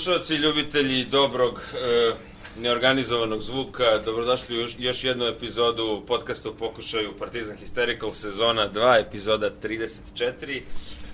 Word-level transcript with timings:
Slušalci, 0.00 0.34
ljubitelji 0.34 1.04
dobrog, 1.04 1.60
e, 1.74 2.12
neorganizovanog 2.60 3.40
zvuka, 3.42 3.98
dobrodošli 4.04 4.56
u 4.56 4.60
još, 4.60 4.76
još 4.78 5.04
jednu 5.04 5.24
epizodu 5.24 6.02
podcasta 6.06 6.50
u 6.50 6.54
pokušaju 6.54 7.12
Partizan 7.18 7.56
Hysterical 7.56 8.12
sezona 8.12 8.70
2, 8.72 9.00
epizoda 9.00 9.50
34. 9.62 10.62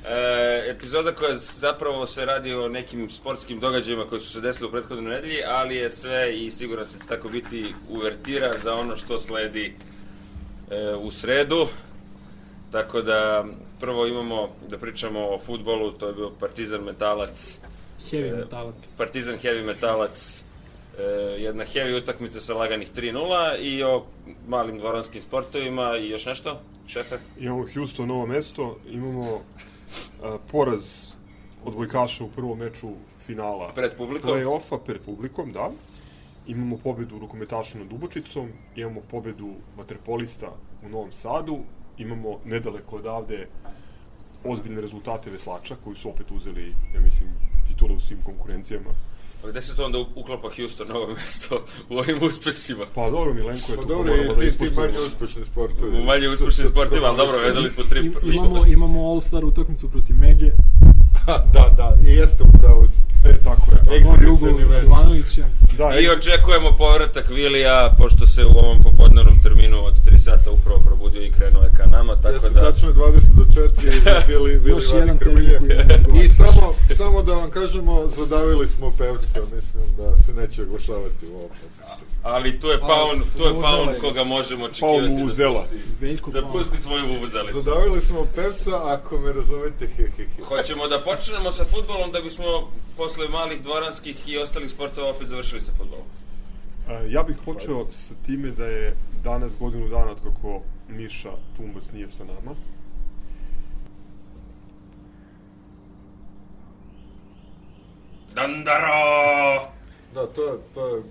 E, 0.05 0.71
epizoda 0.71 1.13
koja 1.15 1.35
zapravo 1.35 2.07
se 2.07 2.25
radi 2.25 2.55
o 2.55 2.69
nekim 2.69 3.11
sportskim 3.11 3.61
događajima 3.61 4.05
koji 4.05 4.21
su 4.21 4.33
se 4.33 4.41
desili 4.41 4.69
u 4.69 4.73
prethodnoj 4.73 5.15
nedelji, 5.15 5.43
ali 5.47 5.77
je 5.77 5.91
sve 5.91 6.37
i 6.37 6.51
siguran 6.51 6.87
se 6.87 6.97
da 6.97 7.03
će 7.03 7.09
tako 7.09 7.29
biti 7.29 7.75
uvertira 7.89 8.53
za 8.63 8.75
ono 8.75 8.97
što 8.97 9.21
sledi 9.21 9.75
e, 10.71 10.95
u 10.95 11.11
sredu. 11.11 11.67
Tako 12.73 13.03
da 13.03 13.45
prvo 13.81 14.07
imamo 14.07 14.49
da 14.69 14.79
pričamo 14.79 15.21
o 15.21 15.39
futbolu, 15.39 15.93
to 15.93 16.07
je 16.07 16.13
bio 16.13 16.31
Partizan 16.31 16.85
Metalac. 16.85 17.61
Heavy 18.11 18.29
E, 18.29 18.33
metalac. 18.37 18.75
Partizan 18.99 19.37
Heavy 19.43 19.65
Metalac, 19.65 20.45
e, 20.99 21.03
jedna 21.43 21.65
heavy 21.65 21.99
utakmica 21.99 22.41
sa 22.41 22.55
laganih 22.55 22.91
3-0 22.97 23.59
i 23.61 23.83
o 23.83 24.05
malim 24.49 24.79
dvoranskim 24.79 25.23
sportovima 25.23 25.97
i 25.97 26.11
još 26.11 26.27
nešto, 26.27 26.61
šefe? 26.87 27.19
Imamo 27.39 27.67
Houston, 27.75 28.09
novo 28.09 28.27
mesto, 28.27 28.79
imamo 28.91 29.41
a, 30.23 30.39
poraz 30.53 31.07
odbojkaša 31.65 32.25
u 32.25 32.29
prvom 32.31 32.59
meču 32.59 32.89
finala 33.27 33.73
Pred 33.75 33.97
publikom? 33.97 34.31
play-offa 34.31 34.79
pred 34.87 35.01
publikom, 35.05 35.53
da. 35.53 35.71
Imamo 36.47 36.79
pobedu 36.79 37.19
rukometaša 37.19 37.79
nad 37.79 37.89
Dubočicom, 37.89 38.53
imamo 38.77 39.01
pobedu 39.11 39.55
vaterpolista 39.77 40.53
u 40.87 40.89
Novom 40.89 41.13
Sadu, 41.13 41.59
imamo 41.99 42.39
nedaleko 42.45 42.97
odavde 42.97 43.49
ozbiljne 44.45 44.81
rezultate 44.81 45.31
veslača 45.31 45.77
koji 45.85 45.97
su 45.97 46.09
opet 46.11 46.31
uzeli, 46.31 46.75
ja 46.95 47.01
mislim, 47.01 47.29
titule 47.69 47.95
u 47.95 48.01
svim 48.01 48.23
konkurencijama. 48.23 48.91
Pa 49.43 49.49
gde 49.49 49.63
se 49.63 49.77
to 49.77 49.85
onda 49.85 49.99
uklapa 50.15 50.49
Houston, 50.57 50.89
novo 50.89 51.07
mesto, 51.15 51.65
u 51.91 51.99
ovim 51.99 52.19
uspesima? 52.23 52.85
Pa 52.95 53.11
dobro, 53.11 53.35
Milenko 53.35 53.73
je 53.73 53.77
Pa 53.77 53.83
to 53.83 53.89
dobro, 53.89 54.17
moramo 54.17 54.43
je 54.43 54.51
da 54.51 54.59
ti, 54.59 54.75
manje 54.77 54.99
uspešni 55.07 55.45
sportovi. 55.45 56.01
U 56.01 56.05
manje 56.05 56.29
uspešnim 56.29 56.69
sportima, 56.69 57.07
ali 57.07 57.17
dobro, 57.17 57.39
vezali 57.39 57.71
smo 57.71 57.85
tri... 57.85 58.01
Im, 58.07 58.13
smo 58.13 58.33
imamo, 58.33 58.61
da- 58.61 58.69
imamo 58.69 59.01
All-Star 59.13 59.45
utakmicu 59.45 59.91
protiv 59.91 60.17
Mege, 60.17 60.51
da, 61.55 61.75
da, 61.77 61.97
i 62.07 62.11
jeste 62.11 62.43
upravo 62.43 62.89
si. 62.89 63.16
E, 63.31 63.43
tako 63.43 63.71
je. 63.73 64.01
Meč. 64.01 64.85
Ivanovića. 64.85 65.45
Da, 65.79 65.99
I 66.01 66.09
očekujemo 66.09 66.77
povratak 66.77 67.29
Vilija, 67.31 67.95
pošto 67.99 68.27
se 68.27 68.45
u 68.45 68.59
ovom 68.59 68.83
popodnevnom 68.83 69.43
terminu 69.43 69.85
od 69.85 69.95
3 70.07 70.19
sata 70.19 70.51
upravo 70.51 70.81
probudio 70.81 71.23
i 71.23 71.33
krenuo 71.33 71.63
je 71.63 71.71
ka 71.77 71.87
nama, 71.87 72.17
tako 72.17 72.35
Jeste 72.35 72.51
da... 72.51 72.61
tačno 72.61 72.89
je 72.89 72.95
20 72.95 73.03
do 73.37 73.45
4 73.45 74.27
bili, 74.27 74.61
bili 74.61 74.71
Još 74.71 74.89
vani 74.89 75.01
jedan 75.01 75.19
krmilje. 75.19 75.61
I 76.23 76.29
samo, 76.29 76.75
samo 76.97 77.23
da 77.23 77.33
vam 77.33 77.51
kažemo, 77.51 78.09
zadavili 78.17 78.67
smo 78.69 78.93
pevca, 78.99 79.41
mislim 79.55 79.85
da 79.97 80.23
se 80.23 80.33
neće 80.33 80.63
oglašavati 80.63 81.27
u 81.27 81.37
ovom 81.37 81.49
podcastu. 81.49 82.05
Ali 82.23 82.61
tu 82.61 82.67
je 82.69 82.81
Paun, 82.81 83.23
tu 83.37 83.43
je 83.43 83.55
Paun 83.63 83.89
koga 84.01 84.25
možemo 84.25 84.65
očekivati 84.65 85.07
Paun 85.07 85.19
Vuvuzela. 85.19 85.65
da 86.33 86.41
da 86.41 86.47
pusti 86.47 86.77
svoju 86.79 87.07
vuvuzelicu. 87.07 87.61
Zadavili 87.61 88.01
smo 88.01 88.27
pevca, 88.35 88.73
ako 88.85 89.19
me 89.19 89.33
razumete, 89.33 89.87
he, 89.97 90.03
he, 90.17 90.25
he. 90.37 90.43
Hoćemo 90.43 90.89
da 90.89 90.99
počnemo 90.99 91.53
sa 91.53 91.65
futbolom 91.65 92.11
da 92.13 92.21
bismo 92.21 92.45
posle 92.97 93.16
malih 93.23 93.63
dvoranskih 93.63 94.29
i 94.29 94.39
ostalih 94.39 94.71
sportova 94.71 95.11
opet 95.11 95.29
završili 95.29 95.61
sa 95.61 95.73
futbolom. 95.73 96.05
Ja 97.09 97.23
bih 97.23 97.37
počeo 97.45 97.87
sa 97.93 98.15
time 98.27 98.51
da 98.51 98.67
je 98.67 98.97
danas 99.25 99.53
godinu 99.61 99.89
dana 99.89 100.11
od 100.11 100.23
kako 100.23 100.61
Miša 100.89 101.33
Tumbas 101.57 101.93
nije 101.93 102.09
sa 102.09 102.25
nama. 102.25 102.55
Dandaro! 108.35 109.69
Da, 110.15 110.27
to, 110.27 110.43
je- 110.45 110.59
to 110.75 110.87
je 110.89 111.03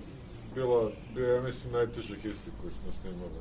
bilo, 0.56 0.92
bio, 1.16 1.36
ja 1.36 1.42
mislim, 1.42 1.74
najteži 1.74 2.16
histi 2.16 2.50
koji 2.62 2.74
smo 2.74 2.92
snimali, 3.02 3.32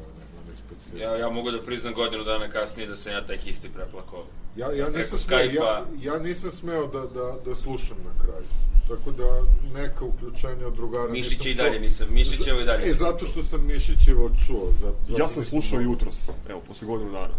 onaj, 0.70 0.76
onaj 0.76 0.86
specijal. 0.88 1.12
Ja, 1.12 1.18
ja 1.18 1.30
mogu 1.30 1.50
da 1.50 1.62
priznam 1.62 1.94
godinu 1.94 2.24
dana 2.24 2.50
kasnije 2.50 2.88
da 2.88 2.96
sam 2.96 3.12
ja 3.12 3.26
taj 3.26 3.38
isti 3.46 3.68
preplakao. 3.68 4.24
Ja, 4.56 4.72
ja, 4.72 4.88
nisam 4.88 5.18
smeo, 5.18 5.38
ja, 5.38 5.86
ja 6.00 6.18
nisam 6.18 6.50
smeo 6.50 6.86
da, 6.86 7.00
da, 7.00 7.36
da 7.44 7.54
slušam 7.54 7.96
na 8.04 8.24
kraju. 8.24 8.44
Tako 8.88 9.10
da 9.10 9.42
neka 9.80 10.04
uključenja 10.04 10.66
od 10.66 10.74
drugara 10.74 11.08
Mišić 11.12 11.30
nisam 11.32 11.46
je 11.46 11.52
i 11.52 11.54
dalje 11.54 11.80
nisam, 11.80 12.06
Mišićevo 12.10 12.60
i 12.60 12.64
dalje 12.64 12.90
E, 12.90 12.94
zato 12.94 13.26
što 13.26 13.42
sam 13.42 13.66
Mišićevo 13.66 14.30
čuo. 14.46 14.72
Zato, 14.80 14.96
zato 15.08 15.22
Ja 15.22 15.28
sam 15.28 15.44
slušao 15.44 15.78
mogao. 15.78 15.92
jutros, 15.92 16.28
evo, 16.48 16.60
posle 16.68 16.86
godinu 16.88 17.12
dana, 17.12 17.34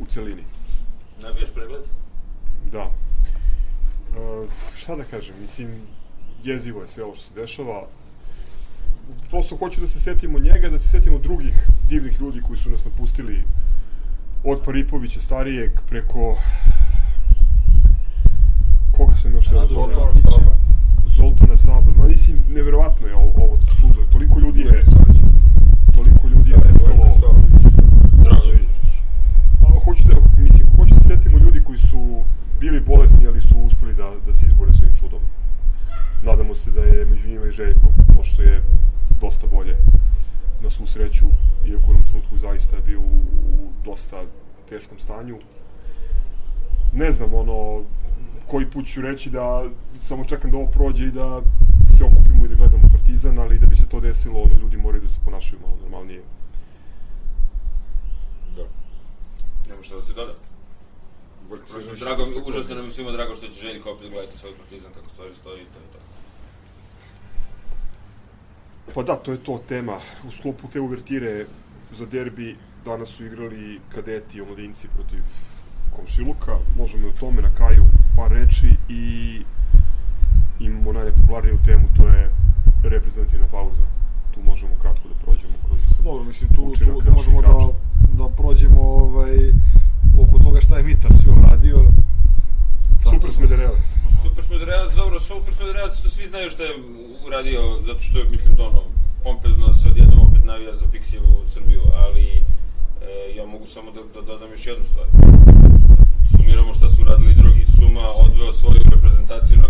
u 0.00 0.06
celini. 0.06 0.44
Nabijaš 1.22 1.50
pregled? 1.54 1.82
Da. 2.72 2.90
E, 4.16 4.46
šta 4.76 4.96
da 4.96 5.04
kažem, 5.04 5.34
mislim, 5.40 5.82
jezivo 6.44 6.82
je 6.82 6.88
sve 6.88 7.04
ovo 7.04 7.14
što 7.14 7.24
se 7.24 7.34
dešava. 7.34 7.86
Prosto 9.30 9.56
hoću 9.56 9.80
da 9.80 9.86
se 9.86 10.00
setimo 10.00 10.38
njega, 10.38 10.68
da 10.68 10.78
se 10.78 10.88
setimo 10.88 11.18
drugih 11.18 11.68
divnih 11.88 12.20
ljudi 12.20 12.40
koji 12.40 12.58
su 12.58 12.70
nas 12.70 12.84
napustili 12.84 13.44
od 14.44 14.62
Paripovića 14.64 15.20
starijeg 15.20 15.70
preko 15.88 16.36
koga 18.96 19.16
sam 19.16 19.32
još 19.32 19.48
zove? 19.48 19.66
Zoltana. 19.66 20.12
Saba. 20.14 20.56
Zoltana 21.06 21.56
Saba. 21.56 21.92
Ma 21.96 22.08
mislim, 22.08 22.38
neverovatno 22.48 23.06
je 23.06 23.14
ovo, 23.14 23.32
ovo 23.36 23.58
čudo. 23.80 24.00
Toliko 24.12 24.38
ljudi 24.38 24.60
je, 24.60 24.82
toliko 25.94 26.28
ljudi 26.28 26.50
je 26.50 26.56
nestalo. 26.56 27.06
A, 29.60 29.80
hoću 29.84 30.04
da, 30.08 30.14
mislim, 30.42 30.68
hoću 30.76 30.94
da 30.94 31.00
se 31.00 31.08
setimo 31.08 31.38
ljudi 31.38 31.62
koji 31.64 31.78
su 31.78 32.22
bili 32.60 32.80
bolesni, 32.80 33.26
ali 33.26 33.40
su 33.40 33.58
uspeli 33.58 33.94
da, 33.94 34.12
da 34.26 34.32
se 34.32 34.46
izbore 34.46 34.72
s 34.72 34.82
ovim 34.82 34.94
čudom. 35.00 35.20
Nadamo 36.22 36.54
se 36.54 36.70
da 36.70 36.80
je 36.80 37.04
među 37.04 37.28
njima 37.28 37.46
i 37.46 37.50
Željko, 37.50 37.92
pošto 38.16 38.42
je 38.42 38.62
dosta 39.20 39.46
bolje 39.46 39.76
na 40.62 40.70
svu 40.70 40.86
sreću, 40.86 41.26
iako 41.66 41.90
u 41.90 42.04
trenutku 42.08 42.38
zaista 42.38 42.76
bio 42.86 43.00
u, 43.00 43.02
u 43.02 43.72
dosta 43.84 44.22
teškom 44.68 44.98
stanju. 44.98 45.38
Ne 46.92 47.12
znam, 47.12 47.34
ono, 47.34 47.82
koji 48.46 48.70
put 48.70 48.86
ću 48.86 49.00
reći 49.00 49.30
da 49.30 49.64
samo 50.02 50.24
čekam 50.24 50.50
da 50.50 50.58
ovo 50.58 50.66
prođe 50.66 51.04
i 51.06 51.10
da 51.10 51.40
se 51.96 52.04
okupimo 52.04 52.44
i 52.44 52.48
da 52.48 52.54
gledamo 52.54 52.88
Partizan, 52.92 53.38
ali 53.38 53.58
da 53.58 53.66
bi 53.66 53.76
se 53.76 53.86
to 53.86 54.00
desilo, 54.00 54.40
ono, 54.42 54.60
ljudi 54.60 54.76
moraju 54.76 55.02
da 55.02 55.08
se 55.08 55.20
ponašaju 55.24 55.60
malo 55.62 55.76
normalnije. 55.82 56.22
Da. 58.56 58.64
Nema 59.68 59.82
što 59.82 59.96
da 59.96 60.02
se 60.02 60.12
doda. 60.12 60.32
Prosto, 61.48 61.94
drago, 62.04 62.22
užasno 62.46 62.74
nam 62.74 62.84
je 62.84 62.90
svima 62.90 63.10
drago 63.12 63.34
što 63.34 63.46
će 63.46 63.60
Željko 63.60 63.90
opet 63.90 64.10
gledati 64.10 64.38
svoj 64.38 64.52
partizan 64.54 64.92
kako 64.94 65.08
stvari 65.10 65.34
stoji 65.34 65.62
i 65.62 65.64
to 65.64 65.78
je 65.78 65.86
to. 65.92 65.98
Pa 68.94 69.02
da, 69.02 69.16
to 69.16 69.32
je 69.32 69.38
to 69.44 69.62
tema. 69.68 69.98
U 70.28 70.30
sklopu 70.30 70.68
te 70.72 70.80
uvertire 70.80 71.46
za 71.98 72.06
derbi 72.06 72.56
danas 72.84 73.08
su 73.08 73.26
igrali 73.26 73.80
kadeti 73.94 74.38
i 74.38 74.40
omladinci 74.40 74.88
protiv 74.88 75.20
komšiluka. 75.96 76.58
Možemo 76.76 77.06
i 77.06 77.10
o 77.10 77.14
tome 77.20 77.42
na 77.42 77.54
kraju 77.54 77.84
par 78.16 78.30
reči 78.30 78.70
i 78.88 79.42
imamo 80.60 80.92
najnepopularniju 80.92 81.58
temu, 81.64 81.88
to 81.96 82.08
je 82.08 82.30
reprezentativna 82.84 83.46
pauza. 83.46 83.82
Tu 84.34 84.40
možemo 84.42 84.74
kratko 84.82 85.08
da 85.08 85.14
prođemo 85.24 85.54
kroz... 85.68 85.80
Dobro, 86.04 86.24
mislim, 86.24 86.50
tu, 86.54 86.62
Učinak 86.62 86.94
tu 86.94 87.00
da 87.00 87.10
možemo 87.10 87.42
da, 87.42 87.48
igrača. 87.48 87.66
da 88.12 88.28
prođemo 88.28 88.82
ovaj, 88.82 89.52
oko 90.22 90.44
toga 90.44 90.60
šta 90.60 90.76
je 90.76 90.82
Mitar 90.82 91.10
sve 91.22 91.32
uradio. 91.32 91.76
Super 93.10 93.32
Smederevac. 93.32 93.86
Super 94.22 94.44
Smederevac, 94.44 94.94
dobro, 94.94 95.20
Super 95.20 95.54
Smederevac, 95.54 96.00
to 96.00 96.08
svi 96.08 96.26
znaju 96.26 96.50
što 96.50 96.62
je 96.62 96.72
uradio, 97.26 97.60
zato 97.86 98.00
što 98.00 98.18
je, 98.18 98.24
mislim, 98.24 98.54
da 98.54 98.62
ono, 98.62 98.82
pompezno 99.24 99.74
se 99.74 99.88
odjednom 99.88 100.20
opet 100.28 100.44
navija 100.44 100.74
za 100.74 100.84
Pixijevu 100.92 101.32
Srbiju, 101.54 101.82
ali 102.04 102.26
e, 102.26 102.42
ja 103.36 103.46
mogu 103.46 103.66
samo 103.66 103.90
da, 103.90 104.00
da 104.14 104.26
dodam 104.26 104.50
još 104.50 104.66
jednu 104.66 104.84
stvar. 104.84 105.06
Sumiramo 106.36 106.74
šta 106.74 106.88
su 106.88 107.02
uradili 107.02 107.34
drugi. 107.34 107.66
Suma 107.78 108.08
odveo 108.24 108.52
svoju 108.52 108.80
reprezentaciju 108.90 109.58
na 109.58 109.68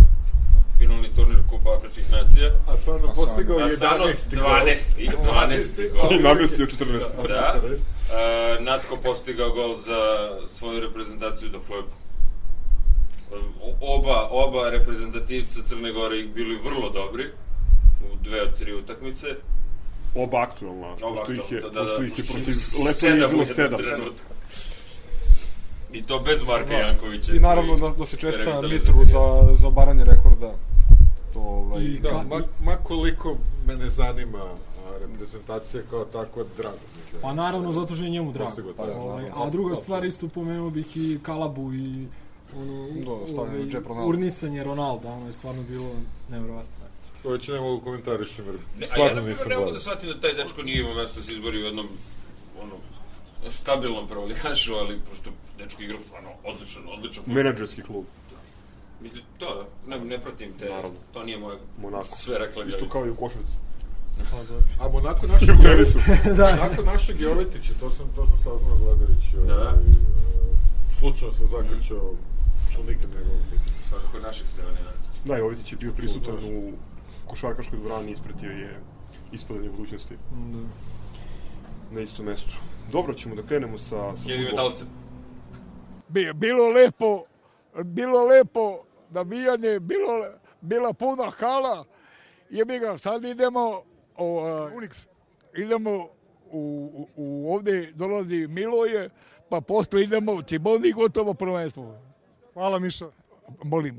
finalni 0.79 1.09
turnir 1.17 1.39
Kupa 1.51 1.71
Afričkih 1.77 2.13
nacija. 2.13 2.51
A 2.69 2.77
Sano 2.77 3.13
postigao 3.15 3.59
Asano 3.59 4.05
11. 4.05 4.15
12. 4.31 5.11
12. 5.35 5.93
gol. 5.93 6.13
I 6.13 6.23
namestio 6.23 6.67
14. 6.67 7.29
Da. 7.29 7.61
E, 8.09 8.17
Natko 8.61 8.97
postigao 8.97 9.51
gol 9.51 9.77
za 9.77 10.01
svoju 10.49 10.81
reprezentaciju, 10.81 11.49
dakle, 11.49 11.77
o- 13.63 13.97
oba, 13.97 14.29
oba 14.31 14.71
reprezentativca 14.71 15.61
Crne 15.63 15.93
Gore 15.93 16.23
bili 16.25 16.59
vrlo 16.65 16.91
dobri 16.91 17.25
u 18.03 18.17
dve 18.17 18.43
od 18.43 18.59
tri 18.59 18.75
utakmice. 18.75 19.27
Oba 20.15 20.41
aktualna, 20.41 20.87
Oba 20.93 20.99
pošto 21.17 21.33
ih 21.33 21.53
je, 21.53 21.61
da, 21.61 21.69
da, 21.71 21.81
pošto 21.81 22.03
ih 22.03 22.19
je 22.19 22.25
da. 22.25 22.33
protiv 22.33 22.55
Letonije 22.87 23.27
u 23.27 23.31
bilo 23.31 23.45
sedam. 23.47 23.81
I 25.93 26.03
to 26.03 26.19
bez 26.19 26.43
Marka 26.43 26.69
Da. 26.69 26.75
Jankovića. 26.75 27.33
I 27.33 27.41
naravno 27.41 27.77
da, 27.77 27.89
da 27.89 28.07
se 28.07 28.17
česta. 28.17 28.61
Mitru 28.63 29.05
za, 29.05 29.55
za 29.55 29.69
obaranje 29.69 30.05
rekorda. 30.05 30.53
To, 31.33 31.41
ovaj, 31.41 31.83
I 31.83 31.99
Da, 31.99 32.23
ma, 32.23 32.41
ma 32.61 32.77
koliko 32.77 33.37
me 33.67 33.77
ne 33.77 33.91
zanima 33.91 34.45
reprezentacija 35.09 35.83
kao 35.91 36.05
tako, 36.05 36.45
drago 36.57 36.77
da- 37.13 37.19
Pa 37.21 37.33
naravno, 37.35 37.73
zato 37.73 37.95
što 37.95 38.05
je 38.05 38.11
njemu 38.11 38.33
drago. 38.33 38.51
Postigao 38.51 38.73
taj 38.75 38.91
Ovaj, 38.91 39.31
a 39.37 39.51
druga 39.51 39.75
stvar, 39.75 40.05
isto 40.05 40.29
pomenuo 40.29 40.71
bih 40.71 40.97
i 40.97 41.19
Kalabu 41.23 41.75
i 41.75 42.07
ono, 42.57 42.87
Da, 42.91 43.33
stavljanje 43.33 43.59
u 43.59 43.69
džep 43.69 43.87
Ronalda. 43.87 44.09
urnisanje 44.09 44.65
Ronalda, 44.65 45.09
ono 45.11 45.27
je 45.27 45.33
stvarno 45.33 45.63
bilo 45.63 45.91
nevjerovatno. 46.31 46.73
To 47.23 47.31
već 47.31 47.49
ne 47.49 47.61
mogu 47.61 47.81
komentarišem, 47.81 48.45
jer 48.47 48.55
Ne, 48.55 48.61
ja, 48.81 48.87
stvarno 48.87 49.15
primjer, 49.15 49.29
nisam 49.29 49.49
ne 49.49 49.57
mogu 49.57 49.73
da 49.73 49.79
shvatim 49.79 50.09
da 50.09 50.21
taj 50.21 50.35
dečko 50.35 50.63
nije 50.63 50.81
imao 50.81 50.95
mesto 50.95 51.21
da 51.21 51.27
se 51.27 51.33
izbori 51.33 51.59
u 51.59 51.65
jednom 51.65 51.87
ono, 52.63 52.73
stabilnom 53.51 54.09
prvoligašu, 54.09 54.75
ali 54.75 55.01
prosto 55.01 55.31
dečko 55.59 55.83
igra 55.83 55.99
stvarno 56.07 56.29
odličan, 56.45 56.83
odličan. 56.89 57.25
Menadžerski 57.27 57.83
klub, 57.83 58.05
Mislim, 59.01 59.23
to 59.39 59.47
da, 59.55 59.65
ne, 59.89 60.05
ne 60.05 60.19
pratim 60.19 60.53
te, 60.59 60.65
Naravno. 60.67 60.99
to 61.13 61.23
nije 61.23 61.39
moja 61.39 61.57
Monako. 61.79 62.07
sfera 62.07 62.47
klagalica. 62.47 62.79
Isto 62.79 62.89
kao 62.89 63.07
i 63.07 63.11
u 63.11 63.15
košarci. 63.17 63.53
A 64.81 64.89
Monako 64.89 65.27
našeg 65.27 65.49
u 65.59 65.63
tenisu. 65.63 65.99
da. 66.37 66.57
Nakon 66.57 66.85
našeg 66.85 67.21
Jovetića, 67.21 67.73
to 67.81 67.91
sam, 67.91 68.07
to 68.17 68.27
sam 68.27 68.37
saznao 68.39 68.77
gledajući. 68.77 69.37
Da. 69.47 69.55
Ovaj, 69.55 69.75
slučajno 70.99 71.33
sam 71.35 71.47
zakačao, 71.47 72.15
što 72.71 72.83
nikad 72.83 73.11
ne 73.11 73.21
biti. 73.51 73.73
Svakako 73.89 74.19
našeg 74.19 74.47
Stevana 74.53 74.75
Nenadića. 74.75 75.11
Da, 75.25 75.37
Jovitić 75.37 75.73
je 75.73 75.77
bio 75.77 75.93
prisutan 75.93 76.35
u 76.35 76.73
košarkaškoj 77.27 77.79
dvorani, 77.79 78.13
ispratio 78.13 78.51
je 78.51 78.81
ispadanje 79.33 79.69
budućnosti 79.71 80.15
Da. 80.31 80.59
na 81.91 82.01
istom 82.01 82.25
mestu. 82.27 82.55
Dobro, 82.93 83.15
ćemo 83.15 83.35
da 83.35 83.43
krenemo 83.43 83.79
sa, 83.79 83.87
sa 83.87 84.17
fudbalom. 84.17 84.43
metalcem. 84.45 84.87
bi, 86.09 86.33
bilo 86.35 86.69
lepo, 86.69 87.23
bilo 87.85 88.25
lepo 88.25 88.79
navijanje, 89.11 89.81
bilo, 89.81 90.25
bila 90.61 90.93
puna 90.93 91.31
hala. 91.31 91.85
Jebi 92.51 92.79
ga, 92.79 92.99
sad 92.99 93.25
idemo, 93.25 93.83
o, 94.19 94.71
Unix. 94.75 95.07
idemo 95.57 96.09
u, 96.51 96.91
u, 96.95 97.09
u, 97.17 97.55
ovde 97.55 97.93
dolazi 97.95 98.47
Miloje, 98.47 99.11
pa 99.49 99.61
posle 99.61 100.03
idemo 100.03 100.33
u 100.33 100.43
Ciboni, 100.43 100.93
gotovo 100.93 101.35
prvenstvo. 101.35 101.99
Hvala 102.55 102.79
Miša. 102.79 103.07
Molim. 103.65 103.99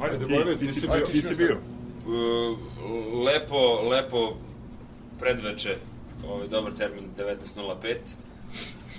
Ajde, 0.00 0.14
Ajde, 0.14 0.26
Bojane, 0.26 0.52
ti, 0.52 0.58
ti, 0.58 0.66
ti 0.66 0.80
si 0.80 0.86
bio. 0.86 1.06
Ti 1.06 1.22
si 1.22 1.34
bio. 1.34 1.56
Uh, 2.06 2.58
lepo, 3.24 3.82
lepo 3.90 4.36
predveče, 5.18 5.76
ovaj 6.28 6.48
dobar 6.48 6.72
termin 6.72 7.04
19.05. 7.18 7.96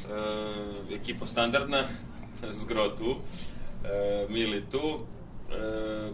Uh, 0.10 0.92
ekipa 0.92 1.28
standardna, 1.28 1.84
Zgro 2.62 2.90
tu, 2.90 3.10
uh, 3.10 3.18
Mili 4.30 4.64
tu, 4.72 5.00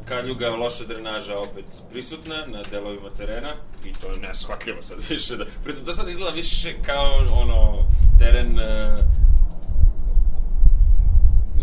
Kaljuga, 0.05 0.49
loša 0.49 0.83
drenaža 0.83 1.37
opet 1.39 1.65
prisutna 1.91 2.35
na 2.47 2.61
delovima 2.71 3.09
terena 3.09 3.53
i 3.85 3.93
to 3.93 4.11
je 4.11 4.19
neshvatljivo 4.19 4.81
sad 4.81 4.97
više. 5.09 5.35
Da, 5.35 5.45
pritom 5.63 5.85
to 5.85 5.93
sad 5.93 6.09
izgleda 6.09 6.31
više 6.31 6.75
kao 6.85 7.11
ono 7.31 7.87
teren 8.19 8.59
uh, 8.59 8.99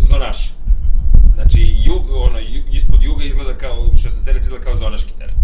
zonaša. 0.08 0.52
Znači, 1.34 1.76
jug, 1.84 2.10
ono, 2.10 2.38
ispod 2.72 3.02
juga 3.02 3.24
izgleda 3.24 3.58
kao, 3.58 3.76
16 3.76 4.36
izgleda 4.36 4.64
kao 4.64 4.76
zonaški 4.76 5.12
teren. 5.18 5.41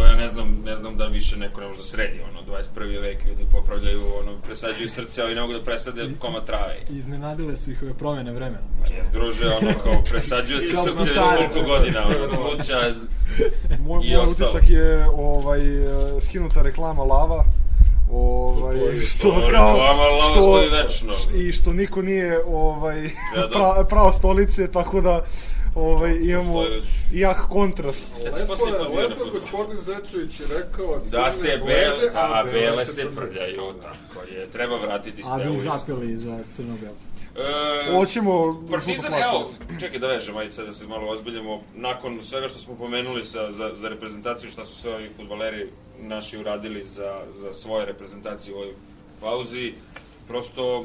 To 0.00 0.06
ja 0.06 0.14
ne 0.14 0.28
znam, 0.28 0.62
ne 0.64 0.76
znam 0.76 0.96
da 0.96 1.06
više 1.06 1.36
neko 1.36 1.60
ne 1.60 1.66
može 1.66 1.78
da 1.78 1.84
sredi, 1.84 2.20
ono, 2.22 2.58
21. 2.76 3.00
vek 3.00 3.24
ljudi 3.24 3.44
popravljaju, 3.52 4.00
ono, 4.20 4.38
presađuju 4.38 4.88
srce, 4.90 5.22
ali 5.22 5.34
ne 5.34 5.40
mogu 5.40 5.52
da 5.52 5.62
presade 5.62 6.08
koma 6.18 6.40
trave. 6.40 6.76
Iznenadile 6.90 7.56
su 7.56 7.70
ih 7.70 7.82
ove 7.82 7.94
promene 7.94 8.32
vremena. 8.32 8.62
Druže, 9.12 9.46
ono, 9.46 9.72
kao, 9.84 10.02
presađuje 10.10 10.60
se 10.62 10.76
srce 10.76 10.90
već 10.90 11.14
toliko 11.14 11.68
godina, 11.68 12.00
ono, 12.06 12.42
pluća, 12.42 12.80
Moj, 13.80 14.00
I 14.04 14.08
moj 14.08 14.16
ostalo. 14.16 14.50
utisak 14.50 14.70
je 14.70 15.04
ovaj, 15.08 15.60
skinuta 16.20 16.62
reklama 16.62 17.02
lava. 17.04 17.44
Ovaj, 18.12 18.78
To 18.78 18.84
je- 18.84 19.00
što 19.00 19.30
to 19.30 19.48
kao 19.50 19.76
lava 19.76 20.04
što, 20.22 20.42
stoji 20.42 20.68
večno. 20.68 21.12
i 21.36 21.52
što 21.52 21.72
niko 21.72 22.02
nije 22.02 22.40
ovaj 22.46 23.04
Ja, 23.04 23.10
da. 23.36 23.48
pra, 23.48 23.84
pravo 23.84 24.12
stolice 24.12 24.68
tako 24.68 25.00
da 25.00 25.24
ovaj 25.74 26.16
imamo 26.22 26.64
jak 27.12 27.48
kontrast. 27.48 28.06
Lepo 28.24 28.54
lepo 28.96 29.24
gospodin 29.32 29.76
Zečević 29.80 30.40
je 30.40 30.46
rekao 30.46 31.00
Da 31.10 31.32
se 31.32 31.60
bele, 31.66 32.10
a 32.14 32.44
bele 32.52 32.86
se 32.86 33.06
prljaju, 33.16 33.62
tako 33.82 34.26
je, 34.34 34.46
treba 34.46 34.76
vratiti 34.76 35.22
A 35.26 35.38
stevu. 35.38 35.52
vi 35.52 35.58
zapeli 35.60 36.16
za 36.16 36.38
crno-belo. 36.56 36.94
E, 37.36 37.92
Hoćemo 37.92 38.62
Partizan, 38.70 39.14
evo, 39.14 39.50
čekaj 39.80 39.98
da 39.98 40.06
vežem, 40.06 40.36
ajde 40.36 40.52
sad 40.52 40.66
da 40.66 40.72
se 40.72 40.86
malo 40.86 41.08
ozbiljimo. 41.12 41.62
Nakon 41.76 42.22
svega 42.22 42.48
što 42.48 42.58
smo 42.58 42.74
pomenuli 42.74 43.24
sa, 43.24 43.52
za, 43.52 43.70
za 43.76 43.88
reprezentaciju, 43.88 44.50
šta 44.50 44.64
su 44.64 44.76
sve 44.76 44.94
ovi 44.94 45.08
futbaleri 45.16 45.68
naši 46.00 46.38
uradili 46.38 46.84
za, 46.84 47.20
za 47.40 47.54
svoje 47.54 47.86
reprezentacije 47.86 48.54
u 48.54 48.56
ovoj 48.56 48.72
pauzi, 49.20 49.72
prosto 50.30 50.84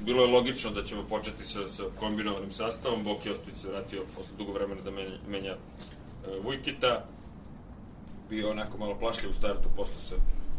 bilo 0.00 0.22
je 0.24 0.32
logično 0.32 0.70
da 0.70 0.82
ćemo 0.82 1.02
početi 1.08 1.44
sa, 1.46 1.68
sa 1.68 1.82
kombinovanim 2.00 2.50
sastavom. 2.50 3.04
Boki 3.04 3.30
Ostojić 3.30 3.58
se 3.58 3.68
vratio 3.68 4.00
posle 4.16 4.32
dugo 4.38 4.52
vremena 4.52 4.80
da 4.80 4.90
menja, 4.90 5.16
menja 5.28 5.50
e, 5.52 5.58
Vujkita. 6.44 7.04
Bio 8.30 8.50
onako 8.50 8.78
malo 8.78 8.94
plašljiv 8.98 9.30
u 9.30 9.32
startu, 9.32 9.68
posle 9.76 10.00
se... 10.08 10.14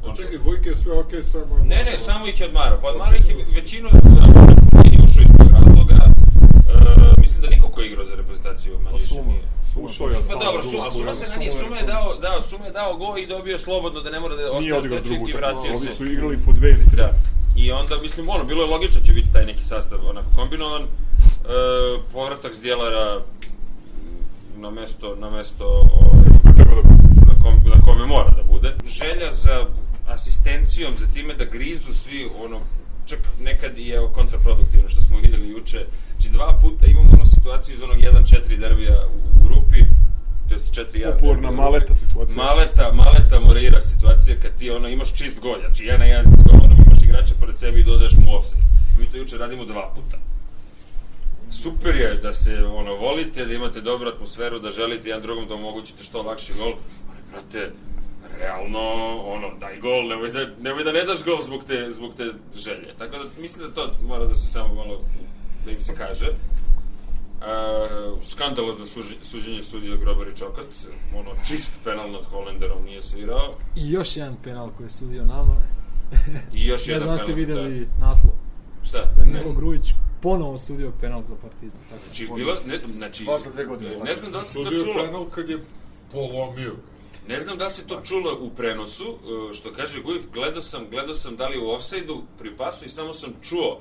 Pa 0.06 0.16
čekaj, 0.16 0.38
Vujke 0.38 0.76
sve 0.84 1.00
okej, 1.00 1.24
samo... 1.24 1.58
Ne, 1.66 1.80
ne, 1.88 2.00
samo 2.00 2.28
ih 2.28 2.40
je 2.40 2.48
odmarao. 2.48 2.80
Pa 2.82 2.88
odmarao 2.88 3.16
ih 3.16 3.30
je 3.30 3.46
većinu, 3.56 3.90
nije 4.84 5.00
ušao 5.04 5.22
iz 5.24 5.32
tog 5.38 5.48
razloga. 5.58 6.00
E, 6.06 7.22
mislim 7.22 7.42
da 7.42 7.48
niko 7.48 7.68
ko 7.70 7.82
je 7.82 7.88
igrao 7.88 8.06
za 8.06 8.16
reprezentaciju 8.16 8.80
manje 8.80 8.98
više 8.98 9.08
Suma. 9.08 9.28
nije. 9.28 9.42
Ušao 9.76 10.08
je 10.08 10.16
Pa 10.30 10.46
dobro, 10.46 10.64
Suma, 10.64 10.92
Suma 10.92 11.14
se 11.14 11.26
polovicu. 11.26 11.40
nije, 11.40 11.52
Suma 11.52 11.76
je 11.78 11.84
dao, 11.84 12.16
dao, 12.16 12.42
Suma 12.42 12.66
je 12.66 12.72
dao 12.72 12.98
go 12.98 13.18
i 13.18 13.26
dobio 13.28 13.60
slobodno 13.60 14.02
da 14.02 14.10
ne 14.12 14.20
mora 14.20 14.36
da 14.36 14.52
ostaje 14.52 14.82
drugu 14.82 14.96
i 14.96 14.98
utakmicu. 14.98 15.38
vratio 15.38 15.72
Ovi 15.76 15.88
se. 15.88 15.96
su 15.96 16.06
igrali 16.06 16.38
po 16.46 16.52
dve 16.52 16.70
ili 16.70 16.86
tri. 16.86 16.98
Da. 16.98 17.12
I 17.58 17.72
onda, 17.72 17.98
mislim, 18.02 18.30
ono, 18.30 18.44
bilo 18.44 18.64
je 18.64 18.70
logično 18.70 19.00
da 19.00 19.06
će 19.06 19.14
biti 19.14 19.32
taj 19.32 19.46
neki 19.46 19.64
sastav 19.64 20.00
onako 20.10 20.28
kombinovan. 20.36 20.82
E, 20.82 20.88
povratak 22.14 22.54
s 22.54 22.62
dijelara 22.62 23.22
na 24.58 24.70
mesto, 24.72 25.16
na 25.16 25.30
mesto 25.30 25.66
ovaj, 25.66 26.24
Treba 26.56 26.76
da 26.76 26.82
bude. 26.82 27.26
na, 27.28 27.44
kom, 27.44 27.54
na 27.76 27.82
kome 27.82 28.06
mora 28.06 28.30
da 28.36 28.44
bude. 28.44 28.76
Želja 28.86 29.32
za 29.32 29.66
asistencijom, 30.08 30.94
za 30.98 31.08
time 31.14 31.34
da 31.34 31.46
grizu 31.46 31.94
svi, 31.94 32.30
ono, 32.46 32.60
čak 33.06 33.20
nekad 33.44 33.78
i 33.78 33.90
evo 33.90 34.08
kontraproduktivno 34.08 34.90
što 34.90 35.02
smo 35.02 35.18
videli 35.18 35.50
juče. 35.50 35.86
Znači 36.12 36.30
dva 36.30 36.58
puta 36.62 36.86
imamo 36.86 37.10
ono 37.14 37.26
situaciju 37.26 37.76
iz 37.76 37.82
onog 37.82 37.98
1-4 37.98 38.60
derbija 38.60 39.08
u, 39.16 39.44
grupi, 39.44 39.84
to 40.48 40.54
jest 40.56 40.74
4-1. 40.74 41.14
Popularna 41.14 41.42
derbi 41.42 41.56
u 41.56 41.62
maleta 41.62 41.94
situacija. 41.96 42.44
Maleta, 42.44 42.92
maleta 42.94 43.40
Moreira 43.40 43.82
situacija 43.82 44.36
kad 44.42 44.56
ti 44.56 44.72
ono 44.72 44.88
imaš 44.88 45.14
čist 45.14 45.40
gol, 45.40 45.60
znači 45.66 45.84
jedan 45.84 46.00
na 46.00 46.06
jedan 46.06 46.26
si 46.26 46.38
s 46.38 46.44
golom, 46.44 46.72
imaš 46.72 46.77
igrača 47.18 47.36
pored 47.40 47.58
sebi 47.58 47.80
i 47.80 47.84
dodaješ 47.84 48.14
mu 48.14 48.36
offside. 48.36 48.62
Mi 49.00 49.06
to 49.06 49.18
juče 49.18 49.38
radimo 49.38 49.66
dva 49.66 49.94
puta. 49.96 50.18
Super 51.50 51.96
je 51.96 52.14
da 52.14 52.34
se 52.34 52.66
ono 52.66 52.96
volite, 52.96 53.46
da 53.46 53.54
imate 53.54 53.82
dobru 53.82 54.10
atmosferu, 54.10 54.60
da 54.60 54.72
želite 54.72 55.10
jedan 55.10 55.22
drugom 55.22 55.48
da 55.48 55.54
omogućite 55.54 56.04
što 56.04 56.22
lakši 56.22 56.54
gol. 56.54 56.74
Ali, 57.10 57.22
brate, 57.32 57.72
realno, 58.40 58.80
ono, 59.26 59.48
daj 59.60 59.80
gol, 59.80 60.08
nemoj 60.08 60.32
da, 60.32 60.46
nemoj 60.62 60.84
da 60.84 60.92
ne 60.92 61.04
daš 61.04 61.24
gol 61.26 61.42
zbog 61.42 61.64
te, 61.64 61.92
zbog 61.92 62.14
te 62.14 62.24
želje. 62.56 62.94
Tako 62.98 63.18
da 63.18 63.42
mislim 63.42 63.68
da 63.68 63.74
to 63.74 63.92
mora 64.08 64.26
da 64.26 64.36
se 64.36 64.48
samo 64.48 64.74
malo, 64.74 65.02
da 65.66 65.72
im 65.72 65.80
se 65.80 65.96
kaže. 65.96 66.28
Uh, 67.38 68.24
skandalozno 68.24 68.86
suži, 68.86 69.16
suđenje 69.22 69.64
sudija 69.64 69.96
Grobar 69.96 70.28
i 70.28 70.38
Čokat, 70.38 70.66
ono, 71.16 71.32
čist 71.48 71.72
penal 71.84 72.12
nad 72.12 72.26
Holenderom 72.26 72.86
nije 72.86 73.04
svirao. 73.04 73.56
I 73.76 73.92
još 73.92 74.18
jedan 74.18 74.36
penal 74.44 74.70
koji 74.78 74.86
je 74.86 74.90
sudio 74.90 75.26
nama. 75.26 75.62
I 76.54 76.66
još 76.66 76.88
ne 76.88 76.94
jedan 76.94 77.06
znam 77.06 77.14
da 77.14 77.18
ste 77.18 77.26
penal, 77.26 77.40
videli 77.40 77.88
naslov. 78.00 78.34
Da. 78.82 78.88
Šta? 78.88 79.12
Danilo 79.18 79.54
Grujić 79.54 79.94
ponovo 80.22 80.58
sudio 80.58 80.92
penal 81.02 81.24
za 81.24 81.36
Partizan. 81.42 81.80
Tako. 81.90 82.02
Znači, 82.04 82.28
bilo, 82.36 82.54
ne, 82.68 82.78
znači, 82.78 83.26
za 83.44 83.52
dve 83.52 83.66
godine, 83.66 83.98
ne 84.04 84.16
znam 84.16 84.32
da 84.32 84.40
li 84.40 84.46
se 84.46 84.54
to 84.54 84.64
Sudio 84.64 84.80
čulo. 84.80 85.06
penal 85.06 85.26
kad 85.26 85.50
je 85.50 85.60
polomio. 86.12 86.74
Ne 87.28 87.42
znam 87.42 87.58
da 87.58 87.70
se 87.70 87.88
to 87.88 88.02
čulo 88.04 88.38
u 88.42 88.50
prenosu, 88.50 89.04
e, 89.04 89.54
što 89.54 89.74
kaže 89.74 90.02
Gujif, 90.02 90.24
gledao 90.34 90.62
sam, 90.62 90.90
gledao 90.92 91.14
sam 91.16 91.36
da 91.36 91.48
li 91.48 91.60
u 91.60 91.70
ofsajdu 91.70 92.24
pri 92.40 92.52
pasu 92.58 92.86
i 92.86 92.90
samo 92.90 93.14
sam 93.14 93.34
čuo 93.42 93.80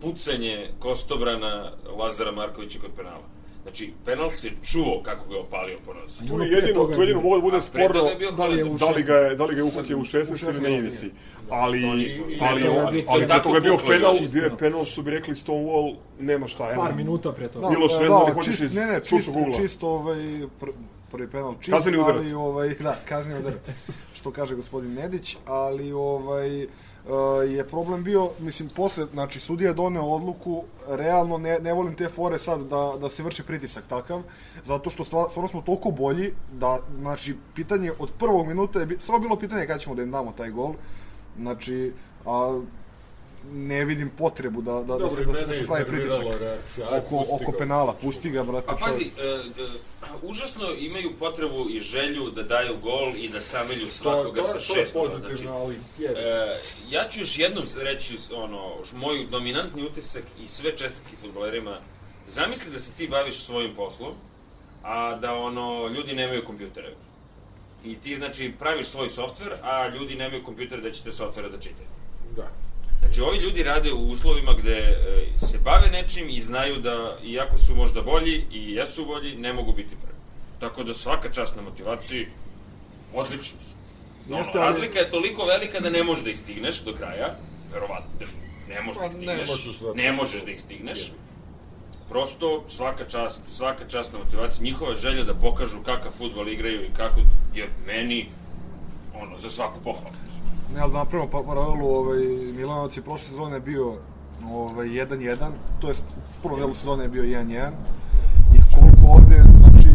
pucanje 0.00 0.70
Kostobrana 0.78 1.72
Lazara 1.98 2.32
Markovića 2.32 2.78
kod 2.78 2.90
penala. 2.96 3.22
Znači, 3.66 3.92
penal 4.04 4.30
se 4.30 4.50
čuo 4.62 5.02
kako 5.02 5.28
ga 5.28 5.34
je 5.34 5.40
opalio 5.40 5.78
po 5.86 5.94
nosu. 5.94 6.26
Tu 6.28 6.42
je 6.42 6.50
jedino, 6.50 6.84
tu 6.84 7.00
jedino 7.00 7.18
je 7.18 7.22
moglo 7.22 7.36
da 7.36 7.42
bude 7.42 7.60
sporno 7.60 7.88
da 8.36 8.46
li 8.46 8.78
da 8.78 8.90
li 8.90 9.02
ga 9.02 9.14
je, 9.14 9.34
da 9.34 9.44
li 9.44 9.54
ga 9.54 9.60
je 9.60 9.64
uhvatio 9.64 9.98
u 9.98 10.00
16 10.00 10.24
16 10.24 10.50
ili 10.50 10.60
na 10.60 10.68
ivici. 10.68 11.10
Ali, 11.50 11.82
to 11.82 11.94
nismo 11.94 12.26
videli. 12.26 12.48
ali, 12.48 12.62
ali, 12.68 12.92
bio- 12.92 13.04
ali, 13.08 13.22
to 13.22 13.28
pre 13.28 13.42
toga 13.42 13.56
je 13.56 13.60
bio 13.60 13.76
tako 13.76 13.88
penal, 13.88 14.12
bio 14.12 14.22
je 14.22 14.28
čisto. 14.42 14.56
penal 14.56 14.84
što 14.84 15.02
bi 15.02 15.10
rekli 15.10 15.34
Stonewall, 15.34 15.96
nema 16.20 16.48
šta. 16.48 16.72
Par 16.76 16.94
minuta 16.94 17.32
pre 17.32 17.48
toga. 17.48 17.66
Da, 17.66 17.70
Miloš, 17.70 17.92
da, 17.92 18.00
ne 18.00 18.06
znam 18.06 18.20
da 18.20 18.26
da, 18.26 18.32
hoćeš 18.34 18.60
iz 18.60 18.74
ne, 18.74 18.86
ne, 18.86 18.98
čist, 19.00 19.08
čušnog 19.08 19.36
ugla. 19.36 19.54
čist 19.54 19.82
ovaj 19.82 20.16
pr, 20.60 20.66
prvi 21.12 21.30
penal 21.30 21.54
čist, 21.60 21.86
udarac. 21.86 22.06
ali 22.08 22.34
ovaj 22.34 22.68
da, 22.88 22.96
kazneni 23.08 23.40
udarac. 23.40 23.60
što 24.14 24.30
kaže 24.30 24.54
gospodin 24.54 24.94
Nedić, 24.94 25.36
ali 25.46 25.92
ovaj 25.92 26.66
je 27.48 27.64
problem 27.64 28.04
bio, 28.04 28.30
mislim, 28.38 28.68
posle, 28.68 29.06
znači, 29.12 29.40
sudija 29.40 29.68
je 29.70 29.74
doneo 29.74 30.04
odluku, 30.04 30.64
realno 30.88 31.38
ne, 31.38 31.58
ne 31.58 31.72
volim 31.72 31.94
te 31.94 32.08
fore 32.08 32.38
sad 32.38 32.60
da, 32.60 32.94
da 33.00 33.08
se 33.08 33.22
vrši 33.22 33.42
pritisak 33.42 33.84
takav, 33.88 34.22
zato 34.64 34.90
što 34.90 35.04
stvar, 35.04 35.26
stvarno 35.30 35.48
smo 35.48 35.62
toliko 35.62 35.90
bolji 35.90 36.32
da, 36.52 36.78
znači, 37.00 37.36
pitanje 37.54 37.92
od 37.98 38.10
prvog 38.18 38.46
minuta 38.46 38.80
je, 38.80 38.88
samo 38.98 39.18
bilo 39.18 39.36
pitanje 39.36 39.66
kada 39.66 39.78
ćemo 39.78 39.94
da 39.94 40.02
im 40.02 40.10
damo 40.10 40.32
taj 40.32 40.50
gol, 40.50 40.74
znači, 41.38 41.92
a 42.26 42.60
ne 43.52 43.84
vidim 43.84 44.10
potrebu 44.18 44.62
da, 44.62 44.72
da, 44.72 44.98
da, 44.98 45.10
se, 45.10 45.22
i 45.22 45.24
da, 45.24 45.34
se, 45.34 45.46
da 45.46 45.54
se 45.54 45.66
pravi 45.66 45.84
pritisak 45.84 46.40
reakcija. 46.40 46.86
Oko, 46.90 47.24
oko 47.30 47.52
penala. 47.58 47.92
Pusti 47.92 48.30
ga, 48.30 48.42
brate, 48.42 48.66
A 48.68 48.76
pazi, 48.76 49.10
e, 49.18 49.40
užasno 50.22 50.66
imaju 50.78 51.12
potrebu 51.18 51.66
i 51.70 51.80
želju 51.80 52.30
da 52.30 52.42
daju 52.42 52.76
gol 52.82 53.12
i 53.16 53.28
da 53.28 53.40
samelju 53.40 53.86
svakoga 53.86 54.42
to, 54.42 54.46
sa 54.46 54.58
to, 54.58 54.74
to 54.74 54.76
je 54.76 54.86
pozitivno, 54.92 55.36
Znači, 55.36 55.48
ali 55.48 55.78
je. 55.98 56.10
E, 56.10 56.60
ja 56.90 57.04
ću 57.10 57.20
još 57.20 57.38
jednom 57.38 57.64
reći 57.76 58.16
ono, 58.34 58.74
moju 58.94 59.26
dominantni 59.26 59.86
utisak 59.86 60.24
i 60.44 60.48
sve 60.48 60.76
čestitke 60.76 61.16
futbolerima. 61.20 61.78
Zamisli 62.28 62.72
da 62.72 62.78
se 62.78 62.92
ti 62.92 63.08
baviš 63.08 63.38
svojim 63.38 63.74
poslom, 63.74 64.12
a 64.82 65.16
da 65.16 65.34
ono, 65.34 65.88
ljudi 65.88 66.14
nemaju 66.14 66.44
kompjutere. 66.44 66.94
I 67.84 67.96
ti, 67.96 68.16
znači, 68.16 68.52
praviš 68.58 68.86
svoj 68.86 69.10
softver, 69.10 69.52
a 69.62 69.88
ljudi 69.88 70.14
nemaju 70.14 70.44
kompjutere 70.44 70.82
da 70.82 70.90
će 70.90 71.02
te 71.02 71.12
softvera 71.12 71.48
da 71.48 71.58
čitaju. 71.58 71.88
Da. 72.36 72.65
Znači, 73.00 73.20
ovi 73.20 73.36
ljudi 73.38 73.62
rade 73.62 73.92
u 73.92 74.08
uslovima 74.08 74.52
gde 74.52 74.72
e, 74.78 74.96
se 75.46 75.58
bave 75.58 75.90
nečim 75.90 76.28
i 76.30 76.40
znaju 76.40 76.80
da, 76.80 77.16
iako 77.24 77.58
su 77.58 77.74
možda 77.74 78.02
bolji 78.02 78.44
i 78.52 78.72
jesu 78.72 79.04
bolji, 79.06 79.36
ne 79.36 79.52
mogu 79.52 79.72
biti 79.72 79.94
prvi. 80.02 80.16
Tako 80.60 80.84
da 80.84 80.94
svaka 80.94 81.32
čast 81.32 81.56
na 81.56 81.62
motivaciji, 81.62 82.26
odlično 83.14 83.58
su. 83.60 83.76
Ono, 84.28 84.38
Jeste, 84.38 84.58
ali- 84.58 84.66
razlika 84.66 84.98
je 84.98 85.10
toliko 85.10 85.44
velika 85.44 85.80
da 85.80 85.90
ne 85.90 86.02
možeš 86.02 86.24
da 86.24 86.30
ih 86.30 86.38
stigneš 86.38 86.80
do 86.82 86.94
kraja, 86.94 87.36
verovatno, 87.72 88.10
ne 88.68 88.80
možeš 88.82 89.00
da 89.00 89.06
ih 89.06 89.10
Pa, 89.12 89.16
stigneš, 89.16 89.94
ne 89.94 90.12
možeš 90.12 90.42
da 90.44 90.50
ih 90.50 90.60
stigneš. 90.60 91.12
Prosto, 92.08 92.64
svaka 92.68 93.04
čast, 93.04 93.42
svaka 93.48 93.88
čast 93.88 94.12
na 94.12 94.18
motivaciji, 94.18 94.64
njihova 94.64 94.94
želja 94.94 95.24
da 95.24 95.34
pokažu 95.34 95.82
kakav 95.84 96.12
futbol 96.12 96.48
igraju 96.48 96.84
i 96.84 96.94
kako 96.96 97.20
je 97.54 97.68
meni, 97.86 98.28
ono, 99.14 99.38
za 99.38 99.50
svaku 99.50 99.80
pohvalu. 99.84 100.14
Ne, 100.74 100.80
ali 100.80 100.92
da 100.92 100.98
napravimo 100.98 101.30
pa, 101.30 101.42
paralelu, 101.46 101.88
ovaj, 101.88 102.18
Milanovac 102.56 102.96
je 102.96 103.02
prošle 103.02 103.28
sezone 103.28 103.60
bio 103.60 103.94
ovaj, 104.52 104.86
1-1, 104.88 105.50
to 105.80 105.88
jest 105.88 106.02
u 106.38 106.42
prvom 106.42 106.60
delu 106.60 106.74
sezone 106.74 107.04
je 107.04 107.08
bio 107.08 107.22
1-1 107.22 107.70
i 108.54 108.58
koliko 108.74 109.12
ovde, 109.12 109.42
znači, 109.58 109.88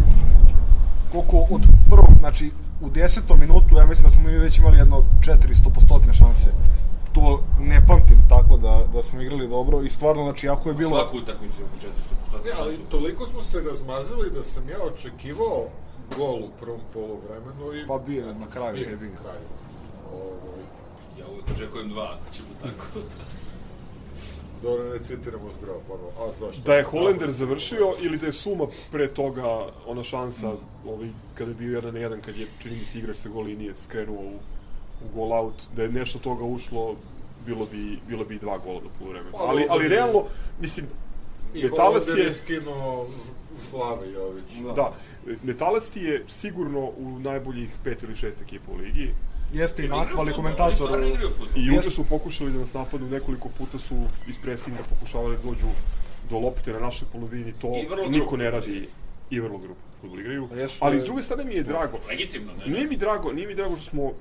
koliko 1.12 1.56
od 1.56 1.62
prvog, 1.90 2.20
znači, 2.20 2.51
u 2.82 2.90
desetom 2.90 3.40
minutu, 3.40 3.75
ja 3.78 3.86
mislim 3.86 4.04
da 4.04 4.10
smo 4.10 4.24
mi 4.24 4.38
već 4.38 4.58
imali 4.58 4.78
jedno 4.78 5.04
400 5.22 6.13
šanse. 6.13 6.51
To 7.13 7.44
ne 7.60 7.88
pamtim 7.88 8.18
tako 8.30 8.58
da, 8.58 8.84
da 8.94 9.04
smo 9.04 9.22
igrali 9.22 9.48
dobro 9.48 9.82
i 9.82 9.90
stvarno, 9.90 10.24
znači, 10.24 10.50
ako 10.50 10.70
je 10.70 10.75
bilo... 10.75 10.90
Svaku 10.90 11.18
utakmicu 11.18 11.62
ima 11.62 11.92
400 12.40 12.46
Ne, 12.46 12.51
ali 12.60 12.78
toliko 12.78 13.28
smo 13.28 13.44
se 13.44 13.62
razmazili 13.70 14.32
da 14.32 14.44
sam 14.44 14.70
ja 14.70 14.78
očekivao 14.94 15.66
gol 16.18 16.36
u 16.36 16.50
prvom 16.60 16.80
poluvremenu 16.94 17.74
i 17.74 17.88
Pa 17.88 17.98
bio 17.98 18.28
je 18.28 18.34
na 18.34 18.48
kraju, 18.54 18.75
bio 18.75 18.90
jebi 18.90 19.10
na 19.10 19.18
kraju. 19.22 19.46
Ovaj, 20.13 20.61
Ja 21.22 21.28
uvek 21.28 21.46
očekujem 21.56 21.90
dva, 21.90 22.04
ako 22.13 22.36
ćemo 22.36 22.48
tako. 22.62 23.00
Dobro, 24.62 24.90
ne 24.90 25.00
citiramo 25.00 25.50
zdravo, 25.58 25.80
prvo. 25.80 26.12
A 26.20 26.30
zašto? 26.40 26.62
Da 26.62 26.74
je 26.74 26.84
Holender 26.84 27.32
završio 27.32 27.94
ili 28.01 28.18
da 28.18 28.25
je 28.25 28.34
Suma 28.34 28.68
pre 28.92 29.08
toga 29.08 29.46
ona 29.88 30.04
šansa 30.04 30.51
ovaj, 30.86 31.08
kada 31.36 31.51
je 31.51 31.56
bio 31.56 31.75
jedan 31.75 31.94
na 31.94 32.00
jedan, 32.00 32.22
kad 32.22 32.38
je 32.38 32.48
čini 32.62 32.75
mi 32.75 32.86
se 32.86 33.00
igrač 33.00 33.18
sa 33.18 33.30
gol 33.30 33.44
linije 33.44 33.74
skrenuo 33.75 34.18
u, 34.18 34.34
u 35.06 35.16
gol 35.16 35.34
out, 35.34 35.54
da 35.75 35.84
je 35.84 35.90
nešto 35.90 36.20
toga 36.20 36.44
ušlo, 36.44 36.96
bilo 37.46 37.66
bi, 37.66 38.00
bilo 38.08 38.25
bi 38.25 38.38
dva 38.38 38.58
gola 38.58 38.80
do 38.80 38.90
poluvremena. 39.00 39.32
Pa, 39.32 39.38
Ali, 39.40 39.66
ali 39.70 39.88
realno, 39.88 40.24
mislim, 40.60 40.86
I 41.54 41.63
Metalac 41.63 41.80
Holender 42.04 42.18
je 42.18 42.25
je, 42.25 42.34
skinuo 42.34 43.06
z- 43.08 43.32
s 43.62 43.72
glave 43.72 44.12
Jović. 44.12 44.51
Da. 44.66 44.74
da, 44.74 44.94
Metalac 45.44 45.90
ti 45.90 46.00
je 46.00 46.24
sigurno 46.28 46.80
u 46.80 47.20
najboljih 47.20 47.70
pet 47.84 48.04
ili 48.04 48.16
šest 48.16 48.42
ekipa 48.42 48.72
u 48.72 48.75
ligi. 48.75 49.13
Jeste 49.53 49.86
i 49.86 49.88
nakvali 49.88 50.31
fudbal, 50.31 50.36
komentator. 50.36 50.67
Oni 50.67 50.75
stvarno 50.75 51.08
igraju 51.08 51.29
fudbal. 51.29 51.63
I 51.63 51.65
juče 51.65 51.91
su 51.91 52.03
pokušali 52.03 52.51
da 52.51 52.60
nas 52.60 52.74
napadnu 52.74 53.10
nekoliko 53.10 53.50
puta 53.50 53.79
su 53.79 53.96
iz 54.27 54.36
presinga 54.39 54.79
pokušavali 54.89 55.38
da 55.38 55.43
dođu 55.43 55.67
do 56.29 56.39
lopte 56.39 56.74
na 56.74 56.79
našoj 56.79 57.08
polovini, 57.12 57.53
to 57.62 57.67
I 57.67 58.10
niko 58.10 58.38
ne 58.38 58.51
radi 58.51 58.88
i 59.29 59.39
vrlo 59.39 59.58
grubo 59.58 59.79
fudbal 60.01 60.20
igraju. 60.20 60.50
Ali 60.79 61.00
s 61.00 61.03
druge 61.03 61.24
strane 61.24 61.46
mi 61.46 61.55
je 61.55 61.63
drago. 61.63 61.98
Legitimno, 62.10 62.53
ne? 62.53 62.74
Nije 62.74 62.88
mi 62.88 62.98
drago, 62.98 63.31
nije 63.31 63.48
mi 63.48 63.55
drago 63.55 63.75
što 63.75 63.89
smo 63.89 64.12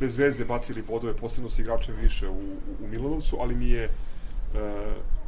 bez 0.00 0.16
veze 0.16 0.44
bacili 0.44 0.82
bodove, 0.82 1.16
posebno 1.16 1.50
sa 1.50 1.62
igračem 1.62 1.94
više 2.02 2.28
u, 2.28 2.40
u 2.84 2.88
Milanovcu, 2.88 3.36
ali 3.40 3.54
mi 3.54 3.70
je 3.70 3.88
uh, 4.54 4.60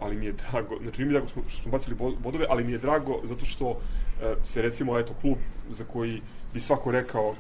ali 0.01 0.17
mi 0.17 0.27
je 0.27 0.33
drago, 0.33 0.77
znači 0.83 1.03
nije 1.03 1.07
mi 1.07 1.13
drago 1.13 1.27
što 1.29 1.41
smo, 1.41 1.49
što 1.49 1.63
smo 1.63 1.73
bacili 1.73 1.97
bo- 1.97 2.17
bodove, 2.17 2.47
ali 2.49 2.65
mi 2.65 2.73
je 2.73 2.79
drago 2.79 3.21
zato 3.25 3.47
što 3.47 3.69
uh, 3.69 3.77
se 4.45 4.63
recimo, 4.63 4.99
eto, 4.99 5.15
klub 5.21 5.39
za 5.71 5.85
koji 5.85 6.21
bi 6.55 6.61
svako 6.61 6.91
rekao 6.91 7.35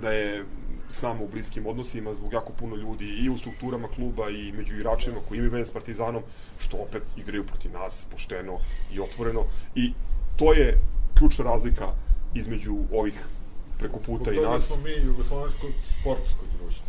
da 0.00 0.12
je 0.12 0.44
s 0.90 1.02
nama 1.02 1.22
u 1.22 1.28
bliskim 1.28 1.66
odnosima 1.66 2.14
zbog 2.14 2.32
jako 2.32 2.52
puno 2.52 2.76
ljudi 2.76 3.04
i 3.04 3.30
u 3.30 3.38
strukturama 3.38 3.88
kluba 3.88 4.30
i 4.30 4.52
među 4.52 4.74
igračima 4.74 5.16
koji 5.28 5.38
imaju 5.38 5.52
veze 5.52 5.70
s 5.70 5.72
Partizanom, 5.72 6.22
što 6.58 6.76
opet 6.76 7.02
igraju 7.16 7.46
protiv 7.46 7.72
nas 7.72 8.06
pošteno 8.10 8.58
i 8.92 9.00
otvoreno. 9.00 9.44
I 9.74 9.92
to 10.36 10.52
je 10.52 10.80
ključna 11.18 11.44
razlika 11.44 11.86
između 12.34 12.76
ovih 12.92 13.26
preko 13.78 13.98
puta 13.98 14.24
Zbog 14.24 14.34
i 14.34 14.36
toga 14.36 14.48
nas, 14.48 14.66
smo 14.66 14.76
mi 14.76 15.06
jugoslovensko 15.06 15.66
sportsko 15.80 16.44
društvo. 16.58 16.84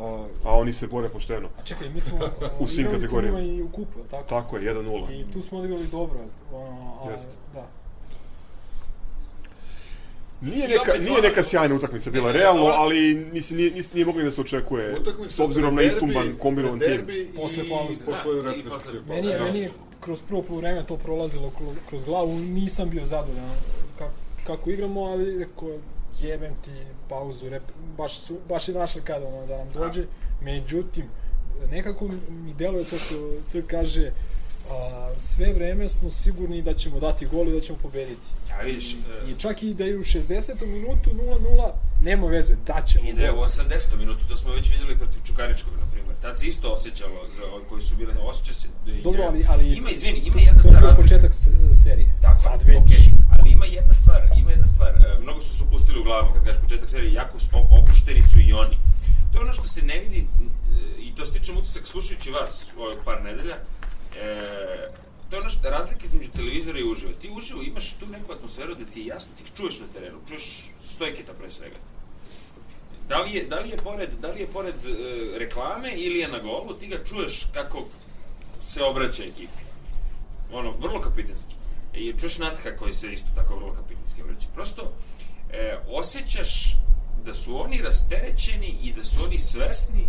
A, 0.00 0.26
a 0.44 0.58
oni 0.58 0.72
se 0.72 0.86
bore 0.86 1.08
pošteno. 1.08 1.48
A 1.58 1.62
čekaj, 1.62 1.88
mi 1.88 2.00
smo 2.00 2.18
U 2.60 2.66
svim 2.66 2.90
kategorijama. 2.90 3.40
i 3.40 3.62
u 3.62 3.68
kupu, 3.68 3.98
tako? 4.10 4.28
Tako 4.28 4.56
je, 4.56 4.74
1-0. 4.74 5.20
I 5.20 5.32
tu 5.32 5.42
smo 5.42 5.58
odigrali 5.58 5.86
dobro. 5.86 6.18
Ono, 6.52 6.94
a, 7.04 7.10
Jeste. 7.10 7.32
da. 7.54 7.66
Nije 10.42 10.68
neka, 10.68 10.80
opet 10.82 11.02
nije 11.02 11.22
neka 11.22 11.42
sjajna 11.42 11.74
utakmica 11.74 12.10
bila, 12.10 12.32
realno, 12.32 12.64
ali 12.66 12.98
mislim, 13.32 13.56
nije, 13.56 13.70
nije, 13.70 13.84
nije 13.94 14.06
mogli 14.06 14.24
da 14.24 14.30
se 14.30 14.40
očekuje, 14.40 14.96
Utakmica 14.96 15.30
s 15.30 15.40
obzirom 15.40 15.74
na 15.74 15.82
istumban 15.82 16.34
kombinovan 16.38 16.78
tim. 16.80 17.06
Posle 17.36 17.64
pauze. 17.68 18.04
Posle 18.04 18.34
Da, 18.34 18.42
reprezentativne 18.44 19.00
posle- 19.00 19.14
Meni 19.14 19.28
je, 19.28 19.38
Da. 19.38 19.44
meni 19.44 19.58
je 19.58 19.70
kroz 20.00 20.22
prvo 20.22 20.42
poluvreme 20.42 20.82
to 20.84 20.96
prolazilo 20.96 21.50
kroz, 21.50 21.76
kroz 21.88 22.04
glavu, 22.04 22.34
nisam 22.34 22.90
bio 22.90 23.04
zadovoljan 23.06 23.50
kako, 23.98 24.10
kako 24.44 24.70
igramo, 24.70 25.00
ali 25.02 25.38
rekao, 25.38 25.68
jebem 26.20 26.54
ti 26.54 26.70
pauzu, 27.08 27.48
rep, 27.48 27.62
baš, 27.96 28.18
su, 28.18 28.36
baš 28.48 28.68
je 28.68 28.74
naša 28.74 29.00
kada 29.00 29.26
ono, 29.26 29.46
da 29.46 29.56
nam 29.56 29.68
dođe. 29.70 30.04
Međutim, 30.42 31.04
nekako 31.70 32.04
mi- 32.04 32.14
mi 32.30 32.54
deluje 32.54 32.84
to 32.84 32.98
što 32.98 33.14
Crk 33.46 33.66
kaže, 33.66 34.10
a, 34.70 34.74
sve 35.18 35.52
vreme 35.52 35.88
smo 35.88 36.10
sigurni 36.12 36.62
da 36.62 36.74
ćemo 36.74 37.00
dati 37.00 37.26
gol 37.26 37.48
i 37.48 37.52
da 37.52 37.60
ćemo 37.60 37.78
pobediti. 37.78 38.28
A 38.52 38.62
vidiš, 38.62 38.92
e, 38.92 38.96
I 39.28 39.34
čak 39.34 39.62
i 39.62 39.74
da 39.74 39.84
je 39.84 39.96
u 39.96 40.02
60. 40.02 40.28
minutu 40.66 41.10
0-0, 41.10 41.70
nema 42.02 42.26
veze, 42.26 42.54
daćemo 42.66 43.08
i 43.08 43.12
da 43.12 43.22
je 43.22 43.32
u 43.32 43.36
gol. 43.36 43.44
80. 43.44 43.64
minutu, 43.98 44.20
to 44.28 44.36
smo 44.36 44.52
već 44.52 44.70
vidjeli 44.70 44.96
protiv 44.96 45.20
Čukaričkog, 45.22 45.72
na 45.74 45.86
primjer. 45.86 46.16
Tad 46.16 46.38
se 46.38 46.46
isto 46.46 46.68
osjećalo, 46.68 47.12
za 47.36 47.54
ovi 47.54 47.64
koji 47.68 47.82
su 47.82 47.96
bili, 47.96 48.12
osjeća 48.22 48.54
se 48.54 48.68
da 48.86 48.92
je... 48.92 49.02
Dobro, 49.02 49.22
ali, 49.22 49.44
ali 49.48 49.64
Ima, 49.68 49.90
izvini, 49.90 50.18
ima 50.20 50.40
jedna 50.40 50.62
to 50.62 50.68
ta 50.68 50.68
je 50.68 50.80
bio 50.80 50.88
razlika. 50.88 51.02
početak 51.02 51.34
se- 51.34 51.50
serije. 51.84 52.08
Tako, 52.22 52.36
Sad 52.36 52.62
već. 52.62 52.78
okej. 52.78 53.04
Ali 53.32 53.50
ima 53.50 53.66
jedna 53.66 53.94
stvar, 53.94 54.20
ima 54.36 54.50
jedna 54.50 54.66
stvar. 54.66 54.88
E, 54.90 55.18
mnogo 55.20 55.40
su 55.42 55.56
se 55.56 55.62
upustili 55.62 56.00
u 56.00 56.04
glavu 56.04 56.32
kad 56.34 56.44
kažeš 56.44 56.62
početak 56.62 56.90
serije, 56.90 57.12
jako 57.12 57.38
opušteni 57.72 58.22
su 58.22 58.38
i 58.40 58.52
oni. 58.52 58.78
To 59.32 59.38
je 59.38 59.42
ono 59.42 59.52
što 59.52 59.68
se 59.68 59.82
ne 59.82 59.98
vidi, 59.98 60.20
e, 60.20 60.26
i 61.00 61.14
to 61.14 61.26
stičem 61.26 61.56
utisak 61.56 61.86
slušajući 61.86 62.30
vas 62.30 62.66
ovih 62.78 62.98
par 63.04 63.22
nedelja, 63.22 63.56
e, 64.16 64.88
to 65.30 65.36
je 65.36 65.40
ono 65.40 65.50
što 65.50 65.70
razlika 65.70 66.04
između 66.04 66.30
televizora 66.30 66.78
i 66.78 66.84
uživo. 66.84 67.12
Ti 67.12 67.30
uživo 67.30 67.62
imaš 67.62 67.94
tu 67.94 68.06
neku 68.06 68.32
atmosferu 68.32 68.74
da 68.74 68.84
ti 68.84 69.00
je 69.00 69.06
jasno, 69.06 69.30
ti 69.36 69.42
ih 69.42 69.50
čuješ 69.56 69.80
na 69.80 69.86
terenu, 69.92 70.18
čuješ 70.28 70.70
stojketa 70.82 71.32
pre 71.32 71.50
svega. 71.50 71.76
Da 73.08 73.18
li 73.18 73.32
je, 73.32 73.44
da 73.44 73.58
li 73.58 73.68
je 73.70 73.76
pored, 73.76 74.10
da 74.20 74.28
li 74.28 74.40
je 74.40 74.46
pored 74.46 74.74
e, 74.74 75.38
reklame 75.38 75.92
ili 75.94 76.18
je 76.18 76.28
na 76.28 76.38
golu, 76.38 76.74
ti 76.74 76.86
ga 76.86 77.04
čuješ 77.04 77.46
kako 77.54 77.86
se 78.70 78.82
obraća 78.82 79.24
ekipi 79.24 79.68
ono, 80.52 80.70
vrlo 80.70 81.00
kapitenski. 81.00 81.54
I 81.94 82.14
čuješ 82.20 82.38
Natha 82.38 82.76
koji 82.76 82.92
se 82.92 83.12
isto 83.12 83.28
tako 83.34 83.56
vrlo 83.56 83.74
kapitenski 83.74 84.22
obraća. 84.22 84.46
Prosto, 84.54 84.92
e, 85.52 85.78
osjećaš 85.88 86.76
da 87.24 87.34
su 87.34 87.60
oni 87.60 87.82
rasterećeni 87.82 88.78
i 88.82 88.92
da 88.92 89.04
su 89.04 89.24
oni 89.24 89.38
svesni 89.38 90.06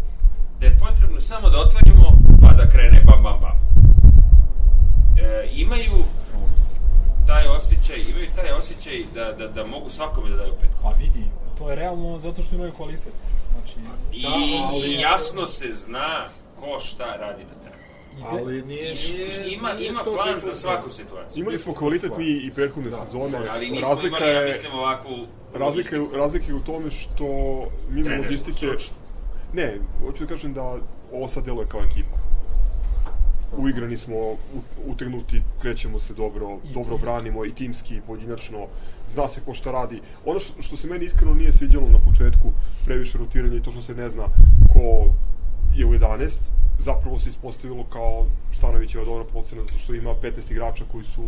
da 0.59 0.65
je 0.65 0.77
potrebno 0.79 1.21
samo 1.21 1.49
da 1.49 1.57
otvorimo 1.59 2.11
pa 2.41 2.53
da 2.53 2.69
krene 2.69 3.01
bam 3.05 3.23
bam 3.23 3.39
bam. 3.41 3.57
E, 5.19 5.49
imaju 5.53 6.03
taj 7.27 7.47
osjećaj, 7.47 7.97
imaju 8.09 8.27
taj 8.35 8.51
osjećaj 8.51 9.03
da, 9.15 9.33
da, 9.33 9.47
da 9.47 9.65
mogu 9.65 9.89
svakome 9.89 10.29
da 10.29 10.35
daju 10.35 10.53
pet. 10.61 10.69
Pa 10.81 10.89
vidi, 10.89 11.23
to 11.57 11.69
je 11.69 11.75
realno 11.75 12.19
zato 12.19 12.43
što 12.43 12.55
imaju 12.55 12.71
kvalitet. 12.71 13.13
Znači, 13.53 13.79
I, 14.13 14.21
da, 14.21 14.29
ali- 14.69 14.87
I 14.87 14.93
jasno 14.93 15.47
se 15.47 15.73
zna 15.73 16.25
ko 16.59 16.79
šta 16.79 17.05
radi 17.15 17.43
na 17.43 17.63
terenu. 17.63 17.79
Ali 18.29 18.61
nije, 18.61 18.93
nije, 18.93 19.53
ima, 19.53 19.73
nije 19.73 19.89
ima 19.89 20.03
plan 20.03 20.39
za 20.39 20.53
svaku 20.53 20.89
situaciju. 20.89 21.41
Imali 21.41 21.57
smo 21.57 21.73
kvalitetni 21.73 22.25
i 22.25 22.51
prethodne 22.51 22.91
sezone. 22.91 23.37
Ali 23.51 23.69
nismo 23.69 23.89
razlika 23.89 24.17
imali, 24.17 24.31
ja 24.31 24.41
je, 24.41 24.47
mislim, 24.47 24.73
ovakvu... 24.73 25.27
razlika, 25.53 25.95
je, 25.95 26.07
razlika 26.13 26.45
je 26.47 26.53
u 26.53 26.59
tome 26.59 26.91
što 26.91 27.25
mimo 27.89 28.03
Trenersko, 28.03 28.23
logistike... 28.23 28.57
stručno. 28.57 28.95
Ne, 29.53 29.77
hoću 30.01 30.25
da 30.25 30.29
kažem 30.29 30.53
da 30.53 30.77
ovo 31.13 31.27
sad 31.27 31.45
deluje 31.45 31.67
kao 31.67 31.81
ekipa. 31.81 32.17
Uigrani 33.57 33.97
smo, 33.97 34.15
utegnuti, 34.85 35.41
krećemo 35.61 35.99
se 35.99 36.13
dobro, 36.13 36.57
I 36.69 36.73
dobro 36.73 36.95
tim. 36.95 37.01
branimo 37.01 37.45
i 37.45 37.53
timski, 37.53 37.95
i 37.95 38.01
pojedinačno, 38.01 38.67
zna 39.13 39.29
se 39.29 39.41
ko 39.45 39.53
šta 39.53 39.71
radi. 39.71 40.01
Ono 40.25 40.39
što, 40.39 40.61
što 40.61 40.77
se 40.77 40.87
meni 40.87 41.05
iskreno 41.05 41.33
nije 41.33 41.53
sviđalo 41.53 41.89
na 41.89 41.99
početku, 41.99 42.51
previše 42.85 43.17
rotiranja 43.17 43.55
i 43.55 43.61
to 43.61 43.71
što 43.71 43.81
se 43.81 43.95
ne 43.95 44.09
zna 44.09 44.23
ko 44.73 45.13
je 45.75 45.85
u 45.85 45.93
11, 45.93 46.39
zapravo 46.79 47.19
se 47.19 47.29
ispostavilo 47.29 47.83
kao 47.83 48.25
Stanovićeva 48.53 49.05
dobra 49.05 49.23
procena 49.23 49.61
zato 49.61 49.79
što 49.79 49.93
ima 49.93 50.09
15 50.09 50.51
igrača 50.51 50.83
koji 50.91 51.03
su 51.03 51.23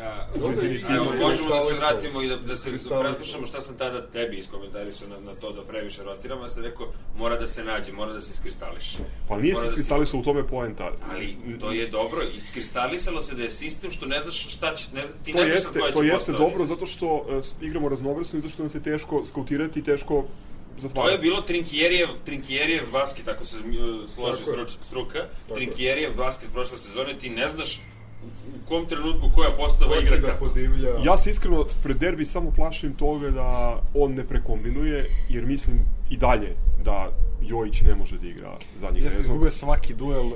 A, 0.00 0.26
Dobro, 0.38 0.56
evo, 0.90 1.04
možemo 1.20 1.48
da 1.48 1.60
se 1.60 1.74
vratimo 1.74 2.22
i 2.22 2.28
da, 2.28 2.36
da 2.36 2.56
se 2.56 2.70
preslušamo 3.00 3.46
šta 3.46 3.60
sam 3.60 3.76
tada 3.76 4.06
tebi 4.06 4.36
iskomentarisao 4.36 5.08
na, 5.08 5.20
na 5.20 5.34
to 5.40 5.52
da 5.52 5.62
previše 5.62 6.02
rotiramo, 6.02 6.42
ja 6.42 6.48
sam 6.48 6.62
rekao 6.62 6.86
mora 7.16 7.36
da 7.36 7.46
se 7.46 7.64
nađe, 7.64 7.92
mora 7.92 8.12
da 8.12 8.20
se 8.20 8.32
iskristališe. 8.32 8.98
Pa 9.28 9.38
nije 9.38 9.54
Mora 9.54 9.64
se 9.64 9.68
da 9.68 9.74
iskristalisao 9.74 10.20
u 10.20 10.22
tome 10.22 10.46
poenta. 10.46 10.92
Ali 11.10 11.36
to 11.60 11.72
je 11.72 11.86
dobro, 11.86 12.22
iskristalisalo 12.36 13.22
se 13.22 13.34
da 13.34 13.42
je 13.42 13.50
sistem 13.50 13.90
što 13.90 14.06
ne 14.06 14.20
znaš 14.20 14.48
šta 14.48 14.74
će, 14.74 14.84
ne, 14.94 15.02
ti 15.24 15.32
To 15.32 15.38
ne 15.38 15.44
znaš 15.44 15.54
jeste, 15.56 15.78
koja 15.78 15.88
će 15.88 15.94
to 15.94 16.02
jeste 16.02 16.32
dobro 16.32 16.66
zato 16.66 16.86
što 16.86 17.14
uh, 17.14 17.44
igramo 17.62 17.88
raznovrsno 17.88 18.38
i 18.38 18.42
zato 18.42 18.52
što 18.52 18.62
nam 18.62 18.70
se 18.70 18.82
teško 18.82 19.24
skautirati 19.26 19.82
teško 19.82 20.14
To 20.14 20.82
zatvarati. 20.82 21.14
je 21.14 21.18
bilo 21.18 21.40
Trinkjerijev, 21.40 22.08
Trinkjerijev 22.24 22.84
basket, 22.92 23.24
tako 23.24 23.44
se 23.44 23.56
uh, 23.56 24.10
složi 24.10 24.42
struč, 24.42 24.70
struka, 24.70 25.18
je. 25.18 25.28
Trinkjerijev 25.54 26.14
basket 26.16 26.48
prošle 26.52 26.78
sezone, 26.78 27.18
ti 27.18 27.30
ne 27.30 27.48
znaš 27.48 27.80
u, 28.24 28.28
kom 28.68 28.86
trenutku 28.86 29.30
koja 29.34 29.50
postava 29.50 29.90
Ko 29.90 29.96
će 29.96 30.06
igra 30.06 30.16
da 30.18 30.26
kako. 30.28 30.44
podivlja? 30.44 30.88
Ja 31.04 31.18
se 31.18 31.30
iskreno 31.30 31.64
pred 31.82 31.96
derbi 31.96 32.24
samo 32.24 32.50
plašim 32.50 32.94
toga 32.94 33.30
da 33.30 33.48
on 33.94 34.14
ne 34.14 34.24
prekombinuje, 34.24 35.06
jer 35.28 35.46
mislim 35.46 35.78
i 36.10 36.16
dalje 36.16 36.54
da 36.84 37.10
Jojić 37.42 37.80
ne 37.80 37.94
može 37.94 38.18
da 38.18 38.26
igra 38.28 38.50
zadnjeg 38.76 39.04
Jeste 39.04 39.18
veznog. 39.18 39.34
izgubio 39.34 39.50
svaki 39.50 39.94
duel, 39.94 40.26
uh, 40.26 40.32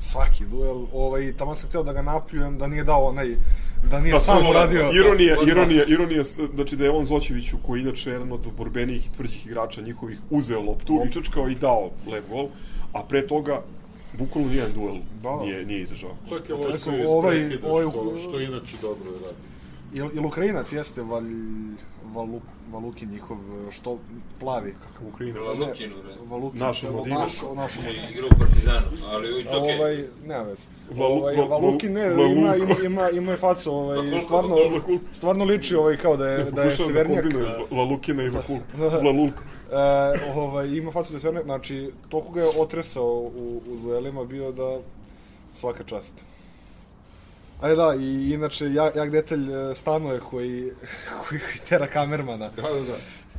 svaki 0.00 0.44
duel, 0.46 0.84
ovaj, 0.92 1.32
tamo 1.32 1.56
sam 1.56 1.68
hteo 1.68 1.82
da 1.82 1.92
ga 1.92 2.02
napljujem, 2.02 2.58
da 2.58 2.66
nije 2.66 2.84
dao 2.84 3.04
onaj, 3.04 3.28
da 3.90 4.00
nije 4.00 4.12
Da, 4.12 4.18
sam 4.18 4.42
to- 4.42 4.50
uradio. 4.50 4.90
Ironija, 4.94 5.36
Da, 5.36 5.50
ironija, 5.52 5.84
ironija, 5.84 6.24
znači 6.54 6.76
da 6.76 6.84
je 6.84 6.90
on 6.90 7.06
Zoćeviću, 7.06 7.56
koji 7.58 7.80
je 7.80 7.82
inače 7.82 8.10
jedan 8.10 8.32
od 8.32 8.40
borbenijih 8.58 9.06
i 9.06 9.12
tvrđih 9.12 9.46
igrača 9.46 9.80
njihovih, 9.80 10.18
uzeo 10.30 10.60
loptu 10.60 11.02
i 11.08 11.12
čačkao 11.12 11.48
i 11.48 11.54
dao 11.54 11.90
lep 12.12 12.24
gol, 12.30 12.48
a 12.92 13.02
pre 13.02 13.26
toga 13.26 13.62
bukvalno 14.18 14.48
nijedan 14.50 14.72
duel 14.74 14.96
Da. 15.22 15.44
nije, 15.44 15.66
nije 15.66 15.82
izdržao. 15.82 16.10
Čak 16.28 16.48
je 16.48 16.54
iz 17.00 17.06
ovaj- 17.08 17.36
prekida, 17.48 17.68
ovaj- 17.72 17.86
što, 17.90 18.18
što 18.18 18.40
inače 18.40 18.76
dobro 18.82 19.10
radi. 19.24 19.36
Jel, 19.92 20.08
jel 20.14 20.26
Ukrajinac 20.26 20.72
jeste 20.72 21.02
Val, 21.02 21.22
Valu, 22.06 22.40
Valukin 22.72 23.10
njihov, 23.10 23.36
što 23.70 23.98
plavi? 24.40 24.74
Kakav 24.82 25.08
Ukrajina. 25.08 25.40
Valukin. 25.40 25.92
Valukin. 26.22 26.60
Naš 26.60 26.84
omladinac. 26.84 27.18
Naš, 27.18 27.32
naš 27.56 27.72
I 27.76 28.12
igra 28.12 28.26
u 28.26 28.38
Partizanu, 28.38 28.86
ali 29.06 29.28
it's 29.28 29.56
okej. 29.56 29.76
Ovaj, 29.76 30.04
nema 30.26 30.42
veze. 30.42 30.62
Valu- 30.90 31.02
Ovaj, 31.12 31.34
Val- 31.36 31.48
Valukin 31.50 31.92
ne, 31.92 32.00
Valuk- 32.02 32.32
ima, 32.32 32.56
ima, 32.56 32.74
ima, 32.84 33.10
ima 33.10 33.30
je 33.30 33.36
facu, 33.36 33.72
ovaj, 33.72 33.96
koliko- 34.00 34.20
stvarno, 34.20 34.56
koliko- 34.56 35.04
stvarno 35.12 35.44
liči 35.44 35.76
ovaj 35.76 35.96
kao 35.96 36.16
da 36.16 36.28
je, 36.28 36.36
da 36.36 36.62
je 36.62 36.68
Pokušavam 36.68 36.86
severnjak. 36.86 37.22
kombinujem 37.22 37.52
Lalukina 37.70 38.22
i 38.22 38.28
Vakul, 38.28 38.58
Vlalulk. 38.76 39.34
E, 39.34 39.74
ovaj, 40.34 40.68
ima 40.68 40.90
facu 40.90 41.12
da 41.12 41.16
je 41.16 41.20
severnjak, 41.20 41.44
znači, 41.44 41.90
toliko 42.08 42.30
ga 42.30 42.40
je 42.40 42.50
otresao 42.58 43.12
u, 43.14 43.60
u 43.66 43.76
duelima 43.76 44.24
bio 44.24 44.52
da 44.52 44.78
svaka 45.54 45.84
čast. 45.84 46.14
A 47.60 47.68
da, 47.70 47.94
i 47.94 48.30
inače, 48.30 48.66
jak, 48.66 48.96
jak 48.96 49.10
detalj 49.10 49.70
e, 49.70 49.74
stanuje 49.74 50.20
koji, 50.20 50.70
koji 51.22 51.40
tera 51.68 51.86
kamermana. 51.86 52.48
Da, 52.48 52.62
da, 52.62 52.80
da. 52.82 52.96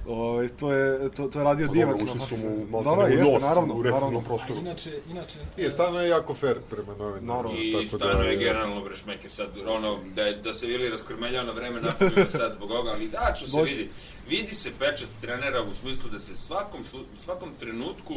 Ovaj, 0.08 0.48
to, 0.50 0.74
je, 0.74 1.10
to, 1.12 1.28
to 1.28 1.40
je 1.40 1.46
radio 1.46 1.68
Pa 1.68 1.74
divac. 1.74 2.00
dobro, 2.00 2.14
ušli 2.16 2.28
su 2.28 2.38
mu 2.38 2.68
da, 2.74 2.90
da, 2.92 3.06
u 3.06 3.08
jeste, 3.08 3.24
nos 3.24 3.44
naravno, 3.44 3.74
u 3.74 3.84
naravno. 3.84 4.20
A 4.20 4.22
prostoru. 4.22 4.60
inače, 4.60 4.92
inače... 5.10 5.40
I 5.58 5.70
stvarno 5.70 6.00
je 6.00 6.10
jako 6.10 6.34
fair 6.34 6.58
prema 6.62 6.94
novinarima. 6.94 7.34
Naravno. 7.34 7.58
I 7.60 7.74
tako 7.74 7.98
stvarno 7.98 8.24
je 8.24 8.32
je- 8.32 8.38
generalno 8.38 8.82
bre 8.82 8.96
šmeker 8.96 9.32
sad 9.32 9.48
ono 9.68 9.98
da 10.16 10.22
je, 10.22 10.34
da 10.34 10.54
se 10.54 10.66
Vili 10.66 10.90
raskrmeljao 10.90 11.44
na 11.44 11.52
vreme 11.52 11.82
napravio 11.82 12.30
sad 12.32 12.54
zbog 12.54 12.72
ovoga, 12.72 12.90
ali 12.92 13.08
da 13.08 13.34
što 13.36 13.48
se 13.48 13.58
Dođi. 13.58 13.74
vidi. 13.74 13.90
Vidi 14.30 14.56
se 14.56 14.72
pečat 14.80 15.10
trenera 15.22 15.62
u 15.62 15.74
smislu 15.74 16.10
da 16.10 16.20
se 16.20 16.38
svakom 16.38 16.82
slu- 16.84 17.06
svakom 17.20 17.50
trenutku 17.60 18.14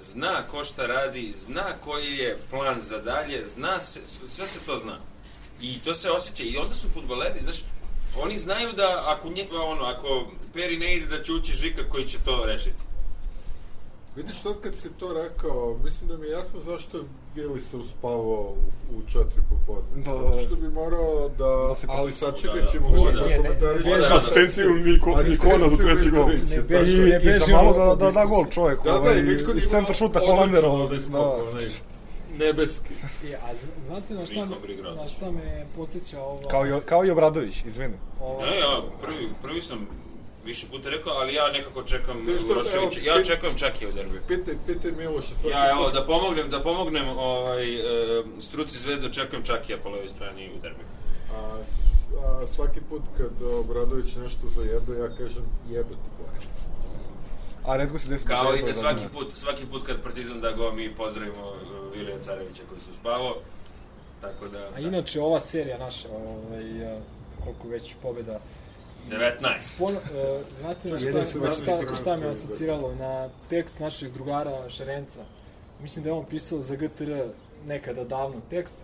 zna 0.00 0.42
ko 0.44 0.64
šta 0.64 0.86
radi, 0.86 1.34
zna 1.38 1.64
koji 1.80 2.16
je 2.16 2.36
plan 2.50 2.80
za 2.80 2.98
dalje, 2.98 3.46
zna 3.46 3.80
se, 3.80 4.00
sve 4.26 4.48
se 4.48 4.58
to 4.60 4.78
zna. 4.78 4.98
I 5.62 5.78
to 5.84 5.94
se 5.94 6.10
osjeća 6.10 6.42
i 6.42 6.56
onda 6.56 6.74
su 6.74 6.88
fudbaleri, 6.88 7.40
znaš, 7.40 7.64
oni 8.22 8.38
znaju 8.38 8.72
da 8.72 9.04
ako 9.06 9.28
nje, 9.28 9.46
ono, 9.52 9.84
ako 9.84 10.26
Peri 10.54 10.78
ne 10.78 10.96
ide 10.96 11.06
da 11.06 11.22
će 11.24 11.32
ući 11.32 11.52
Žika 11.52 11.88
koji 11.88 12.04
će 12.04 12.18
to 12.24 12.44
rešiti. 12.44 12.82
Vidiš, 14.16 14.42
sad 14.42 14.60
kad 14.60 14.74
si 14.74 14.88
to 14.88 15.12
rekao, 15.12 15.76
mislim 15.84 16.08
da 16.08 16.16
mi 16.16 16.26
je 16.26 16.30
jasno 16.30 16.60
zašto 16.60 16.96
je 16.96 17.04
Vili 17.34 17.60
se 17.60 17.76
uspavao 17.76 18.54
u, 18.90 18.96
u 18.96 19.00
četiri 19.12 19.42
popodne. 19.50 20.04
Da, 20.04 20.12
da, 20.12 20.18
Zato 20.18 20.36
da. 20.36 20.42
što 20.42 20.56
bi 20.56 20.68
morao 20.68 21.28
da... 21.28 21.68
Da 21.68 21.74
se 21.74 21.86
ali 21.90 22.12
Da, 22.20 22.60
da. 22.60 22.66
ćemo 22.66 22.88
da. 22.88 23.10
Ne, 23.10 23.12
prokomentariš. 23.12 23.84
ne, 23.84 23.90
da, 23.90 23.96
beži. 23.96 24.14
Asistenciju 24.14 24.74
Niko, 24.74 25.22
Nikona 25.28 25.68
za 25.68 25.76
treći 25.76 26.10
gol. 26.10 26.26
Ne 26.26 26.56
Ne 26.56 26.62
beži, 26.62 26.96
I, 26.96 27.00
ne 27.00 27.36
i 27.36 27.38
za 27.38 27.52
malo 27.52 27.72
da, 27.72 28.04
da, 28.04 28.10
da 28.10 28.24
gol 28.24 28.44
čovjek, 28.50 28.78
Da, 28.84 28.92
da, 28.92 28.98
ovaj, 28.98 29.18
i 29.18 29.58
iz 29.58 29.64
centra 29.70 29.94
šuta 29.94 30.20
Holandera. 30.26 30.68
skok, 30.68 31.10
Da. 31.10 31.91
Nebeski. 32.34 32.94
E, 33.24 33.34
a 33.36 33.54
zna- 33.54 33.84
znate 33.86 34.14
na 34.14 34.26
šta, 34.26 34.46
na 34.94 35.08
šta 35.08 35.30
me 35.30 35.66
podsjeća 35.76 36.20
ovo? 36.20 36.40
Kao, 36.48 36.66
i, 36.66 36.80
kao 36.82 37.04
i 37.04 37.10
Obradović, 37.10 37.64
izvini. 37.64 37.94
ova 38.20 38.46
Ne, 38.46 38.58
ja 38.58 38.82
prvi, 39.02 39.28
prvi 39.42 39.60
sam 39.62 39.86
više 40.44 40.66
puta 40.68 40.90
rekao, 40.90 41.12
ali 41.12 41.34
ja 41.34 41.50
nekako 41.50 41.82
čekam 41.82 42.16
evo, 42.18 42.90
Ja 43.02 43.14
pit- 43.14 43.26
čekam 43.26 43.56
Čakija 43.56 43.88
u 43.88 43.92
derbiju. 43.92 44.20
Pitaj, 44.28 44.54
pitaj 44.66 44.92
Miloša 44.92 45.28
svaki 45.30 45.48
Ja, 45.50 45.70
evo, 45.70 45.90
da 45.90 46.06
pomognem, 46.06 46.50
da 46.50 46.60
pomognem 46.60 47.08
ovaj, 47.08 47.74
e, 47.74 47.84
struci 48.40 48.78
zvezde, 48.78 49.06
očekujem 49.06 49.44
Čakija 49.44 49.78
po 49.78 49.88
levoj 49.88 50.08
strani 50.08 50.50
u 50.50 50.60
derbiju. 50.60 50.86
A, 51.30 51.64
s- 51.64 51.92
a, 52.16 52.46
svaki 52.46 52.80
put 52.80 53.02
kad 53.16 53.30
Obradović 53.54 54.14
nešto 54.16 54.46
zajebe, 54.48 54.92
ja 54.94 55.08
kažem 55.08 55.42
jebe 55.70 55.90
ti 55.90 56.10
boje. 56.18 56.38
A 57.64 57.76
redko 57.76 57.98
se 57.98 58.08
desi... 58.08 58.26
Kao 58.26 58.52
da 58.52 58.58
i 58.58 58.60
da 58.60 58.66
da- 58.66 58.74
svaki 58.74 59.04
put, 59.12 59.36
svaki 59.36 59.66
put 59.66 59.86
kad 59.86 60.02
Partizan 60.02 60.40
da 60.40 60.52
go, 60.52 60.72
mi 60.72 60.94
pozdravimo 60.94 61.52
e, 61.94 61.98
Vilija 61.98 62.18
Carevića 62.18 62.62
koji 62.68 62.80
se 62.80 62.90
uspavao. 62.90 63.34
Tako 64.20 64.48
da, 64.48 64.70
A 64.76 64.80
inače, 64.80 65.20
ova 65.20 65.40
serija 65.40 65.78
naša, 65.78 66.08
ovaj, 66.08 66.86
a, 66.86 67.00
koliko 67.44 67.68
već 67.68 67.94
pobjeda, 68.02 68.40
19. 69.10 69.78
Pon, 69.78 69.94
uh, 69.94 70.00
znate 70.58 70.90
na 70.90 71.00
šta, 71.00 71.10
na 71.10 71.18
našli 71.18 71.40
šta, 71.62 71.94
šta 71.96 72.16
me 72.16 72.26
asociralo? 72.26 72.94
Na 72.94 73.28
tekst 73.50 73.78
našeg 73.78 74.12
drugara 74.12 74.70
Šerenca. 74.70 75.20
Mislim 75.80 76.02
da 76.02 76.08
je 76.08 76.12
on 76.14 76.24
pisao 76.24 76.62
za 76.62 76.76
GTR 76.76 77.12
nekada 77.66 78.04
davno 78.04 78.40
tekst. 78.50 78.78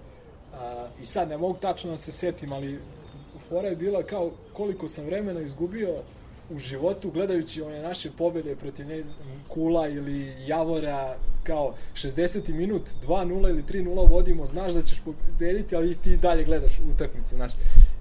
A, 0.54 0.86
I 1.02 1.06
sad 1.06 1.28
ne 1.28 1.38
mogu 1.38 1.58
tačno 1.60 1.90
da 1.90 1.96
se 1.96 2.12
setim, 2.12 2.52
ali 2.52 2.80
fora 3.48 3.68
je 3.68 3.76
bila 3.76 4.02
kao 4.02 4.30
koliko 4.52 4.88
sam 4.88 5.04
vremena 5.04 5.40
izgubio 5.40 5.94
u 6.50 6.58
životu 6.58 7.10
gledajući 7.10 7.62
one 7.62 7.82
naše 7.82 8.10
pobede 8.10 8.56
protiv 8.56 8.86
ne 8.86 9.02
znam, 9.02 9.18
Kula 9.48 9.88
ili 9.88 10.32
Javora 10.46 11.16
kao 11.42 11.74
60. 11.94 12.52
minut 12.52 12.82
2-0 13.06 13.48
ili 13.50 13.62
3-0 13.62 14.10
vodimo, 14.10 14.46
znaš 14.46 14.72
da 14.72 14.82
ćeš 14.82 15.02
pobediti, 15.04 15.76
ali 15.76 15.94
ti 15.94 16.16
dalje 16.16 16.44
gledaš 16.44 16.72
utakmicu, 16.94 17.34
znaš. 17.36 17.52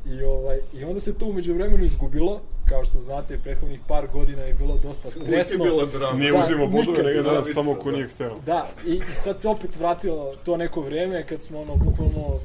I, 0.05 0.23
ovaj, 0.23 0.59
I 0.73 0.83
onda 0.83 0.99
se 0.99 1.13
to 1.13 1.25
umeđu 1.25 1.53
vremenu 1.53 1.83
izgubilo, 1.83 2.41
kao 2.69 2.85
što 2.85 3.01
znate, 3.01 3.37
prethodnih 3.43 3.79
par 3.87 4.07
godina 4.13 4.41
je 4.41 4.53
bilo 4.53 4.77
dosta 4.83 5.07
Uvijek 5.15 5.31
je 5.37 5.43
stresno. 5.43 5.63
bila 5.65 5.85
drama. 5.85 6.19
Nije 6.19 6.31
Da, 6.31 6.39
uzimo 6.43 6.67
bodove, 6.67 7.03
nego 7.03 7.21
dinamica, 7.23 7.53
samo 7.53 7.75
ko 7.75 7.91
da. 7.91 7.97
nije 7.97 8.07
hteo. 8.07 8.35
Da, 8.45 8.69
i, 8.87 8.91
i 9.11 9.15
sad 9.15 9.41
se 9.41 9.49
opet 9.49 9.75
vratilo 9.79 10.33
to 10.45 10.57
neko 10.57 10.81
vreme 10.81 11.23
kad 11.23 11.41
smo 11.43 11.61
ono 11.61 11.75
bukvalno 11.75 12.39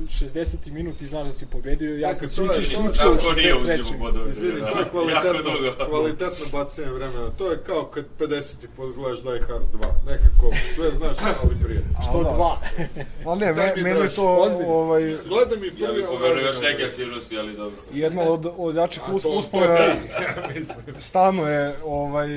60. 0.00 0.40
minut 0.68 1.00
i 1.00 1.06
znaš 1.06 1.26
da 1.26 1.32
si 1.32 1.46
pobedio, 1.48 1.98
ja 1.98 2.14
sam 2.14 2.26
je- 2.26 2.36
to 2.36 2.42
je- 2.44 2.62
isključio 2.62 2.80
u 2.80 3.16
Kako 3.16 3.32
nije 3.32 3.52
uzimo 3.54 3.68
63. 3.68 3.98
bodove? 3.98 4.30
Izvini, 4.30 4.52
to 4.52 4.66
je 4.68 4.70
Jako 4.70 4.90
kvalitetno, 4.90 5.50
kvalitetno 5.86 6.44
bacanje 6.52 6.88
vremena. 6.88 7.30
To 7.30 7.50
je 7.50 7.58
kao 7.58 7.84
kad 7.84 8.04
50. 8.18 8.42
put 8.68 8.94
gledaš 8.96 9.22
Die 9.22 9.40
Hard 9.40 9.62
2. 9.72 9.86
Nekako, 10.06 10.46
sve 10.74 10.90
znaš, 10.90 11.16
ali 11.42 11.54
prije. 11.64 11.82
Što 12.02 12.18
da. 12.18 12.30
dva. 12.30 12.58
Ali 13.26 13.40
ne, 13.40 13.52
me, 13.52 13.72
meni 13.78 14.00
je 14.00 14.08
to 14.10 14.36
Ozbiljno. 14.36 14.68
ovaj, 14.68 15.02
Gledaj 15.26 15.58
mi 15.58 15.66
Ja 15.66 15.72
prvi... 15.78 15.92
bih 15.94 16.04
ali 16.08 16.18
poverio 16.18 16.46
još 16.46 16.60
neke 16.60 16.84
aktivnosti, 16.84 17.38
ali 17.38 17.52
dobro. 17.54 17.80
jedna 17.92 18.22
od, 18.22 18.46
od 18.56 18.74
jačih 18.74 19.02
A 19.02 19.12
us, 19.12 19.22
to- 19.22 19.28
to 19.28 19.34
uspomena 19.34 19.76
ti, 19.76 19.82
ja 20.12 20.48
mislim. 20.50 20.94
stano 20.98 21.46
je, 21.46 21.74
ovaj, 21.84 22.28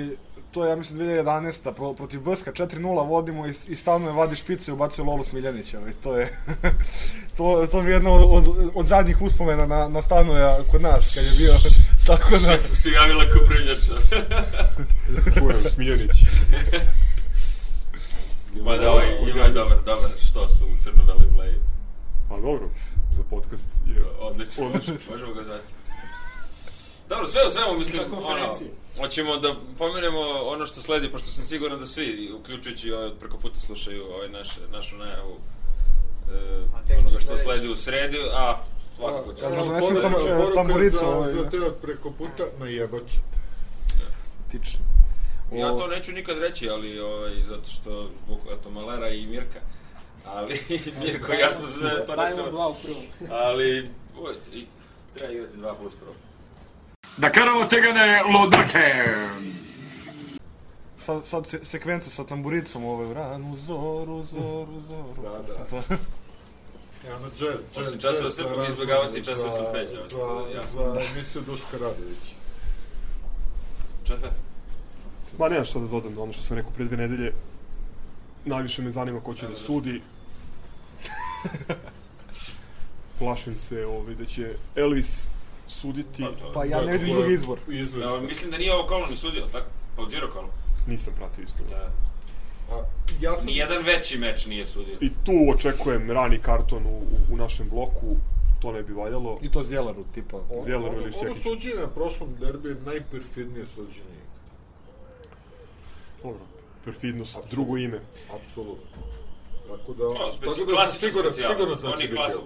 to 0.53 0.63
je, 0.63 0.69
ja 0.69 0.75
mislim, 0.75 0.99
2011. 0.99 1.73
Pro, 1.73 1.93
protiv 1.93 2.21
Brska 2.21 2.51
4-0 2.51 3.07
vodimo 3.07 3.47
i, 3.47 3.53
i 3.67 3.75
stano 3.75 4.07
je 4.07 4.13
vadi 4.13 4.35
špice 4.35 4.71
i 4.71 4.73
ubacuje 4.73 5.05
Lolu 5.05 5.23
Smiljanića. 5.23 5.79
Ovaj, 5.79 5.93
to 6.03 6.17
je, 6.17 6.37
to, 7.37 7.67
to 7.71 7.81
je 7.81 7.91
jedna 7.91 8.11
od, 8.11 8.47
od, 8.47 8.71
od 8.75 8.87
zadnjih 8.87 9.21
uspomena 9.21 9.65
na, 9.65 9.87
na 9.87 10.01
stanoja 10.01 10.59
kod 10.71 10.81
nas, 10.81 11.13
kad 11.15 11.23
je 11.23 11.31
bio, 11.37 11.53
tako 12.07 12.37
da, 12.37 12.75
Si 12.75 12.89
javila 12.89 13.23
Kuprinjača. 13.33 13.95
Čujem, 15.37 15.61
Smiljanić. 15.73 16.23
Ma 18.63 18.77
da, 18.77 18.91
ovaj, 18.91 19.07
ima 19.35 19.49
dobar, 19.49 19.77
dobar, 19.85 20.09
što 20.29 20.49
su 20.49 20.65
u 20.65 20.83
Crno-Beloj 20.83 21.27
Bleji. 21.35 21.55
Pa 22.29 22.35
dobro, 22.35 22.69
za 23.11 23.23
podcast 23.29 23.87
je... 23.87 24.03
Odlično, 24.19 24.65
Odlično. 24.65 24.93
možemo 25.09 25.33
ga 25.33 25.43
zvati. 25.43 25.73
Dobro, 27.09 27.27
sve 27.27 27.41
u 27.47 27.51
svemu, 27.51 27.79
mislim, 27.79 28.01
ono, 28.23 28.53
hoćemo 28.97 29.37
da 29.37 29.55
pomenemo 29.77 30.19
ono 30.43 30.65
što 30.65 30.81
sledi, 30.81 31.11
pošto 31.11 31.27
sam 31.27 31.43
siguran 31.45 31.79
da 31.79 31.85
svi, 31.85 32.31
uključujući 32.33 32.91
ovaj 32.91 33.05
od 33.05 33.13
preko 33.19 33.37
puta 33.37 33.59
slušaju 33.59 34.05
ovaj 34.05 34.29
naš, 34.29 34.47
našu 34.71 34.97
najavu 34.97 35.37
e, 36.89 36.93
onoga 36.93 37.19
što 37.21 37.37
sledi 37.37 37.67
u 37.67 37.75
sredu, 37.75 38.17
a 38.33 38.55
svakako 38.95 39.33
će. 39.33 39.43
Ja, 39.43 39.49
poruka- 39.49 40.01
tam- 40.01 40.53
tamburicu, 40.55 40.97
za, 40.97 41.07
ovaj. 41.07 41.33
za 41.33 41.49
te 41.49 41.61
od 41.61 41.75
preko 41.81 42.11
puta 42.11 42.43
na 42.59 42.67
jebač. 42.67 43.11
tično. 44.51 44.79
Ja 45.53 45.69
to 45.69 45.87
neću 45.87 46.11
nikad 46.11 46.37
reći, 46.37 46.69
ali 46.69 46.99
ovaj, 46.99 47.31
zato 47.49 47.69
što 47.69 48.09
zbog 48.25 48.39
eto, 48.51 48.69
Malera 48.69 49.09
i 49.09 49.25
Mirka. 49.27 49.59
Ali 50.25 50.59
Mirko 51.03 51.33
i 51.33 51.37
ja 51.37 51.53
smo 51.53 51.67
se 51.67 51.79
da 51.79 52.05
to 52.05 52.11
ne 52.11 52.15
Dajmo 52.15 52.35
treba. 52.35 52.49
dva 52.51 52.67
u 52.67 52.75
prvom. 52.83 53.03
Ali 53.31 53.89
treba 55.15 55.33
igrati 55.33 55.57
dva 55.57 55.75
plus 55.75 55.93
prvo. 55.93 56.13
Da 57.17 57.29
karamo 57.29 57.65
tegane 57.65 58.21
lodake! 58.23 59.05
Sad, 60.97 61.25
sad 61.25 61.47
se, 61.47 61.59
sekvenca 61.63 62.09
sa 62.09 62.23
tamburicom, 62.23 62.83
ovaj, 62.85 63.13
ranu 63.13 63.55
zoru, 63.57 64.23
zoru, 64.23 64.81
zoru. 64.81 65.13
Da, 65.23 65.29
da. 65.49 65.65
To- 65.65 65.95
Ja, 67.03 67.19
na 67.19 67.25
jazz, 67.29 67.39
jazz, 67.75 67.87
Osim 67.87 67.99
časova 67.99 68.23
jazz, 68.23 68.35
Srpom 68.35 68.55
za 68.57 68.67
izbjegavosti 68.67 69.19
i 69.19 69.23
časova 69.23 69.51
za- 69.51 69.57
solfeđa, 69.57 70.01
Za, 70.03 70.61
za 70.73 71.01
emisiju 71.07 71.41
Duška 71.41 71.71
Radović. 71.73 72.23
Čefe? 74.03 74.27
Ma 75.39 75.49
nemam 75.49 75.65
šta 75.65 75.79
da 75.79 75.87
dodam, 75.87 76.17
ono 76.17 76.33
što 76.33 76.43
sam 76.43 76.57
rekao 76.57 76.71
pre 76.71 76.85
dve 76.85 76.97
nedelje, 76.97 77.33
najviše 78.45 78.81
me 78.81 78.91
zanima 78.91 79.19
ko 79.19 79.33
će 79.33 79.47
da 79.47 79.55
sudi. 79.57 80.01
Plašim 83.19 83.57
se 83.57 83.85
ovaj, 83.85 84.15
da 84.15 84.25
će 84.25 84.55
Elvis 84.75 85.25
suditi, 85.67 86.23
Pa, 86.41 86.51
Pa 86.53 86.65
ja 86.65 86.81
ne 86.81 86.91
vidim 86.91 87.13
drugi 87.13 87.33
izbor. 87.33 87.57
Ja, 88.01 88.21
mislim 88.21 88.51
da 88.51 88.57
nije 88.57 88.73
ovo 88.73 88.87
kolo 88.87 89.07
ni 89.07 89.15
sudio, 89.15 89.45
tako? 89.51 89.65
Pa 89.95 90.09
zero 90.09 90.31
kolo. 90.33 90.49
nisam 90.87 91.13
pratio 91.17 91.43
iskreno. 91.43 91.71
Ja. 91.71 91.89
A, 92.71 92.83
ja 93.21 93.35
sam... 93.35 93.45
Nijedan 93.45 93.83
veći 93.83 94.17
meč 94.17 94.45
nije 94.45 94.65
sudio. 94.65 94.97
I 95.01 95.09
tu 95.23 95.31
očekujem 95.49 96.11
rani 96.11 96.39
karton 96.39 96.85
u, 96.85 96.89
u, 96.89 97.33
u 97.33 97.37
našem 97.37 97.69
bloku, 97.69 98.15
to 98.61 98.71
ne 98.71 98.83
bi 98.83 98.93
valjalo. 98.93 99.39
I 99.41 99.51
to 99.51 99.63
Zjelaru, 99.63 100.03
tipa. 100.13 100.37
On- 100.37 100.61
Zjeleru 100.61 100.87
ono, 100.87 100.97
ili 100.97 101.03
ono 101.03 101.11
Šćekiću. 101.13 101.43
suđenje 101.43 101.75
na 101.75 101.87
prošlom 101.87 102.29
derbiju 102.39 102.71
je 102.71 102.81
najperfidnije 102.81 103.65
suđenje. 103.65 104.23
Dobro, 106.23 106.39
perfidnost, 106.85 107.35
Apsolutno. 107.35 107.55
drugo 107.55 107.77
ime. 107.77 107.99
Apsolutno. 108.33 109.01
Tako 109.77 109.93
da, 109.93 110.03
No, 110.03 110.13
tako 110.13 110.31
speci, 110.31 110.47
da 110.47 110.55
sam 110.55 110.65
klasičan 110.65 111.09
siguran, 111.09 111.33
specijal. 111.33 111.51
siguran 111.53 111.77
sam 111.77 111.83
da 111.87 111.93
On 111.93 111.97
će 111.97 112.03
je 112.03 112.07
biti 112.07 112.17
klasi, 112.17 112.37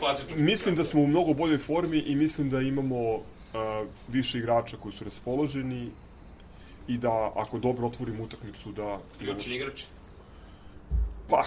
klasičan 0.00 0.44
Mislim 0.44 0.74
da 0.74 0.84
smo 0.84 1.00
u 1.02 1.06
mnogo 1.06 1.34
boljoj 1.34 1.58
formi 1.58 1.98
i 1.98 2.16
mislim 2.16 2.50
da 2.50 2.60
imamo 2.60 3.14
uh, 3.14 3.22
više 4.08 4.38
igrača 4.38 4.76
koji 4.76 4.92
su 4.94 5.04
raspoloženi 5.04 5.90
i 6.88 6.98
da 6.98 7.32
ako 7.36 7.58
dobro 7.58 7.86
otvorimo 7.86 8.24
utakmicu 8.24 8.72
da... 8.72 8.98
Ključni 9.18 9.54
igrač. 9.54 9.84
Pa, 11.30 11.44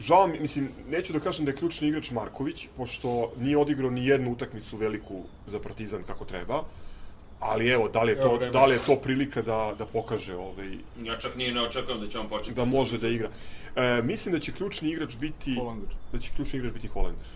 žao 0.00 0.26
mi, 0.26 0.40
mislim, 0.40 0.68
neću 0.88 1.12
da 1.12 1.20
kažem 1.20 1.44
da 1.44 1.50
je 1.50 1.56
ključni 1.56 1.88
igrač 1.88 2.10
Marković, 2.10 2.68
pošto 2.76 3.32
nije 3.40 3.58
odigrao 3.58 3.90
ni 3.90 4.06
jednu 4.06 4.32
utakmicu 4.32 4.76
veliku 4.76 5.22
za 5.46 5.58
Partizan 5.58 6.02
kako 6.02 6.24
treba, 6.24 6.62
ali 7.40 7.68
evo, 7.68 7.88
da 7.88 8.02
li 8.02 8.12
je 8.12 8.18
Evo 8.18 8.22
to, 8.22 8.36
vreme. 8.36 8.52
da 8.52 8.66
li 8.66 8.74
je 8.74 8.80
to 8.80 8.96
prilika 8.96 9.42
da, 9.42 9.74
da 9.78 9.86
pokaže 9.86 10.36
ovaj, 10.36 10.70
Ja 11.02 11.18
čak 11.18 11.36
nije 11.36 11.52
ne 11.52 11.62
očekujem 11.62 12.00
da 12.00 12.08
će 12.08 12.18
on 12.18 12.28
početi. 12.28 12.54
da 12.54 12.64
može 12.64 12.98
da 12.98 13.08
igra. 13.08 13.30
E, 13.76 14.02
mislim 14.02 14.34
da 14.34 14.40
će 14.40 14.52
ključni 14.52 14.90
igrač 14.90 15.16
biti 15.16 15.54
Hollander. 15.54 15.88
da 16.12 16.18
će 16.18 16.30
ključni 16.36 16.58
igrač 16.58 16.72
biti 16.72 16.88
Hollander. 16.88 17.26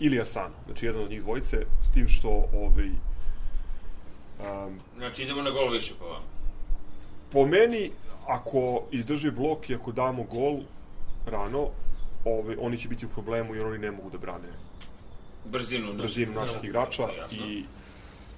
Ili 0.00 0.20
Asano, 0.20 0.54
znači 0.66 0.86
jedan 0.86 1.02
od 1.02 1.10
njih 1.10 1.22
dvojice, 1.22 1.56
s 1.82 1.92
tim 1.92 2.08
što 2.08 2.28
ovaj, 2.54 2.90
um, 4.66 4.80
Znači 4.98 5.22
idemo 5.22 5.42
na 5.42 5.50
gol 5.50 5.68
više 5.68 5.92
po 5.98 6.04
vama. 6.06 6.24
po 7.32 7.46
meni, 7.46 7.90
ako 8.26 8.82
izdrži 8.90 9.30
blok 9.30 9.70
i 9.70 9.74
ako 9.74 9.92
damo 9.92 10.22
gol 10.22 10.60
rano, 11.26 11.68
ovaj, 12.24 12.56
oni 12.60 12.78
će 12.78 12.88
biti 12.88 13.06
u 13.06 13.10
problemu 13.10 13.54
jer 13.54 13.66
oni 13.66 13.78
ne 13.78 13.90
mogu 13.90 14.10
da 14.10 14.18
brane 14.18 14.48
Brzinu. 15.44 15.92
da. 15.92 16.02
brzinu 16.02 16.32
naših 16.32 16.64
igrača 16.64 17.02
Jasno. 17.18 17.46
i 17.46 17.64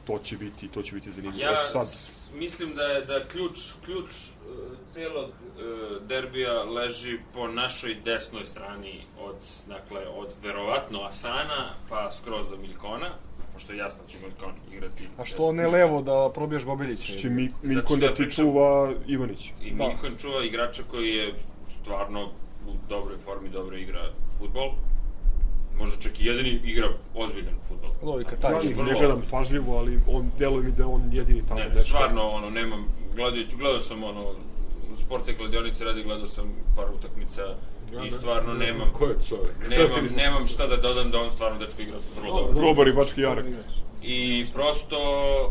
to 0.07 0.19
će 0.19 0.37
biti 0.37 0.69
to 0.69 0.83
će 0.83 0.95
biti 0.95 1.11
zanimljivo. 1.13 1.51
Ja 1.51 1.57
Sad, 1.73 1.89
mislim 2.35 2.75
da 2.75 2.83
je 2.83 3.05
da 3.05 3.29
ključ 3.29 3.59
ključ 3.85 4.05
uh, 4.07 4.55
celog 4.93 5.31
uh, 5.31 6.07
derbija 6.07 6.63
leži 6.65 7.19
po 7.35 7.49
našoj 7.49 7.95
desnoj 7.95 8.45
strani 8.45 9.01
od 9.21 9.37
dakle 9.69 10.07
od 10.09 10.29
verovatno 10.43 11.01
Asana 11.03 11.75
pa 11.89 12.11
skroz 12.13 12.47
do 12.51 12.57
Miljkona, 12.57 13.11
pošto 13.53 13.73
je 13.73 13.79
jasno 13.79 14.03
da 14.03 14.13
će 14.13 14.19
Miljkon 14.19 14.53
igrati. 14.73 15.09
A 15.19 15.25
što 15.25 15.53
ne 15.53 15.67
levo 15.69 16.03
da 16.03 16.31
probiješ 16.35 16.63
će 17.17 17.31
Miljkon 17.63 17.97
što 17.97 18.05
ja 18.05 18.09
da 18.11 18.15
ti 18.15 18.23
pričam- 18.23 18.45
čuva 18.45 18.93
Ivanić. 19.07 19.53
I 19.63 19.71
Da. 19.71 19.89
Miljkon 19.89 20.17
čuva 20.19 20.45
igrača 20.45 20.83
koji 20.91 21.09
je 21.09 21.35
stvarno 21.81 22.25
u 22.67 22.73
dobroj 22.89 23.17
formi, 23.25 23.49
dobro 23.49 23.77
igra 23.77 24.11
fudbal. 24.39 24.71
Možda 25.79 25.97
čak 25.97 26.21
i 26.21 26.27
jedini 26.27 26.61
igra 26.65 26.89
ozbiljan 27.15 27.55
kad 28.25 28.33
Ja 28.33 28.41
taj 28.41 28.61
Znači, 28.61 28.75
ne 28.83 28.99
gledam 28.99 29.23
pažljivo, 29.31 29.77
ali 29.79 30.01
on 30.09 30.31
deluje 30.39 30.63
mi 30.65 30.73
da 30.73 30.87
on 30.87 31.03
jedini 31.13 31.43
tamo 31.49 31.61
Ne, 31.61 31.67
ne, 31.69 31.75
nešto. 31.75 31.89
stvarno, 31.89 32.29
ono, 32.29 32.51
nemam, 32.51 32.87
gledajući, 33.15 33.57
gledao 33.57 33.81
sam, 33.81 34.05
ono, 34.05 34.23
sporte 34.97 35.37
kladionice 35.37 35.85
radi, 35.85 36.03
gledao 36.03 36.27
sam 36.27 36.45
par 36.77 36.85
utakmica 36.99 37.43
Ja 37.95 38.01
i 38.01 38.05
ne- 38.05 38.11
stvarno 38.11 38.53
ne 38.55 38.67
znam 38.67 38.77
nemam, 38.77 38.93
Ko 38.93 39.05
je 39.07 39.17
čovjek? 39.29 39.69
nemam, 39.71 40.05
nemam 40.23 40.47
šta 40.47 40.67
da 40.67 40.77
dodam 40.77 41.11
da 41.11 41.21
on 41.21 41.31
stvarno 41.31 41.59
dečko 41.59 41.83
igra 41.83 41.97
vrlo 42.21 42.37
dobro. 42.41 42.61
Grobar 42.61 42.89
i 42.89 42.93
Bački 42.93 43.21
Jarak. 43.21 43.45
I 44.03 44.47
prosto, 44.55 44.99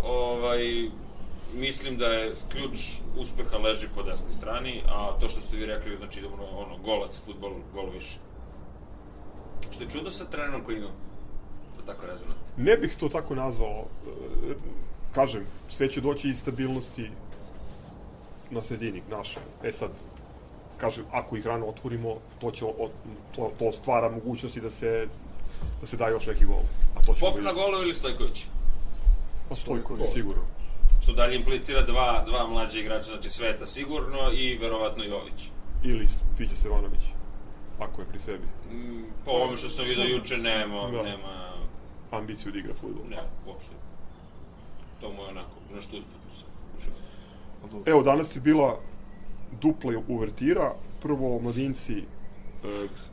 ovaj, 0.03 0.89
mislim 1.53 1.97
da 1.97 2.05
je 2.05 2.33
ključ 2.51 2.79
uspeha 3.17 3.57
leži 3.57 3.87
po 3.95 4.03
desnoj 4.03 4.33
strani, 4.37 4.81
a 4.87 5.07
to 5.19 5.29
što 5.29 5.41
ste 5.41 5.57
vi 5.57 5.65
rekli, 5.65 5.97
znači 5.97 6.21
da 6.21 6.27
ono, 6.27 6.57
ono 6.59 6.77
golac, 6.77 7.19
futbol, 7.25 7.51
gol 7.73 7.89
više. 7.89 8.17
Što 9.71 9.83
je 9.83 9.89
čudo 9.89 10.11
sa 10.11 10.25
trenerom 10.25 10.63
koji 10.63 10.77
imam, 10.77 10.91
da 11.77 11.93
tako 11.93 12.05
rezonate. 12.05 12.39
Ne 12.57 12.77
bih 12.77 12.95
to 12.99 13.09
tako 13.09 13.35
nazvao. 13.35 13.85
Kažem, 15.15 15.45
sve 15.69 15.89
će 15.89 16.01
doći 16.01 16.29
iz 16.29 16.39
stabilnosti 16.39 17.09
na 18.51 18.63
sredini, 18.63 19.01
naše. 19.09 19.39
E 19.63 19.71
sad, 19.71 19.89
kažem, 20.77 21.05
ako 21.11 21.37
ih 21.37 21.45
rano 21.45 21.65
otvorimo, 21.65 22.15
to, 22.41 22.51
će, 22.51 22.65
to, 23.35 23.51
to 23.59 23.71
stvara 23.71 24.09
mogućnosti 24.09 24.61
da 24.61 24.71
se 24.71 25.07
da 25.81 25.87
se 25.87 25.97
da 25.97 26.09
još 26.09 26.25
neki 26.25 26.45
gol. 26.45 26.63
A 26.95 27.01
to 27.05 27.13
Pop 27.19 27.39
na 27.41 27.53
golu 27.53 27.81
ili 27.81 27.93
Stojković? 27.93 28.45
Pa 29.49 29.55
Stojković, 29.55 30.09
sigurno. 30.13 30.43
Što 31.03 31.13
dalje 31.13 31.35
implicira 31.35 31.81
dva, 31.81 32.23
dva 32.25 32.47
mlađe 32.47 32.79
igrača, 32.79 33.03
znači 33.03 33.29
Sveta 33.29 33.67
sigurno 33.67 34.31
i 34.33 34.57
verovatno 34.57 35.03
Jović. 35.03 35.49
Ili 35.83 36.07
Fića 36.37 36.55
Sevanović, 36.55 37.01
ako 37.83 38.01
je 38.01 38.07
pri 38.07 38.19
sebi. 38.19 38.45
Mm, 38.71 39.03
po 39.25 39.31
ovome 39.31 39.57
što 39.57 39.69
sam 39.69 39.85
vidio 39.85 40.05
juče, 40.07 40.37
nema, 40.37 40.81
Da. 40.83 41.03
nema, 41.03 41.53
Ambiciju 42.11 42.51
da 42.51 42.59
igra 42.59 42.73
futbol. 42.73 43.05
ne, 43.09 43.17
uopšte. 43.47 43.71
To 45.01 45.09
mu 45.09 45.21
je 45.21 45.29
onako, 45.29 45.55
nešto 45.75 45.97
usputno 45.97 46.29
se 46.33 46.45
ušao. 46.79 47.81
Evo, 47.85 48.03
danas 48.03 48.35
je 48.35 48.41
bila 48.41 48.79
dupla 49.53 50.01
uvertira. 50.07 50.73
Prvo, 51.01 51.39
mladinci 51.39 51.93
e, 51.93 52.03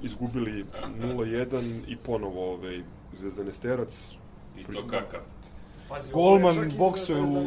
izgubili 0.03 0.65
0-1 0.99 1.57
i 1.87 1.97
ponovo 1.97 2.53
ovaj, 2.53 2.83
Zvezdan 3.13 3.49
Esterac. 3.49 4.13
I 4.59 4.65
to 4.65 4.83
kakav. 4.83 5.21
Pazi, 5.89 6.13
Golman 6.13 6.59
ovo 6.59 6.67
boksuje 6.79 7.21
u- 7.21 7.47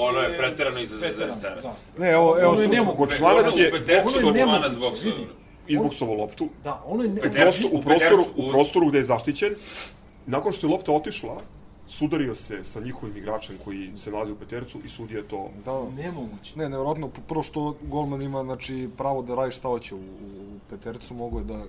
Ono 0.00 0.18
je 0.20 0.38
preterano 0.38 0.80
i 0.80 0.86
za 0.86 0.96
Zvezdan 0.96 1.08
preterano, 1.28 1.32
Esterac. 1.32 1.62
Da. 1.62 1.74
Ne, 1.98 2.10
evo, 2.10 2.36
evo, 2.40 2.56
stručno. 2.56 2.94
Gočmanac 2.94 3.56
je 3.56 3.72
ono 4.06 4.28
je 4.28 4.32
nemoguće, 4.34 5.04
vidi. 5.04 5.26
Izboksovo 5.68 6.14
loptu. 6.14 6.48
Da, 6.64 6.82
ono 6.86 7.02
je 7.02 7.08
ne... 7.08 7.20
U, 7.20 7.32
prostoru, 7.32 7.76
u, 7.78 7.82
prostoru, 7.82 8.24
u 8.36 8.50
prostoru 8.50 8.88
gde 8.88 8.98
je 8.98 9.04
zaštićen. 9.04 9.54
Nakon 10.26 10.52
što 10.52 10.66
je 10.66 10.70
lopta 10.70 10.92
otišla, 10.92 11.40
sudario 11.90 12.34
se 12.34 12.64
sa 12.64 12.80
njihovim 12.80 13.16
igračem 13.16 13.56
koji 13.64 13.92
se 13.98 14.10
nalazi 14.10 14.32
u 14.32 14.36
Petercu 14.36 14.78
i 14.84 14.88
sudija 14.88 15.22
to 15.22 15.50
Da, 15.64 15.82
Nemoguće. 16.02 16.58
Ne, 16.58 16.68
nevjerojatno, 16.68 17.08
prvo 17.28 17.42
što 17.42 17.76
golman 17.82 18.22
ima 18.22 18.42
znači, 18.42 18.88
pravo 18.96 19.22
da 19.22 19.34
radi 19.34 19.52
šta 19.52 19.68
hoće 19.68 19.94
u, 19.94 19.98
u 19.98 20.58
Petercu, 20.70 21.14
mogo 21.14 21.38
je 21.38 21.44
da 21.44 21.62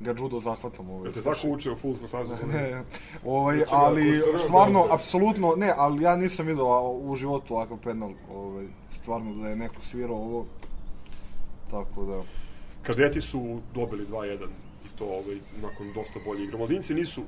ga 0.00 0.14
judo 0.18 0.40
zahvatom. 0.40 0.90
Ovaj, 0.94 1.06
Jel 1.06 1.12
se 1.12 1.22
tako 1.22 1.48
učio 1.48 1.72
u 1.72 1.76
Fulskom 1.76 2.08
savezu? 2.08 2.32
Ne, 2.52 2.82
ovaj, 3.24 3.56
Znači, 3.56 3.70
ali 3.74 4.20
stvarno, 4.38 4.86
apsolutno, 4.90 5.54
ne, 5.56 5.72
ali 5.76 6.02
ja 6.02 6.16
nisam 6.16 6.46
vidio 6.46 6.90
u 6.90 7.16
životu 7.16 7.54
ovakav 7.54 7.78
penal, 7.84 8.10
ovaj, 8.34 8.66
stvarno 8.92 9.34
da 9.34 9.48
je 9.48 9.56
neko 9.56 9.82
svirao 9.82 10.16
ovo, 10.16 10.46
tako 11.70 12.04
da, 12.04 12.22
Kadeti 12.88 13.20
su 13.20 13.60
dobili 13.74 14.06
2-1 14.06 14.46
i 14.84 14.98
to 14.98 15.04
ovaj, 15.04 15.38
nakon 15.62 15.92
dosta 15.92 16.20
bolje 16.24 16.44
igre. 16.44 16.58
Mladinci 16.58 16.94
nisu, 16.94 17.22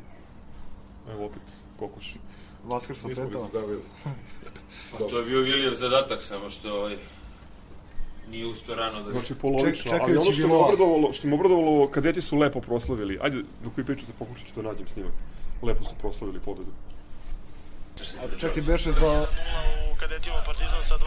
evo 1.10 1.26
opet 1.26 1.42
kokoš. 1.78 2.14
Vaskar 2.64 2.96
sam 2.96 3.10
petao. 3.10 3.48
zadavili. 3.52 3.82
Pa 4.92 4.98
to 4.98 5.18
je 5.18 5.24
bio 5.24 5.40
Viljev 5.40 5.74
zadatak, 5.74 6.22
samo 6.22 6.50
što 6.50 6.74
ovaj, 6.74 6.96
nije 8.30 8.46
usto 8.46 8.74
rano 8.74 9.02
da... 9.02 9.10
Znači 9.10 9.34
polovično, 9.34 9.90
Ček- 9.90 10.00
ali 10.00 10.16
ono 10.16 10.32
što 10.32 10.48
me 10.48 10.54
obradovalo, 10.54 11.12
što 11.12 11.28
me 11.28 11.34
obradovalo, 11.34 11.88
kadeti 11.88 12.20
su 12.20 12.38
lepo 12.38 12.60
proslavili. 12.60 13.18
Ajde, 13.22 13.42
dok 13.64 13.76
vi 13.76 13.84
pričate, 13.84 14.12
pokušat 14.18 14.46
ću 14.46 14.52
da 14.56 14.62
nađem 14.62 14.88
snimak. 14.88 15.12
Lepo 15.62 15.84
su 15.84 15.94
proslavili 16.00 16.40
pobedu. 16.40 16.70
A 18.00 18.38
čekaj, 18.38 18.62
beše 18.62 18.92
za... 18.92 19.26
kadetima 20.00 20.42
Partizan 20.46 20.84
sa 20.84 20.94
2-1. 20.94 21.00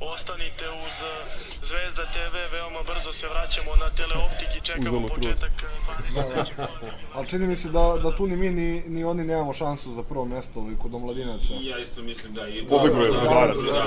Ostanite 0.00 0.64
uz 0.84 0.94
eh, 1.00 1.24
Zvezda 1.62 2.04
TV, 2.14 2.34
veoma 2.52 2.82
brzo 2.82 3.12
se 3.12 3.28
vraćamo 3.28 3.76
na 3.76 3.90
teleoptik 3.90 4.48
i 4.58 4.60
čekamo 4.60 5.08
početak 5.08 5.52
eh, 5.62 6.20
23. 6.20 6.66
Ali 7.14 7.28
čini 7.28 7.46
mi 7.46 7.56
se 7.56 7.68
da, 7.68 7.98
da 8.02 8.16
tu 8.16 8.26
ni 8.26 8.36
mi 8.36 8.50
ni, 8.50 8.82
ni 8.86 9.04
oni 9.04 9.24
nemamo 9.24 9.52
šansu 9.52 9.92
za 9.92 10.02
prvo 10.02 10.24
mesto 10.24 10.60
ovaj, 10.60 10.74
kod 10.82 10.94
omladinaca. 10.94 11.54
Ja 11.60 11.78
isto 11.78 12.02
mislim 12.02 12.34
da 12.34 12.48
i... 12.48 12.66
Pobegao 12.66 13.02
je 13.02 13.12
da, 13.12 13.20
da, 13.20 13.24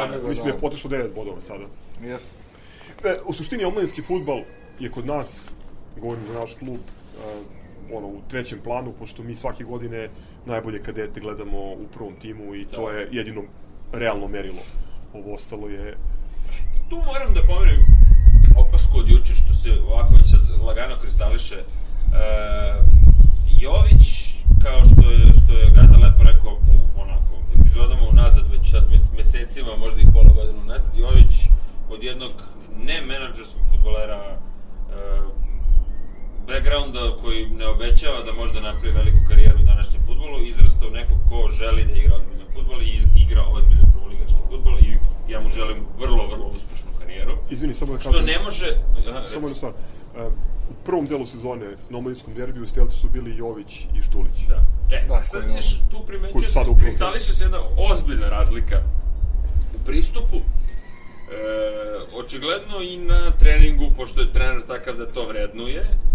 da, 0.08 0.18
da. 0.18 0.28
Mislim 0.30 0.46
da 0.46 0.54
je 0.54 0.60
potešao 0.62 0.92
9 0.92 1.14
bodova 1.16 1.42
sada. 1.42 1.66
Jeste. 2.02 2.32
E, 3.04 3.18
u 3.26 3.34
suštini 3.34 3.64
omladinski 3.64 4.02
futbal 4.02 4.42
je 4.80 4.92
kod 4.92 5.06
nas, 5.06 5.52
govorim 5.98 6.26
za 6.26 6.40
naš 6.40 6.54
klub, 6.54 6.78
uh, 6.78 7.58
ono, 7.94 8.08
u 8.08 8.22
trećem 8.30 8.60
planu, 8.64 8.94
pošto 9.00 9.24
mi 9.24 9.36
svake 9.36 9.64
godine 9.64 10.10
najbolje 10.46 10.84
kadete 10.84 11.20
gledamo 11.20 11.58
u 11.58 11.88
prvom 11.94 12.16
timu 12.16 12.56
i 12.56 12.66
to 12.66 12.92
je 12.92 13.10
jedino 13.12 13.42
realno 13.92 14.28
merilo. 14.28 14.62
Ovo 15.14 15.34
ostalo 15.34 15.68
je... 15.68 15.98
Tu 16.90 16.96
moram 16.96 17.34
da 17.34 17.42
pomenem 17.48 17.86
opasku 18.58 18.98
od 19.00 19.10
juče, 19.10 19.36
što 19.36 19.54
se 19.54 19.70
ovako 19.92 20.14
već 20.16 20.32
sad 20.32 20.42
lagano 20.68 20.96
kristališe. 21.02 21.56
E, 21.56 21.64
Jović, 23.60 24.36
kao 24.64 24.80
što 24.86 25.12
je, 25.12 25.18
što 25.34 25.54
je 25.54 25.72
Gaza 25.76 25.98
lepo 25.98 26.24
rekao 26.24 26.54
u 26.54 27.02
onako, 27.02 27.34
epizodama 27.60 28.02
unazad, 28.10 28.52
već 28.52 28.72
sad 28.72 28.90
me- 28.90 29.18
mesecima, 29.18 29.76
možda 29.78 30.02
i 30.02 30.12
pola 30.14 30.34
godina 30.34 30.62
unazad, 30.62 30.92
Jović 30.98 31.34
od 31.90 32.04
jednog 32.04 32.32
ne 32.84 33.02
menadžerskog 33.02 33.62
futbolera 33.72 34.22
e, 34.26 34.38
backgrounda 36.48 37.18
koji 37.22 37.50
ne 37.50 37.68
obećava 37.68 38.20
da 38.26 38.34
može 38.34 38.54
da 38.54 38.62
napravi 38.62 38.94
veliku 38.94 39.18
karijeru 39.28 39.60
u 39.60 39.66
današnjem 39.66 40.02
futbolu, 40.06 40.46
izrasta 40.46 40.88
u 40.88 40.92
nekog 40.92 41.18
ko 41.30 41.50
želi 41.60 41.86
da 41.86 41.96
igra 41.96 42.16
ozbiljan 42.16 42.48
futbol 42.54 42.82
i 42.82 43.02
igra 43.24 43.44
ozbiljan 43.58 43.92
prvoligački 43.96 44.42
futbol 44.50 44.80
i 44.80 44.98
ja 45.32 45.40
mu 45.42 45.50
želim 45.50 45.78
vrlo, 46.00 46.28
vrlo 46.28 46.46
uspešnu 46.56 46.92
karijeru. 47.00 47.32
Izvini, 47.50 47.74
samo 47.74 47.94
da 47.94 48.00
Što 48.00 48.12
kažem... 48.12 48.26
ne 48.26 48.40
može... 48.46 48.78
Aha. 49.10 49.28
Samo 49.28 49.48
jednu 49.48 49.56
stvar. 49.56 49.72
Uh, 49.72 50.34
u 50.70 50.74
prvom 50.86 51.08
delu 51.08 51.26
sezone 51.26 51.66
na 51.90 51.98
omladinskom 51.98 52.34
derbiju 52.34 52.68
stelci 52.68 52.98
su 52.98 53.10
bili 53.10 53.38
Jović 53.38 53.88
i 53.98 54.02
Štulić. 54.02 54.40
Da. 54.48 54.66
E, 54.96 55.06
Da, 55.08 55.26
sad 55.26 55.46
vidiš, 55.48 55.80
tu 55.92 55.98
primećuje 56.08 56.48
se, 56.48 56.60
kristališe 56.80 57.34
se 57.34 57.44
jedna 57.44 57.60
ozbiljna 57.92 58.30
razlika 58.30 58.82
u 59.76 59.86
pristupu. 59.86 60.38
E, 60.38 60.42
očigledno 62.14 62.82
i 62.82 62.98
na 62.98 63.32
treningu, 63.32 63.86
pošto 63.98 64.22
je 64.22 64.34
trener 64.34 64.62
takav 64.68 64.96
da 64.96 65.06
to 65.06 65.28
vrednuje, 65.28 65.80
e, 65.80 66.08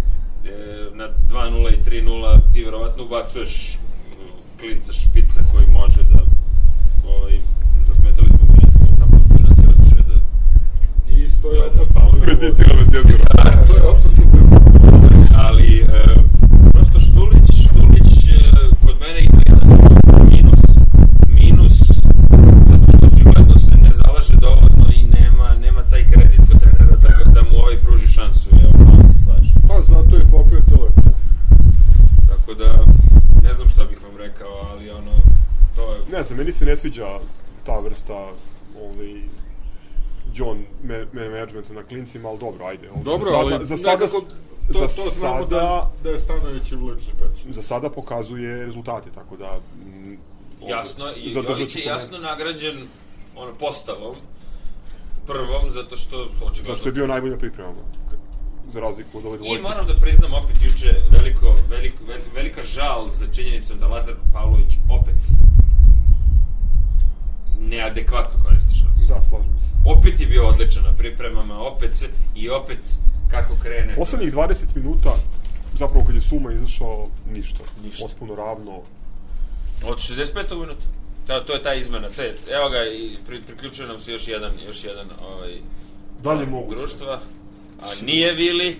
na 0.93 1.07
2-0 1.29 1.73
i 1.73 2.03
3-0 2.03 2.39
ti 2.53 2.63
verovatno 2.63 3.03
ubacuješ 3.03 3.77
mm, 3.77 4.59
klinca 4.59 4.93
špica 4.93 5.41
koji 5.51 5.67
može 5.67 6.03
da 6.03 6.19
ovaj, 7.07 7.39
zasmetali 7.87 8.29
smo 8.29 8.45
mi 8.47 8.61
napustili 8.97 9.39
nas 9.49 9.57
i 9.57 9.61
otišli 9.61 10.03
da 10.07 10.15
I 11.09 11.21
isto 11.21 11.51
je 11.51 11.59
Da, 11.59 11.65
da, 11.65 11.73
opasno. 11.73 11.93
Paolo. 12.01 12.21
Kreditirano 12.21 12.83
djezero. 12.91 13.23
To 13.67 13.75
je 13.75 13.83
opasno. 13.83 14.23
ali 15.35 15.79
e, 15.79 15.85
prosto 16.73 16.99
Štulić, 16.99 17.47
Štulić 17.65 18.27
e, 18.29 18.39
kod 18.85 18.95
mene 18.99 19.19
ima 19.21 19.41
jedan 19.45 19.69
minus, 20.31 20.59
minus 21.27 21.77
zato 22.69 22.97
što 22.97 23.07
očigledno 23.07 23.55
se 23.57 23.71
ne 23.77 23.91
zalaže 23.93 24.33
dovoljno 24.35 24.85
i 24.93 25.03
nema, 25.03 25.53
nema 25.61 25.83
taj 25.83 26.03
kredit 26.05 26.39
kod 26.51 26.59
trenera 26.59 26.95
da, 26.95 27.07
ga- 27.09 27.31
da 27.31 27.41
mu 27.41 27.57
ovaj 27.57 27.77
pruži 27.77 28.07
šansu, 28.07 28.49
evo, 28.63 28.85
malo 28.85 29.03
se 29.13 29.23
slažem. 29.23 29.62
Pa 29.73 29.81
zato 29.81 30.15
je 30.15 30.25
popio 30.31 30.61
telefon. 30.69 31.03
Tako 32.29 32.53
da, 32.53 32.85
ne 33.43 33.53
znam 33.53 33.69
šta 33.69 33.83
bih 33.83 34.03
vam 34.03 34.17
rekao, 34.17 34.67
ali 34.71 34.89
ono, 34.89 35.11
to 35.75 35.93
je... 35.93 35.99
Ne 36.17 36.23
znam, 36.23 36.37
meni 36.37 36.51
se 36.51 36.65
ne 36.65 36.77
sviđa 36.77 37.19
ta 37.65 37.79
vrsta 37.79 38.13
ovaj, 38.83 39.21
John 40.33 40.63
me, 40.83 41.05
me 41.11 41.29
managementa 41.29 41.73
na 41.73 41.83
klincima, 41.83 42.29
ali 42.29 42.39
dobro, 42.39 42.65
ajde. 42.65 42.89
Ovaj, 42.89 43.03
Dobro, 43.03 43.25
za 43.25 43.31
sada, 43.31 43.55
ali 43.55 43.65
za 43.65 43.77
sada, 43.77 43.99
nekako 43.99 44.21
to, 44.73 44.79
za 44.79 45.03
to 45.03 45.09
znamo 45.09 45.43
sada, 45.43 45.55
da, 45.55 45.91
da 46.03 46.09
je 46.09 46.19
Stanović 46.19 46.71
i 46.71 46.75
lični 46.75 47.13
peč. 47.19 47.55
za 47.55 47.63
sada 47.63 47.89
pokazuje 47.89 48.65
rezultate, 48.65 49.09
tako 49.15 49.37
da... 49.37 49.59
mm, 49.85 50.17
Jasno, 50.67 51.05
i 51.15 51.33
Jović 51.33 51.75
je 51.75 51.83
jasno 51.83 52.17
nagrađen 52.17 52.77
ono, 53.35 53.53
postavom, 53.53 54.15
prvom, 55.27 55.71
zato 55.71 55.95
što 55.95 56.29
očigledno... 56.45 56.75
Zašto 56.75 56.89
je 56.89 56.93
bio 56.93 57.07
najbolja 57.07 57.37
priprema, 57.37 57.73
za 58.73 58.79
razliku 58.79 59.17
od 59.17 59.25
ove 59.25 59.35
I 59.35 59.37
dvojice. 59.37 59.61
moram 59.61 59.87
da 59.87 59.95
priznam 59.95 60.33
opet 60.33 60.55
juče 60.63 60.95
veliko, 61.11 61.55
veliko, 61.69 62.03
vel- 62.03 62.35
velika 62.35 62.63
žal 62.63 63.09
za 63.09 63.27
činjenicom 63.27 63.79
da 63.79 63.87
Lazar 63.87 64.13
Pavlović 64.33 64.73
opet 64.91 65.15
neadekvatno 67.59 68.43
koristi 68.43 68.75
šansu. 68.75 69.01
Da, 69.07 69.23
slažem 69.23 69.57
se. 69.59 69.73
Opet 69.85 70.19
je 70.19 70.27
bio 70.27 70.47
odličan 70.47 70.83
na 70.83 70.91
pripremama, 70.91 71.57
opet 71.59 71.95
se, 71.95 72.05
i 72.35 72.49
opet 72.49 72.79
kako 73.27 73.55
krene. 73.55 73.95
Poslednjih 73.95 74.33
20 74.33 74.63
minuta, 74.75 75.13
zapravo 75.73 76.05
kad 76.05 76.15
je 76.15 76.21
Suma 76.21 76.53
izašao, 76.53 77.07
ništa. 77.27 77.63
Ništa. 77.83 78.05
Potpuno 78.05 78.35
ravno. 78.35 78.71
Od 79.85 79.97
65. 79.97 80.59
minuta. 80.59 80.85
To, 81.27 81.39
to 81.39 81.53
je 81.53 81.63
ta 81.63 81.73
izmena. 81.73 82.09
To 82.09 82.21
je, 82.21 82.35
evo 82.51 82.69
ga, 82.69 82.77
i 82.87 83.17
pri, 83.27 83.41
priključuje 83.41 83.87
nam 83.87 83.99
se 83.99 84.11
još 84.11 84.27
jedan, 84.27 84.51
još 84.67 84.83
jedan 84.83 85.07
ovaj, 85.23 85.53
Dalje 86.23 86.45
moguće. 86.45 86.77
društva. 86.77 87.19
A 87.83 88.05
nije 88.05 88.31
Vili, 88.33 88.77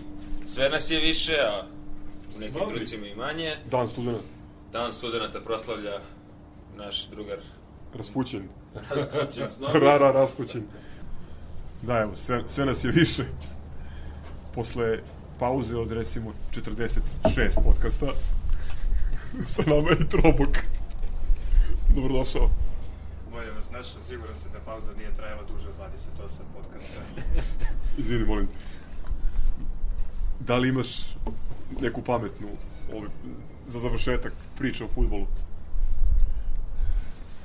sve 0.47 0.69
nas 0.69 0.91
je 0.91 0.99
više, 0.99 1.33
a 1.33 1.63
u 2.35 2.39
nekim 2.39 2.61
krucima 2.69 3.07
i 3.07 3.15
manje. 3.15 3.57
Dan 3.71 3.89
studena, 3.89 4.17
Dan 4.71 4.93
studenta 4.93 5.41
proslavlja 5.41 5.99
naš 6.77 7.07
drugar 7.07 7.37
raspućen. 7.97 8.47
Raspućin 8.89 9.49
Snovi. 9.49 9.79
Rara 9.85 10.11
raspućen. 10.11 10.63
Da, 11.81 11.99
evo, 11.99 12.15
sve, 12.15 12.43
sve 12.47 12.65
nas 12.65 12.83
je 12.83 12.91
više. 12.91 13.23
Posle 14.55 14.99
pauze 15.39 15.77
od 15.77 15.91
recimo 15.91 16.33
46 16.55 17.63
podcasta, 17.63 18.05
sa 19.53 19.63
nama 19.67 19.89
je 19.89 19.97
i 20.01 20.09
Trobok. 20.09 20.57
Dobrodošao. 21.95 22.49
Bolje 23.31 23.51
vas 23.51 23.71
našao, 23.71 24.03
siguran 24.03 24.35
sam 24.35 24.51
da 24.51 24.59
pauza 24.59 24.93
nije 24.97 25.15
trajala 25.17 25.43
duže 25.43 25.69
od 25.69 25.75
28 26.19 26.29
podcasta. 26.53 27.01
Izvini, 27.97 28.25
molim. 28.25 28.47
Da 30.47 30.57
li 30.57 30.69
imaš 30.69 31.15
neku 31.81 32.01
pametnu 32.01 32.47
ovaj, 32.93 33.09
za 33.67 33.79
završetak 33.79 34.33
priče 34.57 34.85
o 34.85 34.87
futbolu? 34.87 35.27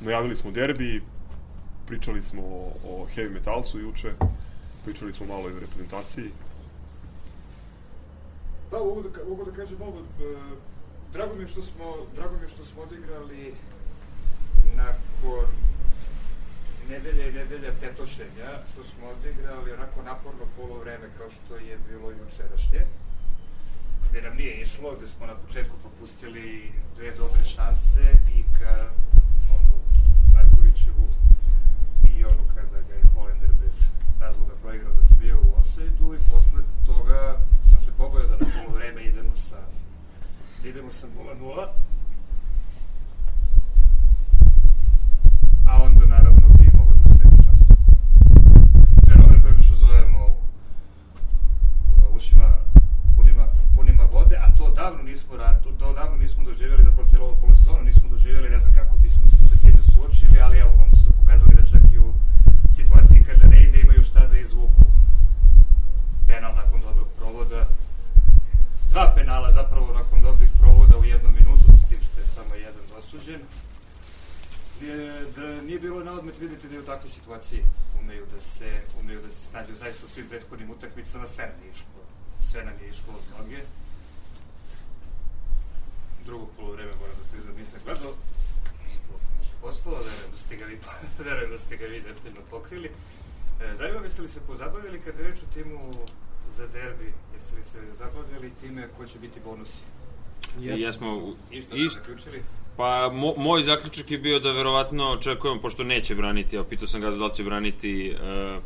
Najavili 0.01 0.37
smo 0.37 0.51
derbi, 0.51 1.03
pričali 1.87 2.23
smo 2.23 2.43
o, 2.43 2.73
o 2.85 3.07
heavy 3.17 3.33
metalcu 3.33 3.79
juče, 3.79 4.13
pričali 4.85 5.13
smo 5.13 5.27
malo 5.27 5.51
i 5.51 5.53
o 5.53 5.61
reprezentaciji. 5.61 6.31
Da, 8.71 8.79
mogu 8.79 9.03
da, 9.03 9.09
mogu 9.29 9.45
da 9.45 9.53
kažem 9.53 9.83
ovo. 9.83 9.99
e, 10.01 10.37
Drago 11.13 11.35
mi 11.35 11.43
je 11.43 11.49
što 11.49 11.63
smo, 11.63 11.85
drago 12.15 12.37
mi 12.37 12.43
je 12.43 12.49
što 12.49 12.65
smo 12.65 12.83
odigrali 12.83 13.55
nakon 14.77 15.68
nedelje 16.89 17.29
i 17.29 17.33
nedelja 17.33 17.73
petošenja, 17.81 18.51
što 18.73 18.85
smo 18.85 19.09
odigrali 19.09 19.73
onako 19.73 20.03
naporno 20.03 20.45
polovreme 20.57 21.09
kao 21.19 21.31
što 21.31 21.57
je 21.57 21.79
bilo 21.89 22.11
jučerašnje 22.11 22.83
gde 24.11 24.23
nam 24.23 24.37
nije 24.37 24.61
išlo, 24.61 24.97
gde 24.97 25.07
smo 25.09 25.27
na 25.27 25.35
početku 25.35 25.77
propustili 25.77 26.73
dve 26.97 27.11
dobre 27.11 27.45
šanse 27.45 28.03
i 28.37 28.43
ka 28.59 28.91
onu 29.55 29.75
Markovićevu 30.35 31.09
i 32.15 32.25
onu 32.25 32.45
kada 32.55 32.81
ga 32.89 32.95
je 32.95 33.03
Holender 33.15 33.51
bez 33.65 33.77
razloga 34.21 34.53
proigrao 34.63 34.95
dok 34.95 35.05
je 35.11 35.17
bio 35.19 35.39
u 35.41 35.55
offside-u 35.61 36.15
i 36.15 36.19
posle 36.31 36.63
toga 36.87 37.41
sam 37.71 37.81
se 37.81 37.93
pobojao 37.99 38.29
da 38.29 38.37
na 38.37 38.53
polovreme 38.57 39.03
idemo 39.05 39.37
sa 39.37 39.61
da 40.63 40.69
idemo 40.69 40.91
sa 40.91 41.07
0-0 41.07 41.69
a 45.67 45.83
onda 45.83 46.07
naravno 46.07 46.49
bi 46.59 46.71
mogo 46.79 46.93
da 47.05 47.09
sledi 47.09 47.37
čas. 47.47 47.69
Fenomen 49.07 49.43
kojeg 49.43 49.63
što 49.63 49.75
zovemo 49.75 50.27
uh, 50.27 52.17
ušima 52.17 52.49
punima, 53.17 53.47
punima 53.77 54.05
vode, 54.13 54.37
a 54.37 54.57
to 54.57 54.71
davno 54.71 55.03
nismo 55.03 55.37
ra- 55.37 55.61
to, 55.63 55.71
to 55.79 55.93
davno 55.93 56.17
nismo 56.29 56.45
doživjeli 56.45 56.83
za 56.83 56.93
celo 57.11 57.25
ovo 57.27 57.37
polosezonu, 57.41 57.83
nismo 57.83 58.09
doživjeli, 58.09 58.51
ne 58.51 58.59
znam 58.59 58.75
kako 58.75 58.97
bismo 58.97 59.29
se 59.49 59.59
time 59.61 59.83
suočili, 59.95 60.41
ali 60.41 60.59
evo, 60.59 60.73
oni 60.85 60.97
su 60.97 61.13
pokazali 61.21 61.55
da 61.55 61.63
čak 61.73 61.85
i 61.93 61.99
u 61.99 62.13
situaciji 62.77 63.23
kada 63.29 63.47
ne 63.47 63.63
ide 63.63 63.81
imaju 63.81 64.03
šta 64.05 64.27
da 64.27 64.39
izvuku 64.39 64.85
penal 66.27 66.55
nakon 66.55 66.81
dobrog 66.81 67.09
provoda. 67.19 67.67
Dva 68.91 69.13
penala 69.17 69.53
zapravo 69.53 69.95
nakon 69.95 70.23
dobrih 70.23 70.51
provoda 70.61 70.99
u 70.99 71.05
jednom 71.05 71.35
minutu, 71.35 71.65
s 71.81 71.89
tim 71.89 72.01
što 72.07 72.21
je 72.21 72.27
samo 72.27 72.55
jedan 72.55 72.85
dosuđen. 72.95 73.41
Je, 74.81 74.97
da 75.37 75.63
nije 75.63 75.79
bilo 75.79 76.05
na 76.05 76.13
odmet 76.13 76.39
vidite 76.41 76.69
da 76.69 76.75
je 76.75 76.81
u 76.81 76.91
takvoj 76.93 77.11
situaciji 77.11 77.63
umeju 78.01 78.25
da 78.35 78.41
se, 78.41 78.71
umeju 79.01 79.23
da 79.23 79.31
se 79.31 79.47
snađu 79.47 79.75
zaista 79.75 80.07
u 80.07 80.09
svim 80.09 80.29
prethodnim 80.29 80.71
utakmicama, 80.71 81.27
sve 81.27 81.45
nam 81.47 81.59
je 81.65 81.71
išlo, 81.71 82.01
sve 82.51 82.65
nam 82.65 82.75
je 82.83 82.89
išlo 82.89 83.13
od 83.19 83.25
noge. 83.39 83.61
Drugo 86.29 86.47
polovreme 86.57 86.93
moram 86.95 87.17
da 87.17 87.25
priznam, 87.33 87.55
nisam 87.57 87.81
gledao, 87.85 88.13
poslova, 89.61 89.99
verujem 89.99 90.31
da 90.31 90.37
ste 90.37 90.57
ga 90.57 90.65
pokrili, 90.65 90.79
verujem 91.21 91.51
da 91.51 91.59
ste 91.59 91.77
ga 91.77 91.87
vi 91.87 92.01
detaljno 92.09 92.41
pokrili. 92.51 92.89
E, 93.63 93.77
zanima 93.77 94.01
me, 94.01 94.07
jeste 94.07 94.23
li 94.23 94.29
se 94.29 94.41
pozabavili 94.41 95.01
kad 95.01 95.19
je 95.19 95.25
reč 95.25 95.39
o 95.39 95.55
timu 95.55 95.93
za 96.57 96.67
derbi, 96.67 97.13
jeste 97.35 97.57
li 97.57 97.63
se 97.65 97.97
zabavljali 97.99 98.53
time 98.61 98.89
ko 98.97 99.07
će 99.07 99.19
biti 99.19 99.41
bonusi? 99.41 99.83
I 100.61 100.67
jesmo 100.67 101.17
u- 101.17 101.37
I 101.51 101.63
što 101.63 101.77
ste 101.77 101.89
zaključili? 101.91 102.43
Pa, 102.77 103.11
mo, 103.11 103.35
moj 103.37 103.63
zaključak 103.63 104.11
je 104.11 104.19
bio 104.19 104.39
da 104.41 104.53
verovatno 104.53 105.11
očekujemo, 105.11 105.61
pošto 105.61 105.85
neće 105.85 106.15
braniti, 106.15 106.59
a 106.59 106.65
pitao 106.65 106.87
sam 106.87 107.01
ga 107.01 107.11
da 107.11 107.27
li 107.27 107.35
će 107.35 107.45
braniti 107.45 107.93
uh, 108.13 108.63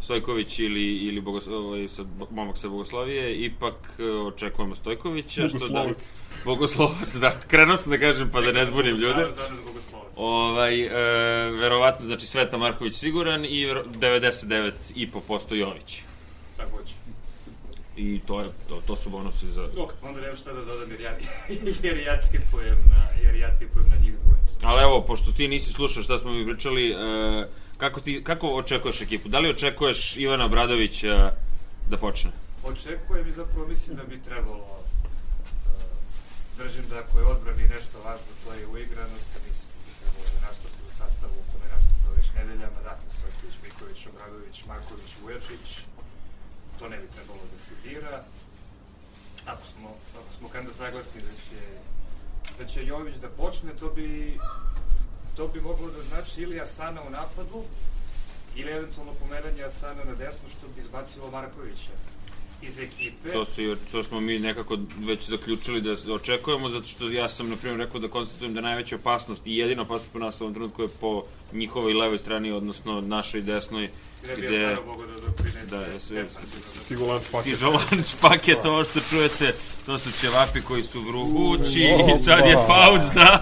Stojković 0.00 0.58
ili, 0.58 0.96
ili 0.96 1.20
Bogos, 1.20 1.46
ovaj, 1.46 1.88
sa, 1.88 2.04
momak 2.30 2.58
sa 2.58 2.68
Bogoslavije, 2.68 3.36
ipak 3.36 3.74
uh, 3.98 4.26
očekujemo 4.26 4.76
Stojkovića. 4.76 5.48
Što 5.48 5.58
da, 5.58 5.64
Bogoslovac. 5.64 6.12
Bogoslovac, 6.44 7.14
da, 7.14 7.32
krenuo 7.48 7.76
sam 7.76 7.90
da 7.92 7.98
kažem 7.98 8.30
pa 8.30 8.40
da 8.40 8.52
ne 8.52 8.66
zbunim 8.66 8.96
ljude. 8.96 9.26
Bogoslovac. 9.66 10.06
Ovaj, 10.16 10.80
e, 10.80 10.90
verovatno, 11.50 12.06
znači 12.06 12.26
Sveta 12.26 12.58
Marković 12.58 12.94
siguran 12.94 13.44
i 13.44 13.66
vero- 13.66 13.84
99,5% 14.00 15.54
Jović. 15.54 16.00
Tako 16.56 16.70
hoće. 16.70 16.94
I 17.96 18.20
to, 18.26 18.40
je, 18.40 18.46
to, 18.68 18.82
to 18.86 18.96
su 18.96 19.10
bonusi 19.10 19.46
za... 19.46 19.68
Onda 20.02 20.20
nemam 20.20 20.36
šta 20.36 20.52
da 20.52 20.64
dodam 20.64 20.90
jer 20.90 21.00
ja, 21.00 21.18
jer 21.88 21.98
ja 21.98 22.20
tipujem 22.20 22.78
na, 22.90 23.08
jer 23.22 23.36
ja 23.36 23.56
tipujem 23.58 23.88
na 23.88 23.96
njih 23.96 24.14
dvojicu. 24.24 24.56
Ali 24.62 24.82
evo, 24.82 25.04
pošto 25.06 25.32
ti 25.32 25.48
nisi 25.48 25.72
slušao 25.72 26.02
šta 26.02 26.18
smo 26.18 26.32
mi 26.32 26.46
pričali, 26.46 26.90
e, 26.90 26.94
kako, 27.78 28.00
ti, 28.00 28.24
kako 28.24 28.48
očekuješ 28.48 29.00
ekipu? 29.00 29.28
Da 29.28 29.38
li 29.38 29.50
očekuješ 29.50 30.16
Ivana 30.16 30.48
Bradovića 30.48 31.32
da 31.90 31.96
počne? 31.96 32.30
Očekujem 32.64 33.28
i 33.28 33.32
zapravo 33.32 33.66
mislim 33.68 33.96
da 33.96 34.04
bi 34.04 34.22
trebalo 34.22 34.56
uh, 34.56 34.86
držim 36.58 36.84
da 36.90 36.98
ako 36.98 37.18
je 37.18 37.26
odbrani 37.26 37.62
nešto 37.62 37.96
važno, 38.04 38.32
to 38.44 38.52
je 38.52 38.66
uigranost, 38.66 39.28
da 39.34 39.38
bi 39.44 39.50
trebalo 40.00 40.24
da 40.34 40.46
nastupi 40.48 40.80
u 40.88 40.92
sastavu 40.98 41.34
u 41.40 41.46
kome 41.52 41.66
nastupa 41.74 42.08
već 42.16 42.26
nedeljama, 42.38 42.80
dakle 42.90 43.08
Stojković, 43.18 43.56
Miković, 43.64 44.06
Obradović, 44.06 44.56
Marković, 44.68 45.10
Vujačić, 45.22 45.66
to 46.78 46.88
ne 46.88 46.96
bi 47.02 47.06
trebalo 47.16 47.42
da 47.52 47.58
se 47.64 47.74
bira. 47.84 48.22
Ako 49.52 49.64
smo, 49.72 49.88
ako 50.20 50.30
smo 50.38 50.48
kanda 50.48 50.72
saglasni 50.74 51.20
da 51.28 51.34
će, 51.46 51.60
da 52.58 52.64
će 52.70 52.86
Jović 52.86 53.16
da 53.24 53.28
počne, 53.28 53.70
to 53.80 53.88
bi, 53.96 54.38
to 55.36 55.48
bi 55.48 55.60
moglo 55.60 55.90
da 55.90 56.02
znači 56.02 56.42
ili 56.42 56.60
Asana 56.60 57.02
u 57.02 57.10
napadu, 57.10 57.62
ili 58.56 58.70
eventualno 58.72 59.12
pomeranje 59.12 59.62
Asana 59.64 60.04
na 60.04 60.14
desno, 60.14 60.48
što 60.48 60.68
bi 60.68 60.80
izbacilo 60.80 61.30
Markovića 61.30 62.15
iz 62.62 62.78
ekipe. 62.78 63.32
To, 63.32 63.44
su, 63.46 63.60
to 63.92 64.02
smo 64.02 64.20
mi 64.20 64.38
nekako 64.38 64.76
već 64.98 65.20
zaključili 65.22 65.80
da 65.80 66.14
očekujemo, 66.14 66.70
zato 66.70 66.86
što 66.86 67.10
ja 67.10 67.28
sam, 67.28 67.48
na 67.48 67.56
primjer, 67.56 67.80
rekao 67.80 68.00
da 68.00 68.08
konstatujem 68.08 68.54
da 68.54 68.60
najveća 68.60 68.96
opasnost 68.96 69.42
i 69.44 69.56
jedina 69.56 69.82
opasnost 69.82 70.12
po 70.12 70.18
nas 70.18 70.40
u 70.40 70.44
ovom 70.44 70.54
trenutku 70.54 70.82
je 70.82 70.88
po 70.90 71.22
njihovoj 71.52 71.94
levoj 71.94 72.18
strani, 72.18 72.52
odnosno 72.52 73.00
našoj 73.00 73.40
desnoj, 73.42 73.88
gde 74.24 74.34
bi 74.36 74.42
gde- 74.42 74.64
Asana 74.64 74.86
mogao 74.86 75.06
da 75.06 75.20
doprinese. 75.20 75.66
da, 75.66 75.76
je 75.78 76.00
sve- 76.00 76.22
defanzivno. 76.22 76.60
Stigo 76.84 77.06
lunch 77.06 77.26
paket. 77.32 77.60
lunch 77.62 78.14
paket, 78.20 78.64
ovo 78.64 78.84
što 78.84 79.00
čujete, 79.00 79.52
to 79.86 79.98
su 79.98 80.10
ćevapi 80.20 80.60
koji 80.60 80.82
su 80.82 81.00
vrugući 81.00 81.80
i 81.80 82.18
sad 82.18 82.38
je 82.40 82.56
pauza. 82.66 83.38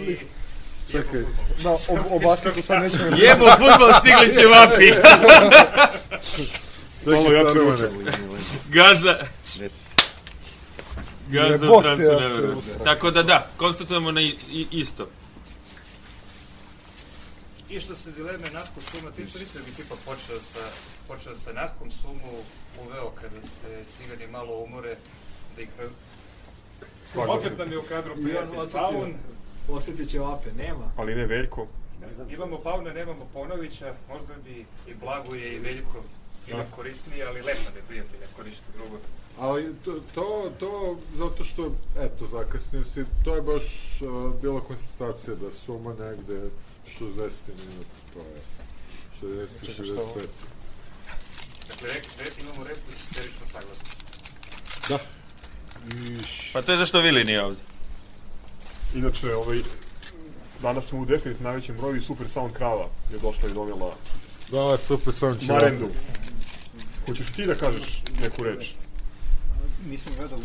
I, 0.00 0.16
Čekaj, 0.90 1.20
Da, 1.62 1.70
o, 1.70 1.78
o 2.10 2.18
basketu 2.24 2.62
sad 2.62 2.82
nećemo... 2.82 3.16
Jebo 3.16 3.46
futbol, 3.48 3.90
stigli 4.00 4.34
ćevapi. 4.34 4.92
Malo 7.06 7.32
jače 7.32 7.60
uče. 7.60 7.88
Gaza. 8.68 9.16
Gaza 11.28 11.70
u 11.70 11.76
usram. 11.76 11.98
Tako 12.84 13.10
da 13.10 13.22
da, 13.22 13.50
konstatujemo 13.56 14.12
na 14.12 14.20
isto. 14.70 15.08
I 17.68 17.80
što 17.80 17.96
se 17.96 18.12
dileme 18.12 18.50
Natko 18.52 18.80
Suma 18.80 19.10
tiče, 19.10 19.38
mislim 19.38 19.64
da 19.64 19.70
bi 19.70 19.76
tipa 19.76 19.94
počeo 20.04 20.40
sa, 20.52 20.60
počeo 21.08 21.34
sa 21.34 21.52
Natkom 21.52 21.90
Sumu 21.90 22.32
uveo 22.84 23.10
kada 23.10 23.40
se 23.42 23.84
cigani 23.96 24.32
malo 24.32 24.56
umore 24.56 24.96
da 25.56 25.62
ih 25.62 25.68
Opet 27.16 27.58
nam 27.58 27.72
je 27.72 27.78
u 27.78 27.82
kadru 27.82 28.14
prijatelj. 28.14 28.72
Paun. 28.72 29.14
Osjetit 29.68 30.10
će 30.10 30.18
vape, 30.18 30.50
nema. 30.56 30.92
Ali 30.96 31.14
ne 31.14 31.26
Veljko. 31.26 31.66
Imamo 32.30 32.58
Pauna, 32.58 32.92
nemamo 32.92 33.28
Ponovića, 33.32 33.94
možda 34.08 34.34
bi 34.44 34.66
i 34.86 34.94
Blagoje 34.94 35.54
i 35.54 35.58
Veljko 35.58 36.02
ili 36.46 36.62
korisniji, 36.76 37.22
ali 37.22 37.42
lepa 37.42 37.70
ne 37.74 37.80
prijatelja, 37.88 38.26
ako 38.32 38.42
ništa 38.42 38.64
drugo. 38.76 38.98
Ali 39.38 39.74
to, 39.84 40.00
to, 40.14 40.52
to, 40.60 40.98
zato 41.16 41.44
što, 41.44 41.74
eto, 41.98 42.26
zakasnio 42.26 42.84
si, 42.84 43.04
to 43.24 43.34
je 43.34 43.42
baš 43.42 43.62
uh, 44.00 44.40
bila 44.42 44.60
konstatacija 44.60 45.34
da 45.34 45.50
suma 45.50 45.90
negde 45.90 46.50
60 47.00 47.30
minuta, 47.58 47.94
to 49.20 49.28
je 49.28 49.46
60 49.46 49.66
Čekaj, 49.66 49.84
šta 49.84 49.94
65. 49.94 49.98
ovo? 49.98 50.14
Dakle, 51.68 51.88
rek, 51.88 52.04
rek, 52.18 52.38
imamo 52.40 52.64
repliku 52.64 53.00
isterično 53.10 53.46
saglasnost. 53.46 54.02
Da. 54.88 54.98
Pa 56.52 56.62
to 56.62 56.72
je 56.72 56.78
zašto 56.78 57.00
Vili 57.00 57.24
nije 57.24 57.44
ovde. 57.44 57.60
Inače, 58.94 59.34
ovaj, 59.34 59.58
danas 60.62 60.84
smo 60.86 60.98
u 61.00 61.04
definitivno 61.04 61.48
najvećem 61.48 61.76
broju 61.76 61.96
i 61.96 62.02
Super 62.02 62.28
Sound 62.28 62.52
Krava 62.54 62.88
je 63.12 63.18
došla 63.18 63.48
i 63.48 63.54
donijela 63.54 63.94
Da, 64.50 64.76
super 64.76 65.14
sam 65.14 65.38
će. 65.38 65.46
marendu. 65.52 65.88
Hoćeš 67.06 67.26
ti 67.26 67.46
da 67.46 67.54
kažeš 67.54 68.02
neku 68.22 68.42
reč? 68.42 68.70
Nisam 69.86 70.12
gledao. 70.16 70.38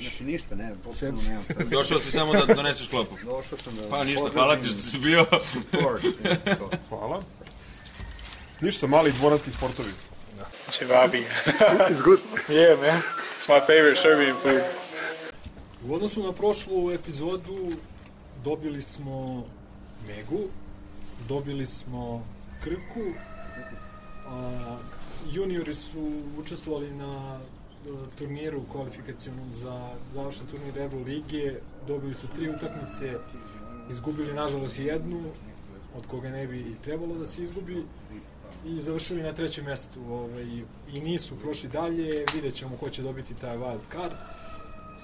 Znači 0.00 0.24
ništa, 0.24 0.54
ne, 0.54 0.74
potpuno 0.84 1.22
nemam. 1.22 1.44
Došao 1.70 2.00
si 2.00 2.10
samo 2.12 2.32
da 2.32 2.54
doneseš 2.54 2.88
klopu. 2.88 3.14
Došao 3.24 3.58
sam 3.64 3.74
da... 3.76 3.88
Pa 3.90 4.04
ništa, 4.04 4.28
hvala 4.34 4.56
ti 4.56 4.68
što 4.68 4.78
si 4.78 4.98
bio. 4.98 5.26
Hvala. 6.88 7.22
Ništa, 8.60 8.86
mali 8.86 9.12
dvoranski 9.12 9.50
sportovi. 9.52 9.88
Cevapi. 10.70 11.18
It's 11.90 12.02
good. 12.04 12.18
yeah, 12.48 12.80
man. 12.80 13.02
It's 13.38 13.48
my 13.48 13.60
favorite 13.60 14.00
Serbian 14.02 14.36
food. 14.42 14.62
U 15.88 15.94
odnosu 15.94 16.22
na 16.22 16.32
prošlu 16.32 16.90
epizodu 16.92 17.72
dobili 18.44 18.82
smo 18.82 19.44
Megu, 20.06 20.40
dobili 21.28 21.66
smo 21.66 22.26
Krku, 22.64 23.12
a, 24.26 24.76
juniori 25.32 25.74
su 25.74 26.12
učestvovali 26.38 26.94
na 26.94 27.40
e, 27.40 27.88
turniru 28.18 28.62
kvalifikacijonom 28.72 29.52
za 29.52 29.90
završen 30.12 30.46
turnir 30.46 30.78
Evo 30.78 30.98
Lige, 30.98 31.54
dobili 31.86 32.14
su 32.14 32.26
tri 32.36 32.50
utakmice, 32.50 33.14
izgubili 33.90 34.34
nažalost 34.34 34.78
jednu, 34.78 35.22
od 35.96 36.06
koga 36.06 36.30
ne 36.30 36.46
bi 36.46 36.76
trebalo 36.84 37.14
da 37.14 37.26
se 37.26 37.42
izgubi, 37.42 37.84
i 38.66 38.80
završili 38.80 39.22
na 39.22 39.32
trećem 39.32 39.64
mestu 39.64 40.00
ovaj, 40.10 40.44
i 40.94 41.00
nisu 41.00 41.40
prošli 41.40 41.68
dalje, 41.68 42.24
vidjet 42.34 42.54
ćemo 42.54 42.76
ko 42.76 42.90
će 42.90 43.02
dobiti 43.02 43.34
taj 43.34 43.56
wild 43.56 43.92
card. 43.92 44.14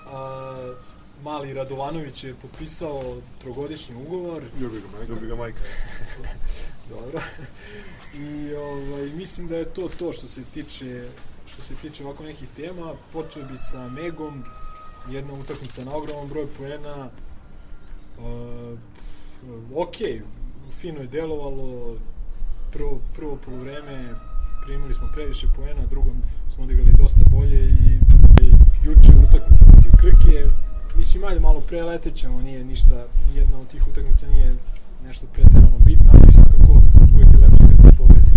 A, 0.07 0.75
Mali 1.22 1.55
Radovanović 1.55 2.24
je 2.24 2.35
potpisao 2.42 3.16
trogodišnji 3.40 3.94
ugovor, 4.07 4.42
Ljubi 4.61 4.81
ga 4.81 4.87
majka. 4.96 5.12
Ljubi 5.12 5.27
ga 5.27 5.35
majka. 5.35 5.61
dobro. 6.94 7.20
I 8.14 8.55
ovaj, 8.55 9.11
mislim 9.11 9.48
da 9.48 9.57
je 9.57 9.64
to 9.64 9.88
to 9.98 10.12
što 10.12 10.29
se 10.29 10.44
tiče 10.55 11.09
što 11.46 11.62
se 11.62 11.74
tiče 11.74 12.05
ovako 12.05 12.22
nekih 12.22 12.48
tema. 12.57 12.92
Počeo 13.12 13.44
bi 13.44 13.57
sa 13.57 13.88
Megom, 13.88 14.44
jedna 15.11 15.33
utakmica 15.33 15.85
na 15.85 15.96
ogroman 15.96 16.29
broj 16.29 16.46
poena. 16.59 17.09
Uh, 18.19 18.79
ok, 19.75 19.96
fino 20.81 21.00
je 21.00 21.06
delovalo, 21.06 21.96
prvo, 22.73 23.00
prvo 23.17 23.38
polovreme 23.44 24.15
primili 24.65 24.94
smo 24.94 25.08
previše 25.15 25.46
poena, 25.56 25.87
drugom 25.90 26.23
smo 26.48 26.65
odigrali 26.65 26.92
dosta 26.98 27.21
bolje 27.31 27.65
i, 27.65 27.98
i 28.42 28.46
juče 28.85 29.12
utakmica 29.29 29.65
protiv 29.65 29.92
Krke, 30.00 30.50
mislim 31.15 31.29
ajde 31.29 31.40
malo 31.40 31.60
preletećemo, 31.60 32.42
nije 32.42 32.65
ništa, 32.65 33.04
jedna 33.35 33.58
od 33.58 33.69
tih 33.69 33.88
utakmica 33.88 34.27
nije 34.27 34.52
nešto 35.06 35.27
preterano 35.33 35.79
bitno, 35.79 36.10
ali 36.12 36.33
svakako 36.33 36.73
uvijek 37.12 37.33
je 37.33 37.38
lepše 37.38 37.65
kad 37.67 37.83
se 37.83 37.96
pobedi 37.98 38.31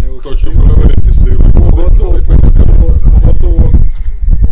nego, 0.00 0.20
To 0.20 0.30
se 0.32 0.42
ću 0.42 0.50
proveriti 0.52 1.14
sa 1.14 1.22
ili 1.26 1.52
Pogotovo, 1.54 2.18
pogotovo, 2.20 3.72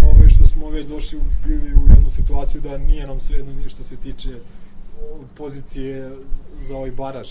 ovaj, 0.03 0.29
što 0.29 0.47
smo 0.47 0.71
već 0.71 0.87
došli 0.87 1.19
u- 1.19 1.47
bili 1.47 1.75
u 1.75 1.89
jednu 1.89 2.11
situaciju 2.11 2.61
da 2.61 2.79
nije 2.79 3.07
nam 3.07 3.21
svejedno 3.21 3.53
ni 3.55 3.69
što 3.69 3.83
se 3.83 3.97
tiče 3.97 4.39
pozicije 5.35 6.11
za 6.61 6.77
ovaj 6.77 6.91
baraž. 6.93 7.29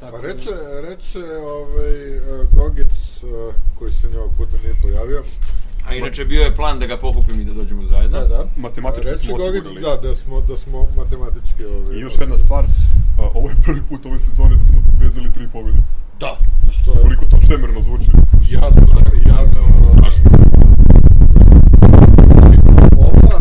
Tako 0.00 0.16
Pa 0.16 0.22
da- 0.22 0.28
reče, 0.28 0.50
reče 0.82 1.18
ovaj, 1.36 2.18
uh, 2.18 2.24
Gogec, 2.52 2.94
uh, 3.22 3.30
koji 3.74 3.92
se 3.92 4.08
ovog 4.08 4.30
puta 4.36 4.56
nije 4.62 4.74
pojavio. 4.82 5.22
A 5.90 5.94
inače 5.94 6.24
bio 6.24 6.42
je 6.42 6.54
plan 6.56 6.78
da 6.78 6.86
ga 6.86 6.96
pokupim 6.96 7.40
i 7.40 7.44
da 7.44 7.52
dođemo 7.52 7.82
zajedno. 7.84 8.18
Da, 8.18 8.26
da. 8.28 8.46
Matematički 8.56 9.26
smo 9.26 9.36
osigurali. 9.36 9.80
Da, 9.80 9.96
da 9.96 10.14
smo, 10.14 10.40
da 10.40 10.56
smo 10.56 10.88
matematički... 10.96 11.64
Ove, 11.64 11.96
I 11.96 12.00
još 12.00 12.14
jedna 12.20 12.38
stvar, 12.38 12.64
a, 13.18 13.22
ovo 13.34 13.48
je 13.48 13.56
prvi 13.64 13.82
put 13.88 14.06
ove 14.06 14.18
sezone 14.18 14.56
da 14.56 14.64
smo 14.64 14.78
vezali 15.00 15.32
tri 15.32 15.48
pobjede. 15.52 15.78
Da. 16.20 16.36
Što 16.70 16.92
je... 16.92 16.98
Koliko 17.02 17.24
to 17.24 17.38
čemerno 17.48 17.82
zvuči. 17.82 18.10
Jasno, 18.50 18.82
jadno. 19.26 19.62
Strašno. 19.92 20.30
Ova, 22.98 23.38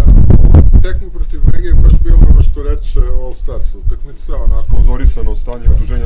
tekmu 0.81 1.09
protiv 1.11 1.39
Mega 1.53 1.67
je 1.67 1.73
baš 1.73 1.93
bilo 2.03 2.17
ono 2.29 2.43
što 2.43 2.63
reče 2.63 2.99
All 3.23 3.33
Stars, 3.33 3.75
utakmica 3.75 4.35
onako... 4.35 4.75
Konzorisano 4.75 5.35
stanje 5.35 5.65
udruženja 5.75 6.05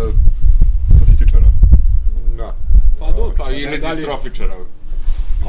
statističara. 0.95 1.51
Da. 2.37 2.55
Pa 2.99 3.11
dobro, 3.11 3.35
pa, 3.37 3.51
i 3.51 3.65
redistrofičara. 3.65 4.53
Da 4.53 4.59
li... 4.59 4.82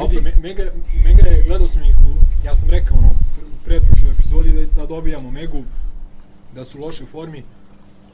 Vidi, 0.03 0.20
me, 0.20 0.32
Mega, 0.42 0.72
Mega 1.05 1.28
je, 1.28 1.42
gledao 1.47 1.68
sam 1.68 1.82
ih, 1.82 1.99
u, 1.99 2.47
ja 2.47 2.55
sam 2.55 2.70
rekao 2.70 2.97
ono, 2.99 3.09
u 3.09 3.64
pretprošloj 3.64 4.12
epizodi 4.12 4.51
da, 4.51 4.80
da 4.80 4.86
dobijamo 4.86 5.30
Megu, 5.30 5.64
da 6.55 6.64
su 6.64 6.78
u 6.78 6.80
lošoj 6.80 7.07
formi. 7.07 7.42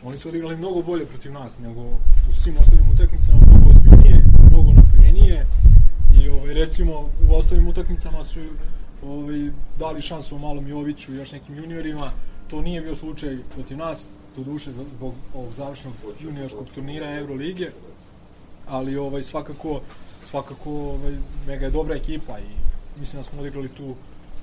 Oni 0.04 0.18
su 0.18 0.28
odigrali 0.28 0.56
mnogo 0.56 0.82
bolje 0.82 1.06
protiv 1.06 1.32
nas 1.32 1.58
nego 1.58 1.80
u 2.28 2.32
svim 2.32 2.54
ostalim 2.60 2.90
utakmicama, 2.90 3.40
mnogo 3.46 3.70
ozbiljnije, 3.70 4.24
mnogo 4.50 4.72
napoljenije. 4.72 5.46
I 6.22 6.28
ovaj, 6.28 6.54
recimo 6.54 7.08
u 7.28 7.34
ostalim 7.34 7.68
utakmicama 7.68 8.24
su 8.24 8.40
ovaj, 9.06 9.50
dali 9.78 10.02
šansu 10.02 10.38
malom 10.38 10.68
Joviću 10.68 11.14
i 11.14 11.16
još 11.16 11.32
nekim 11.32 11.54
juniorima. 11.54 12.10
To 12.50 12.62
nije 12.62 12.80
bio 12.80 12.94
slučaj 12.94 13.38
protiv 13.54 13.76
nas, 13.76 14.08
do 14.36 14.42
duše 14.42 14.70
zbog 14.72 15.14
ovog 15.34 15.52
završnog 15.52 15.94
juniorskog 16.20 16.66
turnira 16.74 17.16
Eurolige 17.18 17.70
ali 18.68 18.96
ovaj 18.96 19.22
svakako 19.22 19.80
svakako 20.30 20.70
ovaj 20.70 21.12
mega 21.46 21.64
je 21.64 21.70
dobra 21.70 21.96
ekipa 21.96 22.38
i 22.38 22.48
mislim 23.00 23.22
da 23.22 23.28
smo 23.28 23.40
odigrali 23.40 23.68
tu 23.68 23.94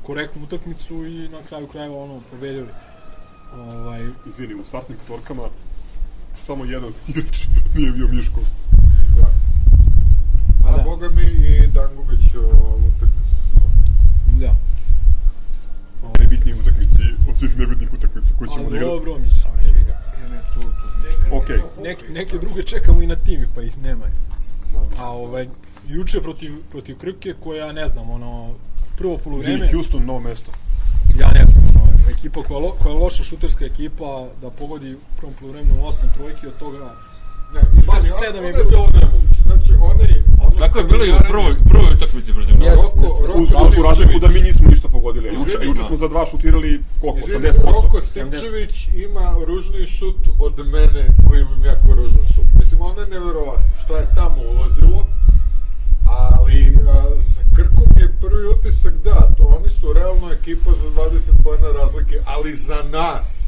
korektnu 0.04 0.44
utakmicu 0.44 1.06
i 1.06 1.30
na 1.30 1.38
kraju 1.50 1.68
krajeva 1.68 2.04
ono 2.04 2.22
pobedili. 2.32 2.68
Ovaj 3.54 4.02
Izvini, 4.28 4.54
u 4.56 4.66
startnim 4.66 4.98
petorkama 4.98 5.44
samo 6.34 6.66
jedan 6.66 6.92
igrač 7.10 7.46
nije 7.76 7.92
bio 7.92 8.08
Miško. 8.08 8.40
A 10.66 10.72
Da. 10.78 10.84
boga 10.84 11.10
mi 11.10 11.22
i 11.22 11.68
Dangubić 11.68 12.36
o 12.36 12.78
utakmici 12.88 13.36
da. 14.40 14.56
Najbitniji 16.20 16.54
utakmici 16.54 17.04
od 17.30 17.40
svih 17.40 17.58
nebitnih 17.58 17.94
utakmica 17.94 18.34
koje 18.38 18.50
ćemo 18.50 18.62
odigrati. 18.68 18.86
dobro, 18.86 19.18
mislim. 19.20 19.54
Ne, 20.32 20.42
tu, 20.54 20.62
tu. 20.62 21.36
Okej. 21.36 21.60
Neke, 21.84 22.04
neke 22.10 22.38
druge 22.38 22.64
čekamo 22.64 23.02
i 23.02 23.08
na 23.08 23.16
timi, 23.16 23.48
pa 23.56 23.62
ih 23.62 23.78
nema. 23.78 24.06
A 25.00 25.10
ovaj, 25.10 25.48
juče 25.88 26.22
protiv, 26.22 26.52
protiv 26.72 26.98
Krke, 26.98 27.34
koja, 27.44 27.72
ne 27.72 27.88
znam, 27.88 28.10
ono, 28.10 28.54
prvo 28.98 29.14
Izvini, 29.14 29.24
poluvreme, 29.24 29.72
Houston, 29.74 30.06
novo 30.06 30.20
mesto. 30.20 30.52
ja 31.20 31.28
ne 31.28 31.46
znam, 31.46 31.64
ono, 31.84 32.12
ekipa 32.12 32.44
koja, 32.44 32.60
lo, 32.60 32.72
koja 32.72 32.94
je 32.94 33.00
loša 33.00 33.24
šuterska 33.24 33.66
ekipa, 33.66 34.28
da 34.42 34.50
pogodi 34.50 34.94
u 34.94 35.00
prvom 35.18 35.34
poluvremenu 35.40 35.82
8 35.82 36.14
trojki, 36.16 36.48
od 36.48 36.58
toga 36.60 36.96
Ne, 37.54 37.62
Bar 37.88 38.02
izvini, 38.02 38.18
sedam 38.20 38.44
je 38.46 38.54
ono 38.54 38.64
bilo. 38.70 38.70
bilo 38.70 38.88
nemoguće. 39.00 39.42
Znači, 39.48 39.72
onaj... 39.90 40.14
ono 40.42 40.56
Tako 40.64 40.80
je 40.80 40.86
bilo 40.86 41.06
i 41.06 41.12
u 41.12 41.20
prvoj, 41.30 41.56
prvoj 41.70 41.92
utakmici 41.98 42.34
protiv 42.34 42.56
jeste. 42.62 42.88
Roko 43.28 43.40
Uz, 43.42 43.50
uz 43.66 43.84
razliku 43.84 44.20
da 44.20 44.28
mi 44.28 44.40
nismo 44.42 44.70
ništa 44.70 44.88
pogodili. 44.88 45.28
Juče, 45.28 45.58
juče 45.70 45.82
da. 45.82 45.88
smo 45.88 45.96
za 45.96 46.08
dva 46.08 46.26
šutirali 46.26 46.84
koliko? 47.02 47.28
Izvini, 47.28 47.48
80%. 47.48 47.84
Roko 47.84 48.02
Stimčević 48.02 48.74
ima 49.08 49.26
ružniji 49.48 49.86
šut 49.98 50.22
od 50.40 50.56
mene 50.76 51.04
koji 51.28 51.40
imam 51.42 51.66
jako 51.66 51.88
ružan 52.00 52.26
šut. 52.36 52.48
Mislim, 52.60 52.82
ono 52.82 53.00
je 53.02 53.08
neverovatno 53.08 53.68
šta 53.84 53.98
je 53.98 54.08
tamo 54.16 54.38
ulazilo, 54.54 55.00
ali 56.10 56.78
a, 56.90 57.04
za 57.18 57.42
Krku 57.56 57.84
mi 57.96 58.02
je 58.02 58.16
prvi 58.22 58.48
utisak 58.48 58.94
da, 58.94 59.30
to 59.38 59.44
oni 59.44 59.70
su 59.70 59.94
realno 59.94 60.32
ekipa 60.32 60.72
za 60.72 60.90
20 60.90 61.32
pojena 61.44 61.72
razlike, 61.72 62.20
ali 62.26 62.56
za 62.56 62.84
nas. 62.92 63.48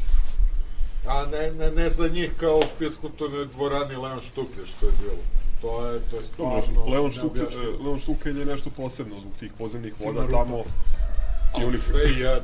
A 1.06 1.26
ne, 1.26 1.50
ne, 1.52 1.70
ne 1.70 1.90
za 1.90 2.08
njih 2.08 2.30
kao 2.36 2.58
u 2.58 2.62
fiskulturnoj 2.78 3.46
dvorani 3.46 3.96
Leon 3.96 4.20
Štuke 4.20 4.60
što 4.66 4.86
je 4.86 4.92
bilo. 5.02 5.22
To 5.60 5.86
je, 5.86 6.00
to 6.10 6.16
je 6.16 6.22
stvarno 6.22 6.84
Leon 6.86 7.12
neobjašnjivo. 7.16 7.84
Leon 7.84 7.98
Štukelj 7.98 8.38
je 8.38 8.46
nešto 8.46 8.70
posebno 8.70 9.20
zbog 9.20 9.32
tih 9.40 9.52
podzemnih 9.58 9.94
voda 9.98 10.26
tamo. 10.28 10.58
I 11.60 11.64
oni, 11.64 11.78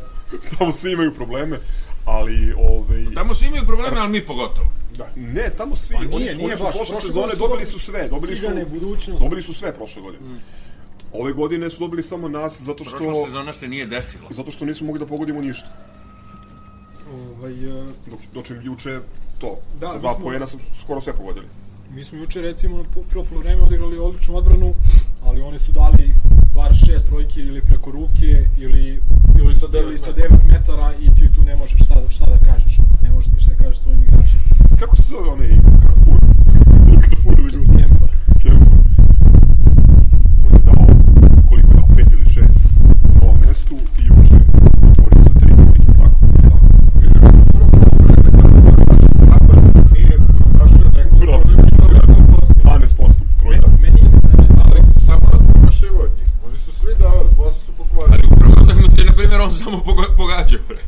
tamo 0.59 0.73
svi 0.73 0.93
imaju 0.93 1.15
probleme, 1.15 1.59
ali 2.07 2.55
ovaj 2.55 3.05
Tamo 3.15 3.35
svi 3.35 3.47
imaju 3.47 3.65
probleme, 3.65 3.97
ali 3.99 4.11
mi 4.11 4.21
pogotovo. 4.23 4.67
da, 4.93 5.07
ne, 5.17 5.51
tamo 5.51 5.77
svi, 5.77 5.95
Pa 5.95 5.99
oni 5.99 6.09
nije, 6.09 6.31
su, 6.31 6.37
nije 6.37 6.47
oni 6.47 6.57
su 6.57 6.65
baš. 6.65 6.77
prošle 6.77 6.93
Prošle 6.93 7.01
sezone 7.03 7.23
godine 7.27 7.37
su 7.37 7.43
dobili 7.43 7.67
su 7.67 7.79
sve, 7.81 8.09
dobili 8.09 8.37
su 8.37 8.47
budućnost. 8.71 9.23
dobili 9.23 9.43
su 9.43 9.53
sve 9.55 9.75
prošle 9.75 10.03
godine. 10.03 10.23
Ove 11.13 11.33
godine 11.33 11.71
su 11.71 11.81
dobili 11.81 12.03
samo 12.03 12.29
nas 12.29 12.61
zato 12.61 12.85
što 12.85 12.97
Prošla 12.97 13.25
sezona 13.25 13.53
se 13.53 13.69
nije 13.69 13.87
desila. 13.87 14.29
zato 14.31 14.51
što 14.51 14.65
nismo 14.65 14.87
mogli 14.87 15.01
da 15.01 15.07
pogodimo 15.07 15.41
ništa. 15.41 15.67
ovaj, 17.09 17.53
eh, 17.53 17.87
Dok 18.07 18.21
dok 18.35 18.51
im 18.51 18.61
juče 18.63 19.01
to, 19.39 19.59
Da, 19.81 19.95
dva 19.95 20.15
smo- 20.15 20.25
poena 20.25 20.47
su 20.47 20.59
skoro 20.81 21.01
sve 21.01 21.13
pogodili. 21.13 21.47
Mi 21.91 22.05
smo 22.05 22.19
juče 22.19 22.41
recimo 22.43 22.85
po 22.85 23.01
prvo 23.03 23.25
poluvreme 23.25 23.63
odigrali 23.63 23.99
odličnu 23.99 24.37
odbranu, 24.37 24.75
ali 25.23 25.41
oni 25.43 25.59
su 25.59 25.73
dali 25.73 26.15
bar 26.57 26.75
šest 26.77 27.07
trojki 27.07 27.41
ili 27.43 27.61
preko 27.63 27.91
ruke 27.91 28.31
ili 28.59 29.01
Ili 29.39 29.55
sa 29.55 29.67
devet 29.67 29.89
ili 29.89 29.99
sa 29.99 30.11
metara. 30.11 30.29
9 30.29 30.49
metara 30.49 30.93
i 31.01 31.15
ti 31.15 31.29
tu 31.35 31.43
ne 31.43 31.57
možeš 31.57 31.81
šta, 31.85 31.95
da- 31.95 32.11
šta 32.11 32.25
da 32.27 32.39
kažeš, 32.41 32.75
ne 33.03 33.11
možeš 33.11 33.33
ništa 33.33 33.53
da 33.53 33.59
kažeš 33.59 33.79
svojim 33.79 34.03
igračima. 34.03 34.43
Kako 34.79 34.97
se 34.97 35.03
zove 35.05 35.29
onaj 35.31 35.51
Carrefour? 35.81 36.21
Carrefour 37.03 37.39
ili 37.39 37.51
ljudi? 37.51 37.73
Kemper. 37.73 38.09
Kemper. 38.39 38.79
On 40.45 40.53
je 40.53 40.61
dao, 40.61 40.87
koliko 41.49 41.69
je 41.69 41.75
dao, 41.75 41.89
pet 41.97 42.13
ili 42.13 42.25
šest 42.27 42.61
u 43.05 43.19
novom 43.21 43.37
mestu 43.47 43.75
i 43.99 44.03
juče 44.03 44.39
otvorio 44.91 45.25
sa 45.25 45.35
tri, 45.35 45.53
koliko 45.57 45.93
tako. 45.93 46.17
Napad 49.23 49.59
nije 49.93 50.19
promašio 50.29 50.91
nekog 50.97 51.19
Bravo. 51.19 51.43
toliko 51.43 52.37
12% 52.55 53.13
trojka. 53.39 53.69
Meni, 53.83 54.01
eh, 54.01 54.11
ali 54.63 54.77
samo 55.07 55.21
da 55.23 55.39
promašivo 55.45 56.01
od 56.01 56.11
njih. 56.19 56.29
Oni 56.47 56.59
su 56.59 56.73
svi 56.73 56.93
davali, 56.99 57.29
posle 57.37 57.61
su 57.61 57.73
pokvarili. 57.73 58.15
Ali 58.15 58.27
u 58.27 58.37
prvoj 58.37 58.55
utakmici, 58.65 59.05
na 59.05 59.13
primjer, 59.13 59.41
on 59.41 59.55
samo 59.67 59.83
pogađao. 60.17 60.61
bre. 60.69 60.79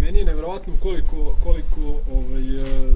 Meni 0.00 0.18
je 0.18 0.24
nevjerovatno 0.24 0.72
koliko, 0.82 1.36
koliko 1.42 1.80
ovaj, 2.12 2.56
e, 2.56 2.92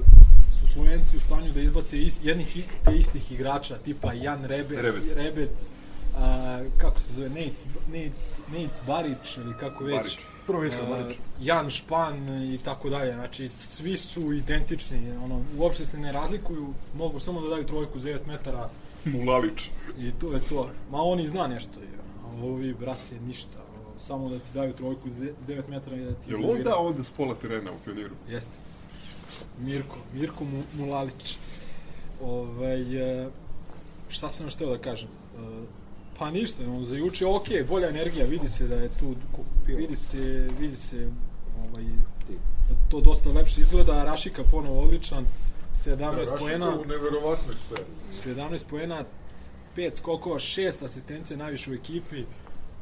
su 0.59 0.67
Slovenci 0.73 1.17
u 1.17 1.19
stanju 1.19 1.51
da 1.53 1.61
izbace 1.61 2.01
is, 2.01 2.17
jednih 2.23 2.57
te 2.85 2.95
istih 2.95 3.31
igrača, 3.31 3.77
tipa 3.77 4.13
Jan 4.13 4.45
Rebe, 4.45 4.81
Rebec. 4.81 5.13
Rebec 5.15 5.71
a, 6.17 6.59
kako 6.77 6.99
se 6.99 7.13
zove, 7.13 7.29
Nejc, 7.29 7.65
Nejc, 7.91 8.13
Nejc 8.51 8.71
Barić 8.87 9.37
ili 9.37 9.53
kako 9.59 9.83
već. 9.83 10.19
Barić. 10.47 10.73
A, 10.81 10.89
Barić. 10.89 11.17
Jan 11.41 11.69
Špan 11.69 12.43
i 12.53 12.57
tako 12.57 12.89
dalje. 12.89 13.13
Znači, 13.13 13.49
svi 13.49 13.97
su 13.97 14.33
identični, 14.33 15.11
ono, 15.23 15.41
uopšte 15.57 15.85
se 15.85 15.97
ne 15.99 16.11
razlikuju, 16.11 16.73
mogu 16.97 17.19
samo 17.19 17.41
da 17.41 17.49
daju 17.49 17.65
trojku 17.65 17.99
za 17.99 18.09
9 18.09 18.17
metara 18.27 18.69
Mulalić. 19.05 19.69
i 19.99 20.11
to 20.11 20.33
je 20.33 20.41
to. 20.49 20.69
Ma 20.91 21.01
on 21.01 21.19
i 21.19 21.27
zna 21.27 21.47
nešto, 21.47 21.79
je. 21.79 21.97
a 22.23 22.45
ovi, 22.45 22.73
brate, 22.73 23.19
ništa. 23.27 23.66
Samo 23.97 24.29
da 24.29 24.39
ti 24.39 24.49
daju 24.53 24.73
trojku 24.73 25.09
za 25.09 25.23
9 25.47 25.69
metara 25.69 25.95
i 25.95 25.99
da 26.05 26.11
ti 26.13 26.29
Jel 26.31 26.39
iznerviraju. 26.39 26.57
onda 26.57 26.77
onda 26.77 27.03
s 27.03 27.11
pola 27.11 27.35
terena 27.35 27.71
u 27.71 27.83
pioniru? 27.85 28.15
Jeste. 28.29 28.57
Mirko, 29.59 29.95
Mirko 30.13 30.43
Mu, 30.43 30.63
Mulalić. 30.73 31.37
Ovaj, 32.21 33.21
e, 33.23 33.29
šta 34.09 34.29
sam 34.29 34.45
još 34.45 34.55
htio 34.55 34.69
da 34.69 34.77
kažem? 34.77 35.09
E, 35.09 35.41
pa 36.19 36.29
ništa, 36.31 36.63
ono, 36.63 36.85
za 36.85 36.95
juče 36.95 37.25
ok, 37.25 37.45
bolja 37.69 37.89
energija, 37.89 38.25
vidi 38.25 38.49
se 38.49 38.67
da 38.67 38.75
je 38.75 38.89
tu, 38.99 39.15
vidi 39.67 39.95
se, 39.95 40.47
vidi 40.59 40.75
se 40.75 41.09
ovaj, 41.69 41.83
da 42.69 42.75
to 42.89 43.01
dosta 43.01 43.29
lepše 43.29 43.61
izgleda, 43.61 44.03
Rašika 44.03 44.43
ponovo 44.51 44.81
odličan, 44.81 45.25
17 45.75 45.95
Da, 45.97 46.35
poena, 46.39 46.65
Rašika 46.65 46.81
u 46.81 46.85
neverovatnoj 46.85 47.55
seriji. 47.69 48.35
17 48.37 48.65
poena, 48.69 49.03
5 49.77 49.95
skokova, 49.95 50.35
6 50.39 50.85
asistencije 50.85 51.37
najviše 51.37 51.71
u 51.71 51.73
ekipi 51.73 52.23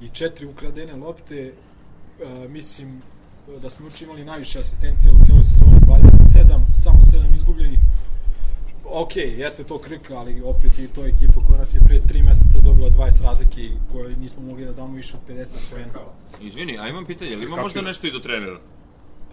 i 0.01 0.05
4 0.05 0.45
ukradene 0.45 0.95
lopte. 0.95 1.53
E, 2.21 2.47
mislim 2.47 3.01
da 3.61 3.69
smo 3.69 3.85
juče 3.85 4.03
imali 4.03 4.25
najviše 4.25 4.59
asistencije 4.59 5.11
u 5.11 5.25
cijeloj 5.25 5.43
sezoni, 5.43 5.79
27, 5.87 6.59
samo 6.73 6.99
7 6.99 7.35
izgubljenih. 7.35 7.79
Ok, 8.85 9.15
jeste 9.15 9.63
to 9.63 9.77
krka, 9.77 10.17
ali 10.17 10.41
opet 10.41 10.79
i 10.79 10.87
to 10.87 11.03
je 11.03 11.09
ekipa 11.09 11.39
koja 11.47 11.59
nas 11.59 11.75
je 11.75 11.79
pre 11.79 12.01
3 12.01 12.23
meseca 12.23 12.59
dobila 12.59 12.89
20 12.89 13.23
razlike 13.23 13.61
i 13.61 13.71
kojoj 13.91 14.15
nismo 14.15 14.43
mogli 14.43 14.65
da 14.65 14.71
damo 14.71 14.93
više 14.93 15.17
od 15.17 15.35
50 15.35 15.55
poena. 15.71 15.91
Izvini, 16.41 16.79
a 16.79 16.87
imam 16.87 17.05
pitanje, 17.05 17.31
ili 17.31 17.45
ima 17.45 17.61
možda 17.61 17.81
nešto 17.81 18.07
i 18.07 18.11
do 18.11 18.19
trenera? 18.19 18.59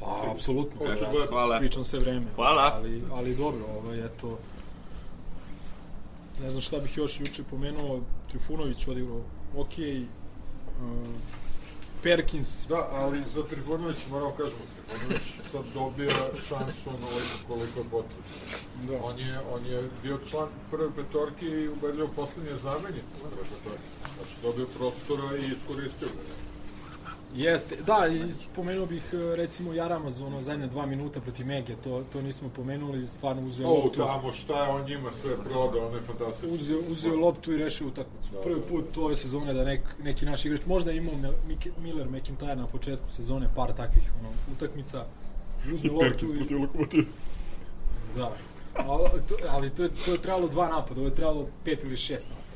Pa, 0.00 0.30
apsolutno. 0.32 0.80
Očigledno. 0.80 1.26
Hvala. 1.28 1.58
Pričam 1.58 1.84
sve 1.84 1.98
vreme. 1.98 2.26
Hvala. 2.34 2.72
Ali, 2.74 3.02
ali 3.12 3.36
dobro, 3.36 3.64
ovaj, 3.78 4.04
eto, 4.04 4.38
ne 6.42 6.50
znam 6.50 6.62
šta 6.62 6.78
bih 6.78 6.96
još 6.96 7.20
juče 7.20 7.42
pomenuo, 7.50 8.00
Trifunović 8.30 8.88
odigrao 8.88 9.20
ok, 9.56 9.72
uh, 10.80 11.08
Perkins, 12.02 12.66
Da, 12.68 12.88
ali 12.92 13.22
za 13.34 13.42
Trifunović 13.42 13.96
moramo 14.10 14.30
kažemo, 14.30 14.60
Trifunović 14.74 15.22
sad 15.52 15.64
dobija 15.74 16.10
šansu 16.48 16.90
onoliko 16.90 17.36
koliko 17.48 17.78
je 17.78 17.84
potrebno. 17.90 18.24
da. 18.88 19.04
On 19.04 19.18
je, 19.18 19.40
on 19.54 19.66
je 19.66 19.90
bio 20.02 20.18
član 20.30 20.48
prve 20.70 20.90
petorke 20.96 21.46
i 21.46 21.68
ubedljivo 21.68 22.08
poslednje 22.16 22.56
zamenje 22.56 23.02
prve 23.20 23.42
petorke. 23.42 23.86
Znači 24.14 24.34
dobio 24.42 24.66
prostora 24.78 25.36
i 25.36 25.52
iskoristio 25.52 26.08
ga. 26.08 26.41
Jeste, 27.34 27.76
da, 27.86 28.06
i 28.06 28.32
spomenuo 28.32 28.86
bih 28.86 29.02
e, 29.12 29.36
recimo 29.36 29.72
Jaramaz, 29.72 30.20
ono 30.22 30.42
zadnje 30.42 30.66
dva 30.66 30.86
minuta 30.86 31.20
protiv 31.20 31.46
Mege, 31.46 31.74
to, 31.84 32.02
to 32.12 32.22
nismo 32.22 32.48
pomenuli, 32.48 33.06
stvarno 33.06 33.46
uzeo 33.46 33.68
O, 33.68 33.74
loptu, 33.74 34.00
tamo 34.00 34.32
šta 34.32 34.64
je 34.64 34.70
on 34.70 34.84
njima 34.84 35.10
sve 35.12 35.36
prodao, 35.44 35.88
on 35.88 35.94
je 35.94 36.00
fantastično. 36.00 36.54
uzeo, 36.54 36.80
uzeo 36.88 37.16
loptu 37.16 37.52
i 37.52 37.56
rešio 37.56 37.86
utakmicu. 37.86 38.30
Prvi 38.42 38.60
put 38.60 38.96
ove 38.96 39.16
sezone 39.16 39.52
da 39.54 39.64
nek, 39.64 39.80
neki 40.02 40.26
naš 40.26 40.44
igrač, 40.44 40.66
možda 40.66 40.90
je 40.90 40.96
imao 40.96 41.14
Miller 41.78 42.08
McIntyre 42.08 42.54
na 42.54 42.66
početku 42.66 43.10
sezone 43.10 43.48
par 43.54 43.72
takvih 43.72 44.12
ono, 44.20 44.28
utakmica, 44.56 45.04
I 45.68 45.72
uzme 45.72 45.90
loptu 45.90 46.08
Perkins 46.10 46.32
i 46.32 46.36
protiv 46.36 46.60
lokomotiva. 46.60 47.04
Da. 48.16 48.32
Ali 48.76 49.22
to, 49.28 49.34
ali 49.48 49.70
to, 49.70 49.82
je, 49.82 49.90
to 50.04 50.12
je 50.12 50.18
trebalo 50.22 50.48
dva 50.48 50.68
napada, 50.68 51.00
ovo 51.00 51.08
je 51.08 51.14
trebalo 51.14 51.48
pet 51.64 51.84
ili 51.84 51.96
šest 51.96 52.26
napada. 52.28 52.52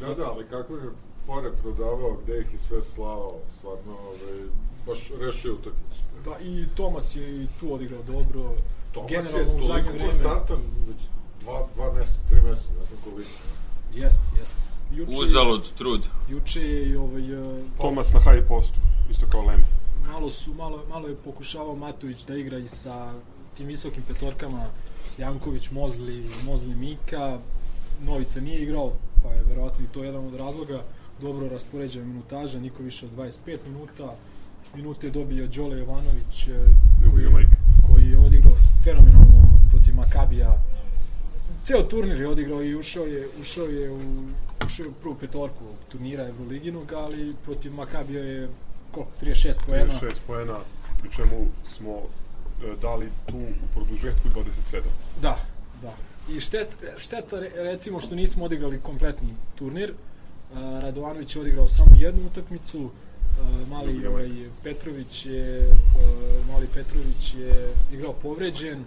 Da, 0.00 0.22
da, 0.22 0.30
ali 0.30 0.44
kako 0.50 0.76
je 0.76 0.90
fore 1.26 1.50
prodavao, 1.62 2.16
gde 2.24 2.40
ih 2.40 2.52
je 2.52 2.58
sve 2.68 2.82
slavao, 2.82 3.34
stvarno, 3.58 3.92
ovaj, 3.92 4.38
baš 4.86 5.10
rešio 5.20 5.52
utakmicu. 5.54 6.02
Da, 6.24 6.38
i 6.40 6.66
Tomas 6.76 7.16
je 7.16 7.42
i 7.42 7.46
tu 7.60 7.74
odigrao 7.74 8.02
dobro. 8.02 8.52
Tomas 8.92 9.10
je 9.10 9.16
Generalno 9.22 9.54
u 9.58 9.66
zadnje 9.66 9.82
toliko 9.82 9.90
vreme. 9.92 10.06
konstantan, 10.08 10.58
već 10.88 10.96
dva, 11.40 11.66
dva 11.74 11.92
meseca, 11.92 12.18
tri 12.30 12.40
meseca, 12.40 12.68
ne 12.80 12.86
znam 12.86 12.98
koliko. 13.04 13.30
Jeste, 13.94 14.22
jeste. 14.38 14.56
Juče, 14.92 15.18
Uzalud 15.18 15.68
trud. 15.78 16.06
Juče 16.28 16.60
je 16.60 16.88
i 16.90 16.96
ovaj, 16.96 17.32
e, 17.32 17.62
Tomas 17.80 18.12
na 18.12 18.20
high 18.20 18.48
postu, 18.48 18.78
isto 19.10 19.26
kao 19.30 19.42
Lem. 19.46 19.64
malo 20.12 20.30
su 20.30 20.54
malo 20.54 20.84
malo 20.88 21.08
je 21.08 21.14
pokušavao 21.16 21.76
Matović 21.76 22.24
da 22.24 22.36
igra 22.36 22.58
i 22.58 22.68
sa 22.68 23.12
tim 23.56 23.66
visokim 23.66 24.02
petorkama 24.08 24.64
Janković, 25.18 25.70
Mozli, 25.70 26.30
Mozli 26.44 26.74
Mika. 26.74 27.38
Novica 28.02 28.40
nije 28.40 28.62
igrao, 28.62 28.92
pa 29.22 29.28
je 29.28 29.42
verovatno 29.48 29.84
i 29.84 29.88
to 29.94 30.04
jedan 30.04 30.26
od 30.26 30.34
razloga. 30.34 30.82
Dobro 31.24 31.48
raspoređena 31.48 32.06
minutaža, 32.06 32.60
niko 32.60 32.82
više 32.82 33.06
od 33.06 33.12
25 33.12 33.58
minuta. 33.66 34.16
Minute 34.74 35.06
je 35.06 35.10
dobio 35.10 35.46
Đole 35.46 35.78
Jovanović, 35.78 36.48
e, 36.48 36.52
koji, 37.10 37.28
majke. 37.30 37.56
koji 37.86 38.10
je 38.10 38.18
odigrao 38.18 38.54
fenomenalno 38.84 39.58
protiv 39.70 39.94
Makabija. 39.94 40.62
Ceo 41.64 41.82
turnir 41.82 42.20
je 42.20 42.28
odigrao 42.28 42.62
i 42.62 42.74
ušao 42.74 43.06
je, 43.06 43.28
ušao 43.40 43.64
je 43.64 43.90
u, 43.90 44.00
ušao 44.66 44.84
je 44.84 44.90
u 44.90 44.92
prvu 44.92 45.14
petorku 45.14 45.64
turnira 45.88 46.28
Evroliginog, 46.28 46.92
ali 46.92 47.34
protiv 47.44 47.74
Makabija 47.74 48.24
je 48.24 48.48
koliko, 48.90 49.12
36 49.22 49.54
poena. 49.66 49.92
36 50.00 50.12
poena, 50.26 50.58
pri 51.00 51.10
čemu 51.10 51.46
smo 51.66 51.90
e, 51.92 52.76
dali 52.82 53.08
tu 53.26 53.36
u 53.36 53.66
produžetku 53.74 54.28
27. 54.28 54.82
Da, 55.22 55.38
da. 55.82 55.94
I 56.34 56.40
štet, 56.40 56.68
šteta 56.98 57.40
re- 57.40 57.50
recimo 57.54 58.00
što 58.00 58.14
nismo 58.14 58.44
odigrali 58.44 58.80
kompletni 58.80 59.28
turnir. 59.54 59.94
Radovanović 60.54 61.36
je 61.36 61.40
odigrao 61.40 61.68
samo 61.68 61.96
jednu 61.98 62.26
utakmicu. 62.26 62.90
Mali 63.70 63.96
Ubio 63.96 64.10
ovaj, 64.10 64.30
Petrović 64.62 65.26
je 65.26 65.76
mali 66.52 66.66
Petrović 66.74 67.34
je 67.34 67.72
igrao 67.92 68.12
povređen. 68.12 68.84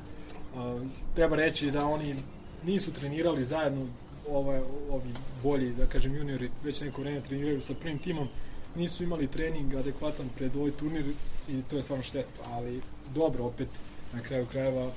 Treba 1.16 1.36
reći 1.36 1.72
da 1.72 1.88
oni 1.88 2.16
nisu 2.64 2.94
trenirali 2.94 3.46
zajedno 3.46 3.86
ovaj, 4.30 4.62
ovi 4.90 5.10
bolji, 5.44 5.74
da 5.74 5.86
kažem 5.86 6.16
juniori, 6.16 6.50
već 6.64 6.82
neko 6.82 7.02
vreme 7.02 7.22
treniraju 7.22 7.62
sa 7.62 7.74
prvim 7.74 8.00
timom, 8.00 8.28
nisu 8.76 9.04
imali 9.04 9.28
trening 9.28 9.76
adekvatan 9.76 10.30
pred 10.38 10.56
ovaj 10.56 10.72
turnir 10.72 11.06
i 11.50 11.62
to 11.70 11.76
je 11.76 11.84
stvarno 11.84 12.04
šteta, 12.04 12.44
ali 12.52 12.82
dobro, 13.16 13.44
opet 13.44 13.68
na 14.14 14.22
kraju 14.22 14.46
krajeva 14.46 14.92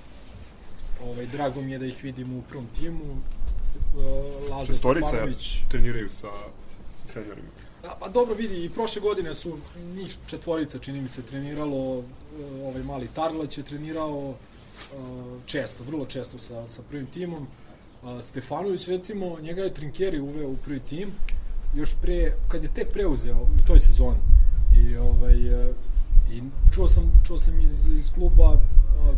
ovaj, 1.04 1.26
drago 1.26 1.60
mi 1.60 1.72
je 1.72 1.78
da 1.78 1.86
ih 1.86 2.04
vidim 2.04 2.38
u 2.38 2.42
prvom 2.42 2.66
timu. 2.78 3.16
Laza 4.50 4.74
Stefanović. 4.74 5.58
treniraju 5.68 6.10
sa 6.10 6.28
seniorima. 7.12 7.48
A, 7.82 7.94
pa 8.00 8.08
dobro 8.08 8.34
vidi, 8.34 8.64
i 8.64 8.70
prošle 8.70 9.02
godine 9.02 9.34
su 9.34 9.58
njih 9.94 10.16
četvorica, 10.26 10.78
čini 10.78 11.00
mi 11.00 11.08
se, 11.08 11.22
treniralo, 11.22 11.98
uh, 11.98 12.04
ovaj 12.64 12.82
mali 12.82 13.08
Tarlać 13.14 13.58
je 13.58 13.64
trenirao 13.64 14.18
uh, 14.18 14.36
često, 15.46 15.84
vrlo 15.84 16.06
često 16.06 16.38
sa, 16.38 16.68
sa 16.68 16.82
prvim 16.90 17.06
timom. 17.06 17.46
Uh, 18.02 18.20
Stefanović, 18.22 18.88
recimo, 18.88 19.40
njega 19.40 19.62
je 19.62 19.74
Trinkeri 19.74 20.20
uveo 20.20 20.48
u 20.48 20.56
prvi 20.56 20.80
tim, 20.80 21.12
još 21.74 21.90
pre, 22.02 22.32
kad 22.48 22.62
je 22.62 22.74
tek 22.74 22.92
preuzeo 22.92 23.36
u 23.36 23.66
toj 23.66 23.80
sezoni. 23.80 24.18
I, 24.76 24.96
ovaj, 24.96 25.36
i 26.32 26.42
čuo 26.74 26.88
sam, 26.88 27.22
čuo 27.26 27.38
sam 27.38 27.60
iz, 27.60 27.86
iz 27.86 28.12
kluba 28.14 28.60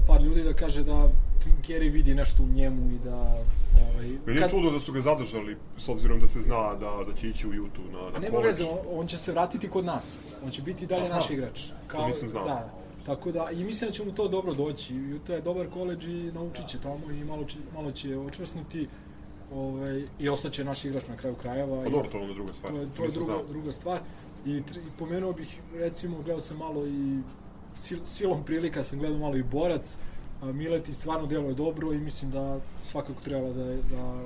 par 0.06 0.22
ljudi 0.22 0.42
da 0.42 0.52
kaže 0.52 0.84
da 0.84 1.08
Trinkeri 1.40 1.88
vidi 1.88 2.14
nešto 2.14 2.42
u 2.42 2.46
njemu 2.46 2.90
i 2.92 2.98
da 2.98 3.16
ovaj, 3.16 4.08
Meni 4.26 4.40
je 4.40 4.48
čudo 4.48 4.70
da 4.70 4.80
su 4.80 4.92
ga 4.92 5.00
zadržali, 5.00 5.56
s 5.78 5.88
obzirom 5.88 6.20
da 6.20 6.26
se 6.26 6.40
zna 6.40 6.74
da, 6.74 7.04
da 7.06 7.14
će 7.14 7.28
ići 7.28 7.48
u 7.48 7.52
YouTube 7.52 7.92
na, 7.92 7.98
A 7.98 8.10
na 8.10 8.18
nema 8.18 8.30
college. 8.30 8.46
veze, 8.46 8.64
on, 8.64 8.78
on 9.00 9.06
će 9.06 9.18
se 9.18 9.32
vratiti 9.32 9.68
kod 9.68 9.84
nas. 9.84 10.18
On 10.44 10.50
će 10.50 10.62
biti 10.62 10.86
dalje 10.86 11.06
Aha, 11.06 11.14
naš 11.14 11.30
igrač. 11.30 11.60
to 11.92 12.06
nisam 12.06 12.28
znao. 12.28 12.44
Da, 12.44 12.70
tako 13.06 13.32
da, 13.32 13.50
i 13.50 13.64
mislim 13.64 13.90
da 13.90 13.94
će 13.94 14.04
mu 14.04 14.12
to 14.12 14.28
dobro 14.28 14.54
doći. 14.54 15.14
Utah 15.16 15.36
je 15.36 15.40
dobar 15.42 15.70
koleđ 15.70 16.06
i 16.06 16.32
naučit 16.34 16.66
će 16.68 16.78
tamo 16.78 17.10
i 17.12 17.24
malo 17.24 17.44
će, 17.44 17.58
malo 17.74 17.92
će 17.92 18.18
očvrsnuti 18.18 18.88
ovaj, 19.54 20.02
i 20.18 20.28
ostaće 20.28 20.64
naš 20.64 20.84
igrač 20.84 21.08
na 21.08 21.16
kraju 21.16 21.34
krajeva. 21.34 21.82
Pa 21.84 21.90
dobro, 21.90 22.08
to 22.08 22.18
je 22.18 22.34
druga 22.34 22.52
stvar. 22.52 22.72
To 22.72 22.78
je, 22.78 22.88
to 22.96 23.04
je 23.04 23.10
druga, 23.10 23.38
druga 23.50 23.72
stvar. 23.72 24.00
I, 24.47 24.51
I 24.51 24.62
pomenuo 24.99 25.32
bih, 25.32 25.49
recimo, 25.74 26.16
gledao 26.16 26.40
sam 26.40 26.57
malo 26.57 26.86
i 26.86 27.18
sil, 27.82 27.99
silom 28.05 28.45
prilika 28.45 28.84
sam 28.84 28.99
gledao 28.99 29.18
malo 29.18 29.36
i 29.36 29.43
borac. 29.43 29.99
A, 30.43 30.53
Mileti 30.53 30.93
stvarno 30.93 31.26
djeluje 31.26 31.55
dobro 31.55 31.93
i 31.93 31.99
mislim 31.99 32.30
da 32.30 32.59
svakako 32.84 33.20
treba 33.20 33.49
da, 33.49 33.64
da 33.64 34.20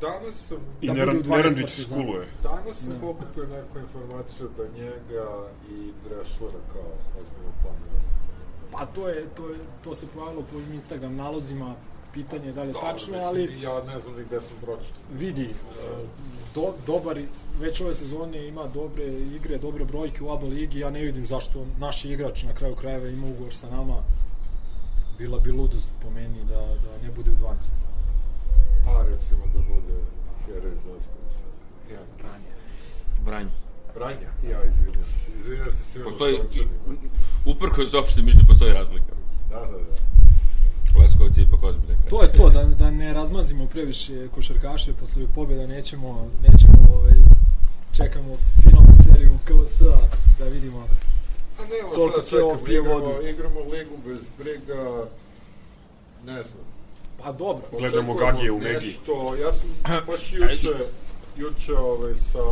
Danas 0.00 0.34
sam, 0.48 0.56
I 0.80 0.86
da 0.86 0.92
Neran, 0.92 1.16
bude 1.16 1.28
u 1.28 1.32
12 1.32 1.36
Nerandić 1.36 1.86
skuluje. 1.86 2.26
danas 2.42 2.78
sam 2.78 2.88
Da. 2.90 3.00
pokupio 3.00 3.42
neku 3.46 3.78
informaciju 3.78 4.48
da 4.56 4.64
njega 4.74 5.26
i 5.70 5.92
Dreslera 6.04 6.58
kao 6.72 6.90
ozbiljno 7.12 7.52
planiraju. 7.62 8.02
Pa 8.72 8.86
to 8.86 9.08
je, 9.08 9.26
to 9.36 9.48
je, 9.48 9.58
to 9.84 9.94
se 9.94 10.06
pojavilo 10.06 10.42
po 10.42 10.56
ovim 10.56 10.72
Instagram 10.72 11.16
nalozima, 11.16 11.74
pitanje 12.14 12.46
je 12.46 12.52
da 12.52 12.62
li 12.62 12.68
je 12.68 12.72
Dobro, 12.72 12.88
tačno, 12.88 13.18
ali 13.18 13.60
Ja 13.60 13.84
ne 13.84 13.98
znam 14.00 14.16
ni 14.16 14.24
gde 14.24 14.40
sam 14.40 14.56
pročitao. 14.60 15.02
vidi, 15.12 15.44
e, 15.44 16.06
do, 16.54 16.74
dobar, 16.86 17.18
već 17.60 17.80
ove 17.80 17.94
sezone 17.94 18.48
ima 18.48 18.62
dobre 18.74 19.04
igre, 19.36 19.58
dobre 19.58 19.84
brojke 19.84 20.24
u 20.24 20.30
ABA 20.30 20.46
ligi, 20.46 20.78
ja 20.78 20.90
ne 20.90 21.00
vidim 21.00 21.26
zašto 21.26 21.66
naš 21.78 22.04
igrač 22.04 22.42
na 22.42 22.54
kraju 22.54 22.74
krajeva 22.74 23.08
ima 23.08 23.26
ugovor 23.26 23.54
sa 23.54 23.70
nama, 23.70 23.96
bila 25.18 25.38
bi 25.38 25.52
ludost 25.52 25.90
po 26.02 26.10
meni 26.10 26.44
da, 26.48 26.60
da 26.60 27.06
ne 27.06 27.10
bude 27.16 27.30
u 27.30 27.34
12. 27.34 27.38
A 28.86 29.02
recimo 29.02 29.44
da 29.54 29.60
bude 29.74 29.98
Jerez 30.48 30.74
Laskovica. 30.74 31.44
Ja, 31.92 31.98
Branje. 32.18 32.52
Branje. 33.24 33.50
Branja, 33.94 34.28
ja 34.50 34.64
izvinjam 34.64 35.04
se. 35.04 35.30
Izvinjam 35.40 35.72
se 35.72 35.84
svima 35.84 36.04
Postoji, 36.04 36.34
Špančanima. 36.34 36.72
uprkos 37.46 37.94
opšte 37.94 38.22
mišlju, 38.22 38.40
postoji 38.48 38.72
razlika. 38.72 39.12
Da, 39.50 39.60
da, 39.60 39.66
da. 39.66 40.21
Leskovac 41.00 41.36
je 41.36 41.42
ipak 41.42 41.62
ozbiljan. 41.62 41.98
kraj. 41.98 42.10
To 42.10 42.22
je 42.22 42.32
to, 42.32 42.50
da, 42.50 42.64
da 42.64 42.90
ne 42.90 43.12
razmazimo 43.12 43.66
previše 43.66 44.28
košarkaše 44.28 44.92
posle 44.92 45.22
ovih 45.22 45.34
pobjeda, 45.34 45.66
nećemo, 45.66 46.30
nećemo 46.48 46.94
ovaj, 46.94 47.12
čekamo 47.96 48.36
finalnu 48.62 48.94
seriju 49.04 49.38
KLS-a 49.44 49.96
da 50.38 50.44
vidimo 50.44 50.86
A 51.58 51.62
nema 51.62 51.88
Koliko 51.94 52.20
šta 52.20 52.22
sve 52.22 52.42
ovo 52.42 52.56
pije 52.64 52.78
igramo, 52.80 52.98
vodu. 53.00 53.26
igramo 53.28 53.60
ligu 53.60 53.94
bez 54.06 54.22
briga, 54.38 55.06
ne 56.26 56.42
znam. 56.42 56.64
Pa 57.22 57.32
dobro. 57.32 57.62
Gledamo 57.78 58.14
Gagije 58.14 58.50
u 58.52 58.58
Megi. 58.58 58.86
Nešto, 58.86 59.34
ja 59.42 59.52
sam 59.52 59.68
baš 60.08 60.32
juče, 60.32 60.74
juče 61.36 61.74
ovaj, 61.74 62.14
sa, 62.14 62.42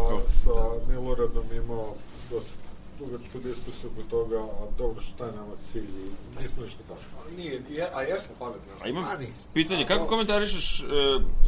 sa 0.44 0.54
Miloradom 0.88 1.44
imao 1.64 1.94
dosta 2.30 2.59
dugačku 3.00 3.38
diskusiju 3.38 3.90
oko 3.92 4.02
toga, 4.10 4.38
a 4.38 4.64
dobro 4.78 5.00
šta 5.02 5.26
je 5.26 5.32
nama 5.32 5.54
cilj, 5.72 5.82
i 5.82 6.42
nismo 6.42 6.62
ništa 6.64 6.82
tako. 6.88 7.00
Ali 7.20 7.36
nije, 7.36 7.52
je, 7.70 7.86
a 7.94 8.02
jesmo 8.02 8.32
pametni. 8.38 8.72
A 8.82 8.88
imam 8.88 9.04
A 9.04 9.16
nismo. 9.18 9.42
pitanje, 9.54 9.86
kako 9.86 10.06
komentarišeš 10.06 10.80
e, 10.80 10.84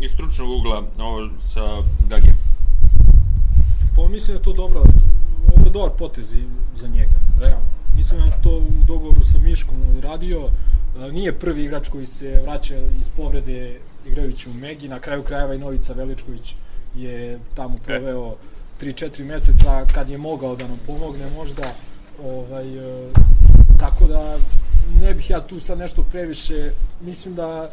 iz 0.04 0.10
stručnog 0.12 0.50
ugla 0.50 0.82
ovo 0.98 1.28
sa 1.52 1.64
Gagijem? 2.08 2.36
Pa 3.96 4.08
mislim 4.08 4.34
da 4.34 4.40
je 4.40 4.44
to 4.44 4.52
dobro, 4.52 4.80
ovo 5.54 5.64
je 5.66 5.70
dobar 5.70 5.90
potez 5.98 6.32
i 6.34 6.44
za 6.76 6.88
njega, 6.88 7.16
realno. 7.40 7.66
Mislim 7.96 8.20
da 8.20 8.26
je 8.26 8.42
to 8.42 8.50
u 8.50 8.84
dogovoru 8.86 9.24
sa 9.24 9.38
Miškom 9.38 9.76
radio, 10.02 10.48
E, 11.00 11.12
nije 11.12 11.32
prvi 11.38 11.64
igrač 11.64 11.88
koji 11.88 12.06
se 12.06 12.40
vraća 12.42 12.76
iz 13.00 13.08
povrede 13.16 13.78
igrajući 14.06 14.50
u 14.50 14.54
Megi, 14.54 14.88
na 14.88 14.98
kraju 14.98 15.22
krajeva 15.22 15.54
i 15.54 15.58
Novica 15.58 15.92
Veličković 15.92 16.54
je 16.94 17.38
tamo 17.54 17.76
proveo 17.84 18.34
3-4 18.82 19.24
meseca 19.24 19.86
kad 19.94 20.08
je 20.08 20.18
mogao 20.18 20.56
da 20.56 20.66
nam 20.68 20.78
pomogne 20.86 21.30
možda, 21.36 21.62
ovaj, 22.24 22.78
e, 22.78 23.08
tako 23.78 24.06
da 24.06 24.36
ne 25.00 25.14
bih 25.14 25.30
ja 25.30 25.40
tu 25.40 25.60
sad 25.60 25.78
nešto 25.78 26.02
previše, 26.02 26.70
mislim 27.00 27.34
da 27.34 27.70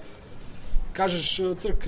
kažeš 0.93 1.39
e, 1.39 1.55
Crk 1.57 1.87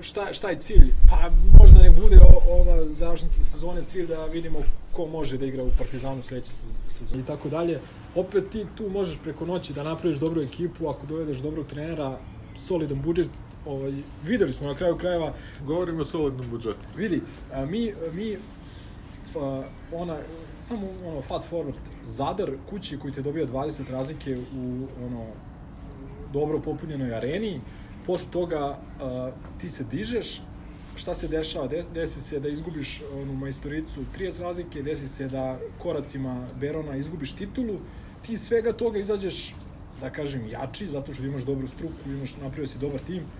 šta, 0.00 0.32
šta 0.32 0.50
je 0.50 0.58
cilj? 0.60 0.92
Pa 1.10 1.16
možda 1.58 1.82
ne 1.82 1.90
bude 1.90 2.18
ova 2.50 2.92
završnica 2.92 3.44
sezone 3.44 3.82
cilj 3.86 4.06
da 4.06 4.24
vidimo 4.24 4.58
ko 4.92 5.06
može 5.06 5.38
da 5.38 5.46
igra 5.46 5.62
u 5.62 5.70
Partizanu 5.78 6.22
sledeće 6.22 6.50
se- 6.50 6.66
sezone 6.88 7.22
i 7.22 7.26
tako 7.26 7.48
dalje. 7.48 7.80
Opet 8.14 8.50
ti 8.50 8.66
tu 8.76 8.88
možeš 8.88 9.18
preko 9.22 9.46
noći 9.46 9.72
da 9.72 9.82
napraviš 9.82 10.16
dobru 10.18 10.42
ekipu, 10.42 10.88
ako 10.88 11.06
dovedeš 11.06 11.38
dobrog 11.38 11.66
trenera, 11.66 12.18
solidan 12.58 13.02
budžet, 13.02 13.28
ovaj, 13.64 13.92
videli 14.22 14.52
smo 14.52 14.66
na 14.66 14.74
kraju 14.74 14.96
krajeva, 14.96 15.32
Govorimo 15.60 16.00
o 16.00 16.04
solidnom 16.04 16.50
budžetu. 16.50 16.88
vidi, 16.94 17.22
a, 17.50 17.66
mi, 17.66 17.80
mi 18.12 18.36
a, 19.34 19.62
ona, 19.90 20.22
samo 20.60 20.90
ono, 21.02 21.22
fast 21.22 21.50
forward, 21.50 21.74
Zadar, 22.02 22.56
kući 22.66 22.98
koji 22.98 23.12
te 23.12 23.22
dobija 23.22 23.46
20 23.46 23.90
razlike 23.90 24.36
u 24.52 24.88
ono, 24.96 25.34
dobro 26.28 26.62
popunjenoj 26.62 27.14
areni, 27.14 27.60
posle 28.02 28.30
toga 28.30 28.60
a, 28.98 29.32
ti 29.58 29.70
se 29.70 29.84
dižeš, 29.84 30.42
šta 30.94 31.14
se 31.14 31.28
dešava? 31.28 31.66
De- 31.66 31.82
Desi 31.90 32.20
se 32.20 32.40
da 32.40 32.48
izgubiš 32.48 33.00
onu 33.12 33.34
majstoricu 33.34 34.00
30 34.06 34.40
razlike, 34.40 34.82
desi 34.82 35.08
se 35.08 35.28
da 35.28 35.44
koracima 35.78 36.50
Berona 36.54 36.96
izgubiš 36.96 37.36
titulu, 37.36 37.78
ti 38.22 38.36
svega 38.36 38.72
toga 38.72 38.98
izađeš, 38.98 39.54
da 40.00 40.10
kažem, 40.10 40.46
jači, 40.46 40.86
zato 40.86 41.14
što 41.14 41.24
imaš 41.24 41.42
dobru 41.42 41.66
struku, 41.68 42.10
imaš, 42.10 42.36
napravio 42.36 42.66
si 42.66 42.78
dobar 42.78 43.00
tim, 43.00 43.30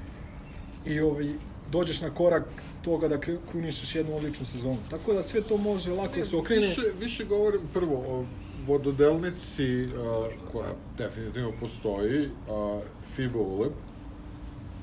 i 0.85 1.01
ovaj, 1.01 1.33
dođeš 1.73 2.01
na 2.01 2.15
korak 2.15 2.45
toga 2.83 3.09
da 3.09 3.19
krunišeš 3.51 3.95
jednu 3.95 4.17
odličnu 4.17 4.47
sezonu. 4.47 4.79
Tako 4.91 5.13
da 5.13 5.23
sve 5.23 5.43
to 5.43 5.57
može 5.57 5.93
lako 5.93 6.17
da 6.17 6.25
se 6.25 6.37
okrene. 6.37 6.67
Više, 6.67 6.83
više 7.01 7.25
govorim 7.25 7.61
prvo 7.75 8.05
o 8.09 8.25
vododelnici 8.67 9.85
a, 9.85 10.29
koja 10.53 10.73
definitivno 10.99 11.53
postoji, 11.61 12.29
a, 12.49 12.81
FIBA 13.15 13.39
ULEB. 13.39 13.73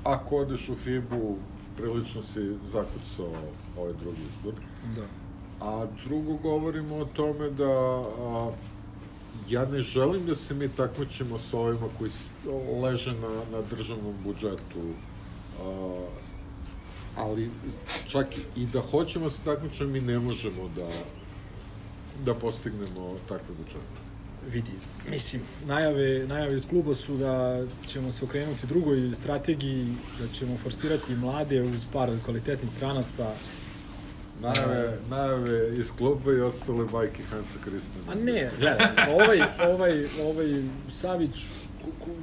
Ako 0.04 0.36
odeš 0.36 0.70
u 0.70 0.76
FIBU, 0.76 1.36
prilično 1.78 2.22
si 2.22 2.56
zakucao 2.72 3.32
ovaj 3.78 3.94
drugi 3.94 4.22
izbor. 4.38 4.54
Da. 4.96 5.06
A 5.66 5.88
drugo 6.06 6.34
govorimo 6.34 6.96
o 6.96 7.06
tome 7.06 7.50
da 7.50 8.04
a, 8.20 8.52
ja 9.50 9.66
ne 9.66 9.80
želim 9.80 10.26
da 10.26 10.36
se 10.36 10.54
mi 10.54 10.70
takmičimo 10.70 11.40
sa 11.40 11.58
ovima 11.58 11.88
koji 11.98 12.12
leže 12.82 13.14
na, 13.14 13.42
na 13.52 13.62
državnom 13.62 14.16
budžetu. 14.24 14.94
Ali 17.16 17.52
čak 18.08 18.28
i 18.56 18.66
da 18.66 18.82
hoćemo 18.82 19.26
da 19.26 19.32
se 19.32 19.42
takmičimo, 19.46 19.90
mi 19.90 20.02
ne 20.02 20.20
možemo 20.20 20.70
da 20.76 20.90
da 22.26 22.34
postignemo 22.34 23.16
takve 23.30 23.56
budžete. 23.58 24.08
vidi, 24.52 24.72
mislim, 25.10 25.42
najave, 25.66 26.28
najave 26.28 26.56
iz 26.56 26.68
kluba 26.68 26.94
su 26.94 27.18
da 27.18 27.64
ćemo 27.88 28.12
se 28.12 28.26
okrenuti 28.26 28.68
drugoj 28.68 29.16
strategiji, 29.16 29.88
da 30.20 30.28
ćemo 30.28 30.58
forsirati 30.64 31.16
mlade 31.16 31.62
uz 31.62 31.86
par 31.94 32.10
kvalitetnih 32.26 32.72
stranaca. 32.72 33.32
Najave, 34.42 34.98
najave 35.10 35.78
iz 35.78 35.92
kluba 35.98 36.34
i 36.34 36.42
ostale 36.42 36.86
bajke 36.86 37.24
Hansa 37.24 37.60
Kristana. 37.64 38.12
A 38.12 38.16
ne, 38.16 38.50
gledaj, 38.60 38.88
ovaj, 39.14 39.42
ovaj, 39.72 40.06
ovaj 40.22 40.64
Savić, 40.92 41.46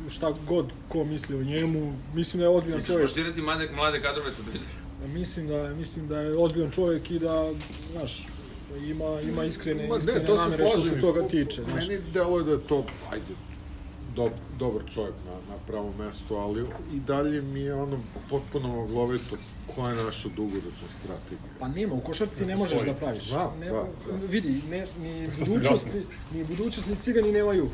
šta 0.09 0.35
god 0.49 0.67
ko 0.89 1.05
misli 1.05 1.37
o 1.37 1.43
njemu, 1.43 1.93
mislim 2.15 2.39
da 2.41 2.45
je 2.45 2.49
ozbiljan 2.49 2.83
čovjek. 2.85 3.09
forsirati 3.09 3.43
mlade, 3.43 3.69
mlade 3.75 4.01
kadrove 4.03 4.33
sa 4.33 4.43
Twitter. 4.43 5.07
Mislim 5.09 5.49
da, 5.49 5.69
mislim 5.69 6.09
da 6.09 6.21
je 6.21 6.37
ozbiljan 6.39 6.71
čovjek 6.71 7.11
i 7.11 7.19
da, 7.19 7.53
znaš, 7.93 8.27
ima, 8.87 9.21
ima 9.21 9.45
iskrene, 9.45 9.87
Ma 9.89 9.95
ne, 9.95 9.99
iskrene 9.99 10.27
to 10.27 10.33
se 10.33 10.39
namere 10.39 10.67
što 10.67 10.81
se 10.81 11.01
toga 11.01 11.29
tiče. 11.29 11.63
Znaš. 11.65 11.89
Meni 11.89 12.01
deluje 12.13 12.45
da 12.45 12.51
je 12.51 12.61
to, 12.61 12.85
ajde, 13.13 13.35
dob, 14.17 14.33
dobar 14.55 14.83
čovjek 14.85 15.15
na, 15.25 15.33
na 15.33 15.59
pravom 15.59 15.93
mestu, 15.97 16.35
ali 16.37 16.65
i 16.89 17.01
dalje 17.01 17.43
mi 17.43 17.61
je 17.61 17.75
ono 17.75 17.99
potpuno 18.31 18.83
oglovito 18.83 19.37
koja 19.67 19.91
je 19.91 20.05
naša 20.05 20.29
dugoročna 20.29 20.71
strategija. 20.91 21.51
Pa 21.59 21.69
nema, 21.69 21.95
u 21.95 22.01
košarci 22.01 22.47
ne 22.47 22.57
možeš 22.57 22.81
da 22.83 22.95
praviš. 22.95 23.25
Da, 23.25 23.53
ne, 23.57 23.67
da, 23.67 23.73
da. 23.73 24.27
Vidi, 24.27 24.61
ne, 24.71 24.85
ni 24.97 25.29
budućnost, 25.39 25.87
ni, 25.87 26.03
ni 26.33 26.45
budućnost, 26.47 26.89
ni 26.89 26.97
cigani 26.97 27.33
nemaju. 27.33 27.67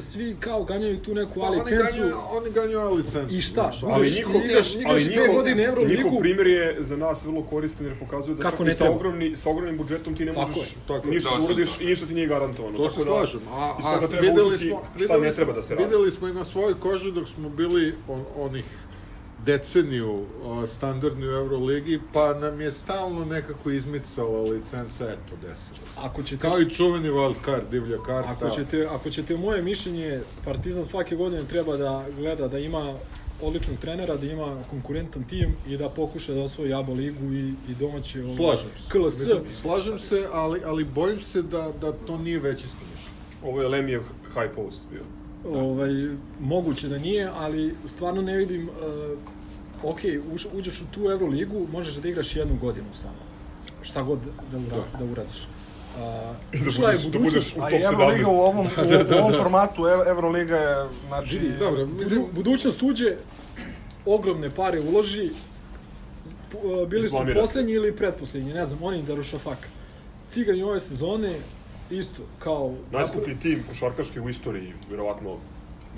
Svi 0.00 0.36
kao 0.36 0.64
ganjaju 0.64 0.98
tu 0.98 1.14
neku 1.14 1.32
Pa 1.34 1.40
A 1.40 1.48
oni 1.48 1.56
licencu. 1.56 1.84
ganjaju, 1.86 2.14
oni 2.30 2.50
ganjaju 2.50 2.78
A 2.80 2.90
licencu. 2.90 3.34
I 3.34 3.40
šta? 3.40 3.54
znaš, 3.72 3.82
Ali 3.84 4.10
njihov, 4.10 4.34
igraš- 4.36 4.76
ali 4.86 5.04
njihov, 5.04 5.34
godine 5.34 5.64
Euroligu. 5.64 5.94
njihov 5.96 6.20
primjer 6.20 6.46
je 6.48 6.76
za 6.80 6.96
nas 6.96 7.24
vrlo 7.24 7.42
koristan 7.44 7.86
jer 7.86 7.98
pokazuje 7.98 8.34
da 8.34 8.42
Kako 8.42 8.56
čak 8.56 8.66
ne 8.66 8.72
i 8.72 8.76
sa, 8.76 8.90
ogromni, 8.90 9.36
sa 9.36 9.50
ogromnim 9.50 9.76
budžetom 9.78 10.16
ti 10.16 10.24
ne 10.24 10.32
Tako 10.32 10.48
možeš 10.48 10.74
tako 10.88 11.08
ništa 11.08 11.30
da 11.30 11.44
uradiš 11.44 11.70
to. 11.70 11.82
i 11.82 11.86
ništa 11.86 12.06
ti 12.06 12.14
nije 12.14 12.26
garantovano. 12.26 12.78
To 12.78 12.84
Tako 12.84 12.94
se 12.94 13.00
da, 13.00 13.04
slažem. 13.06 13.40
A, 13.48 13.72
a 13.80 13.98
videli 14.20 14.58
smo, 14.58 14.78
šta 14.78 14.98
videli, 14.98 15.20
ne 15.20 15.28
smo, 15.28 15.36
treba 15.36 15.52
da 15.52 15.62
se 15.62 15.74
radi. 15.74 15.84
Videli 16.04 16.18
smo 16.18 16.28
i 16.28 16.32
na 16.32 16.44
svojoj 16.44 16.74
koži 16.80 17.12
dok 17.12 17.28
smo 17.28 17.48
bili 17.48 17.94
on, 18.08 18.24
onih 18.36 18.64
deceniju 19.44 20.26
a, 20.44 20.66
standardni 20.66 21.26
u 21.28 21.30
Euroligi, 21.30 22.00
pa 22.12 22.34
nam 22.34 22.60
je 22.60 22.72
stalno 22.72 23.24
nekako 23.24 23.70
izmicala 23.70 24.42
licenca, 24.42 25.04
eto, 25.04 25.36
desilo 25.42 25.86
se. 25.86 26.00
Ako 26.00 26.22
ćete, 26.22 26.40
Kao 26.40 26.60
i 26.60 26.70
čuveni 26.70 27.08
wild 27.08 27.34
card, 27.44 27.70
divlja 27.70 27.96
karta. 28.06 28.30
ako 28.30 28.50
ćete, 28.50 28.86
ako 28.90 29.10
ćete 29.10 29.36
moje 29.36 29.62
mišljenje, 29.62 30.20
Partizan 30.44 30.84
svake 30.84 31.16
godine 31.16 31.44
treba 31.48 31.76
da 31.76 32.06
gleda 32.16 32.48
da 32.48 32.58
ima 32.58 32.94
odličnog 33.42 33.78
trenera, 33.78 34.16
da 34.16 34.26
ima 34.26 34.62
konkurentan 34.70 35.24
tim 35.24 35.56
i 35.66 35.76
da 35.76 35.88
pokuša 35.88 36.34
da 36.34 36.40
osvoji 36.40 36.74
ABA 36.74 36.92
ligu 36.92 37.32
i, 37.32 37.54
i 37.68 37.74
domaće 37.74 38.22
ovaj, 38.22 38.36
Slažem 38.36 38.70
se. 38.78 38.88
KLS. 38.88 39.18
Mislim, 39.20 39.42
slažem 39.62 39.98
se, 39.98 40.26
ali, 40.32 40.60
ali 40.64 40.84
bojim 40.84 41.20
se 41.20 41.42
da, 41.42 41.72
da 41.80 41.92
to 41.92 42.18
nije 42.18 42.38
većinsko 42.38 42.78
mišljenje. 42.92 43.14
Ovo 43.42 43.62
je 43.62 43.68
Lemijev 43.68 44.02
high 44.34 44.54
post 44.54 44.82
bio. 44.90 45.02
Ovaj, 45.52 45.90
moguće 46.40 46.88
da 46.88 46.98
nije, 46.98 47.30
ali 47.36 47.74
stvarno 47.86 48.22
ne 48.22 48.36
vidim, 48.36 48.68
uh, 48.68 49.18
ok, 49.90 49.98
uš, 50.32 50.46
uđeš 50.52 50.80
u 50.80 50.86
tu 50.86 51.10
Euroligu, 51.10 51.66
možeš 51.72 51.94
da 51.94 52.08
igraš 52.08 52.36
jednu 52.36 52.56
godinu 52.60 52.86
samo. 52.92 53.24
Šta 53.82 54.02
god 54.02 54.18
da, 54.52 54.58
ura, 54.58 54.84
da. 54.98 55.04
uradiš. 55.04 55.38
Uh, 55.38 56.60
Da 56.60 56.68
ušla 56.68 56.90
je 56.90 56.96
budeš, 56.96 57.04
da 57.04 57.18
budućnost, 57.18 57.54
budeš 57.54 57.56
u 57.56 57.60
top 57.60 57.80
i 57.80 57.84
Euroliga 57.84 58.24
17. 58.24 58.26
u 58.26 58.40
ovom, 58.40 58.66
u, 59.12 59.14
u 59.14 59.18
ovom 59.18 59.32
formatu, 59.32 59.82
Euroliga 60.06 60.56
je, 60.56 60.88
znači... 61.06 61.38
vidi, 61.38 61.58
dobro, 61.58 61.86
mislim- 61.86 62.20
budu, 62.20 62.32
budućnost 62.32 62.82
uđe, 62.82 63.16
ogromne 64.06 64.50
pare 64.50 64.80
uloži, 64.80 65.30
uh, 66.62 66.88
bili 66.88 67.08
su 67.08 67.16
poslednji 67.34 67.72
ili 67.72 67.96
pretposlednji, 67.96 68.52
ne 68.52 68.66
znam, 68.66 68.82
oni 68.82 69.02
Darušafaka. 69.02 69.68
Cigani 70.28 70.62
ove 70.62 70.80
sezone, 70.80 71.34
isto, 71.90 72.22
kao... 72.38 72.74
Najskuplji 72.90 73.38
tim 73.38 73.64
košarkaški 73.68 74.20
u 74.20 74.28
istoriji, 74.28 74.72
verovatno 74.90 75.38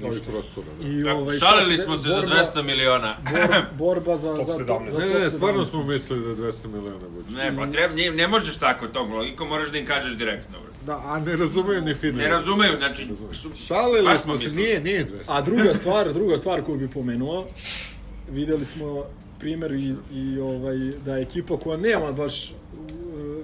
Ovih 0.05 0.21
prostora. 0.23 0.67
Da. 0.81 0.89
I, 0.89 1.05
ovaj, 1.05 1.39
Šalili 1.39 1.79
smo 1.79 1.97
se 1.97 2.09
borba- 2.09 2.27
za 2.45 2.53
200 2.55 2.63
miliona. 2.63 3.17
bor, 3.25 3.65
borba 3.79 4.17
za, 4.17 4.35
Top 4.37 4.45
za, 4.47 4.53
to, 4.57 4.65
17. 4.65 4.91
za 4.91 4.99
Ne, 4.99 5.07
ne, 5.09 5.31
stvarno 5.31 5.61
17. 5.61 5.65
smo 5.65 5.85
mislili 5.85 6.37
da 6.37 6.43
je 6.43 6.53
200 6.53 6.67
miliona 6.67 7.09
bude. 7.09 7.31
Ne, 7.31 7.57
pa 7.57 7.67
treba, 7.67 7.95
ne, 7.95 8.11
ne 8.11 8.29
možeš 8.29 8.57
tako 8.57 8.89
tom 8.89 9.13
logikom, 9.13 9.49
moraš 9.49 9.71
da 9.71 9.79
im 9.79 9.87
kažeš 9.87 10.15
direktno. 10.15 10.59
Da, 10.83 11.03
a 11.05 11.21
ne 11.21 11.37
razumeju 11.37 11.83
ni 11.83 11.95
fino. 11.95 12.19
Ne 12.19 12.29
razumeju, 12.29 12.73
znači... 12.77 13.09
Šalili 13.57 14.05
Baš 14.05 14.19
smo 14.19 14.39
se, 14.39 14.45
mislili. 14.45 14.63
nije, 14.63 14.81
nije 14.81 15.07
200. 15.07 15.13
A 15.29 15.41
druga 15.41 15.75
stvar, 15.75 16.13
druga 16.13 16.37
stvar 16.37 16.63
koju 16.63 16.79
bih 16.79 16.91
pomenuo, 16.91 17.47
videli 18.29 18.65
smo 18.65 19.05
primer 19.39 19.73
i, 19.73 19.95
i 20.13 20.39
ovaj, 20.41 20.77
da 20.77 21.17
je 21.17 21.23
ekipa 21.23 21.57
koja 21.57 21.77
nema 21.79 22.13
baš 22.13 22.51
uh, 22.51 22.79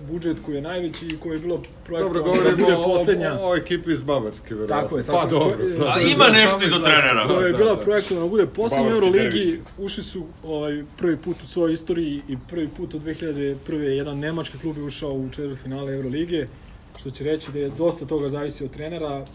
budžet 0.03 0.36
koji 0.40 0.55
je 0.55 0.62
najveći 0.62 1.07
i 1.07 1.18
koja 1.18 1.32
je 1.32 1.38
bilo 1.38 1.57
Dobro, 1.57 1.70
projektovana 1.84 2.14
da 2.14 2.24
govorimo 2.30 2.57
bude 2.57 2.74
o, 2.76 2.84
poslednja. 2.84 3.32
o, 3.34 3.51
o 3.51 3.57
ekipi 3.57 3.93
iz 3.93 4.03
Bavarske, 4.03 4.55
verovatno. 4.55 4.82
Tako 4.82 4.99
je, 4.99 5.05
tako 5.05 5.18
Pa 5.18 5.24
je. 5.24 5.30
dobro. 5.30 5.68
Sad- 5.68 5.86
A 5.88 6.01
ima 6.09 6.24
nešto 6.30 6.59
i 6.59 6.66
do 6.66 6.72
Samo 6.72 6.84
trenera. 6.84 7.22
izlazi- 7.22 7.28
koja 7.28 7.47
je 7.47 7.53
da, 7.53 7.59
bila 7.59 7.70
da, 7.70 7.76
da. 7.76 7.82
projektovana 7.82 8.26
da 8.26 8.30
bude 8.30 8.47
poslednja 8.47 8.90
Euroligi, 8.90 9.45
ušli 9.78 10.03
su 10.05 10.26
ovaj, 10.43 10.84
prvi 10.97 11.16
put 11.16 11.43
u 11.43 11.47
svojoj 11.47 11.72
istoriji 11.72 12.22
i 12.28 12.38
prvi 12.40 12.68
put 12.68 12.95
od 12.95 13.03
2001. 13.03 13.72
jedan 13.74 14.18
nemački 14.18 14.59
klub 14.59 14.76
je 14.76 14.84
ušao 14.84 15.12
u 15.12 15.30
četvrtfinale 15.30 15.95
Eurolige, 15.95 16.49
što 16.97 17.11
će 17.11 17.24
reći 17.24 17.53
da 17.53 17.59
je 17.59 17.70
dosta 17.70 18.07
toga 18.07 18.28
zavisi 18.28 18.64
od 18.64 18.70
trenera 18.70 19.26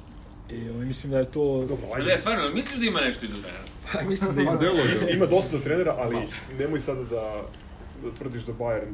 i 0.49 0.69
ovaj, 0.69 0.85
mislim 0.85 1.11
da 1.11 1.19
je 1.19 1.31
to... 1.31 1.65
Dobro, 1.69 1.87
ajde. 1.95 2.07
ne, 2.07 2.17
stvarno, 2.17 2.49
misliš 2.49 2.79
da 2.79 2.85
ima 2.85 3.01
nešto 3.01 3.25
i 3.25 3.29
do 3.29 3.35
trenera? 3.35 3.63
Pa, 3.93 4.01
mislim 4.01 4.35
da 4.35 4.35
Pa 4.35 4.41
ima. 4.41 4.55
delo 4.55 4.77
je. 4.77 5.13
Ima 5.13 5.25
dosta 5.25 5.57
do 5.57 5.63
trenera, 5.63 5.95
ali 5.97 6.17
nemoj 6.59 6.79
sada 6.79 7.03
da, 7.03 7.41
da 8.03 8.11
tvrdiš 8.17 8.43
da 8.43 8.53
Bayern 8.53 8.93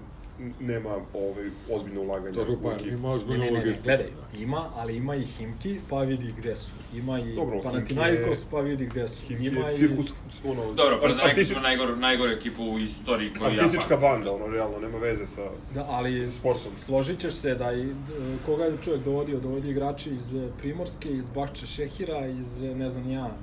nema 0.60 0.90
ovaj, 1.14 1.46
ozbiljno 1.68 2.02
ulaganje 2.02 2.32
Dobro, 2.34 2.56
pa 2.64 2.72
ima 2.84 2.98
Ne, 3.00 3.10
ozbiljno 3.10 3.38
ne, 3.38 3.46
ne, 3.46 3.52
ne, 3.52 3.58
logistiku. 3.60 3.84
gledaj, 3.86 4.08
ima, 4.34 4.70
ali 4.74 4.96
ima 4.96 5.16
i 5.16 5.22
Himki, 5.22 5.80
pa 5.90 6.00
vidi 6.00 6.32
gde 6.32 6.56
su. 6.56 6.76
Ima 6.92 7.20
i 7.22 7.36
Dobro, 7.36 7.62
Panathinaikos, 7.62 8.42
je- 8.42 8.48
pa 8.52 8.60
vidi 8.60 8.86
gde 8.86 9.08
su. 9.08 9.26
Himki 9.28 9.46
Ima 9.48 9.60
je 9.62 9.76
i... 9.76 9.78
cirkus, 9.78 10.14
ono, 10.44 10.74
Dobro, 10.74 11.00
pa 11.02 11.08
da 11.08 11.24
artisti- 11.24 11.46
smo 11.46 11.62
najgor, 11.62 11.98
najgoru 11.98 12.32
ekipu 12.32 12.64
u 12.64 12.80
istoriji 12.80 13.32
koju 13.32 13.48
ja 13.48 13.54
artistička 13.56 13.98
banda, 13.98 14.32
ono, 14.32 14.48
realno, 14.48 14.80
nema 14.80 14.98
veze 15.00 15.28
sa... 15.28 15.42
Da, 15.70 15.84
ali 15.84 16.32
Sportom. 16.32 16.78
složit 16.78 17.20
ćeš 17.20 17.34
se 17.34 17.56
da 17.56 17.72
i, 17.74 17.86
d- 17.86 18.14
koga 18.42 18.66
je 18.66 18.78
čovjek 18.78 19.04
dovodio, 19.04 19.40
dovodio 19.40 19.72
igrači 19.72 20.10
iz 20.12 20.24
Primorske, 20.58 21.10
iz 21.12 21.30
Bakče 21.30 21.68
Šehira, 21.68 22.28
iz 22.28 22.62
ne 22.62 22.90
znam 22.90 23.08
ja, 23.08 23.38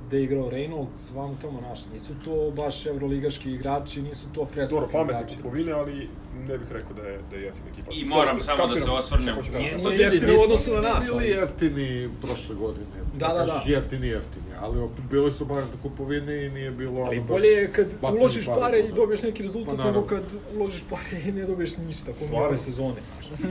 gde 0.00 0.16
je 0.16 0.24
igrao 0.24 0.50
Reynolds, 0.50 1.14
vam 1.14 1.36
tamo 1.36 1.60
naš. 1.60 1.86
Nisu 1.86 2.14
to 2.14 2.50
baš 2.50 2.86
evroligaški 2.86 3.52
igrači, 3.52 4.02
nisu 4.02 4.22
to 4.22 4.30
Dobro, 4.30 4.50
preskupi 4.52 4.92
pametne 4.92 5.20
igrači. 5.20 5.36
kupovine, 5.36 5.72
ali 5.72 6.08
ne 6.32 6.58
bih 6.58 6.68
rekao 6.70 6.96
da 6.96 7.02
je, 7.02 7.20
da 7.22 7.36
je 7.36 7.42
jeftina 7.42 7.70
ekipa. 7.70 7.90
I 7.92 8.04
moram 8.04 8.38
Dobro, 8.38 8.44
samo 8.44 8.66
da 8.66 8.80
se 8.80 8.90
osvrnem. 8.90 9.36
da 9.52 9.58
Nije- 9.58 9.76
nije 9.76 9.84
Pa 9.84 9.88
vidi, 9.88 10.02
jeftino 10.02 10.32
u 10.32 10.42
odnosu 10.42 10.70
na 10.70 10.80
nas, 10.80 11.04
bili 11.06 11.28
jeftini 11.28 12.10
prošle 12.20 12.54
godine. 12.54 12.86
Da, 13.12 13.28
da, 13.28 13.34
da. 13.34 13.46
kažeš 13.46 13.66
Jeftini, 13.66 14.06
jeftini, 14.08 14.46
ali 14.58 14.80
opet 14.80 15.04
bili 15.04 15.30
su 15.30 15.44
bar 15.44 15.62
kupovine 15.82 16.46
i 16.46 16.50
nije 16.50 16.70
bilo... 16.70 17.00
Ali 17.00 17.20
bolje 17.20 17.48
je 17.48 17.72
kad 17.72 17.86
uložiš 18.12 18.46
pare 18.46 18.80
i 18.80 18.92
dobiješ 18.92 19.22
neki 19.22 19.42
rezultat, 19.42 19.76
Pa, 19.76 19.84
nego 19.84 20.02
kad 20.02 20.22
uložiš 20.52 20.84
pare 20.84 21.22
i 21.26 21.32
ne 21.32 21.46
dobiješ 21.46 21.76
ništa, 21.76 22.12
ove 22.32 22.56
sezone. 22.58 23.02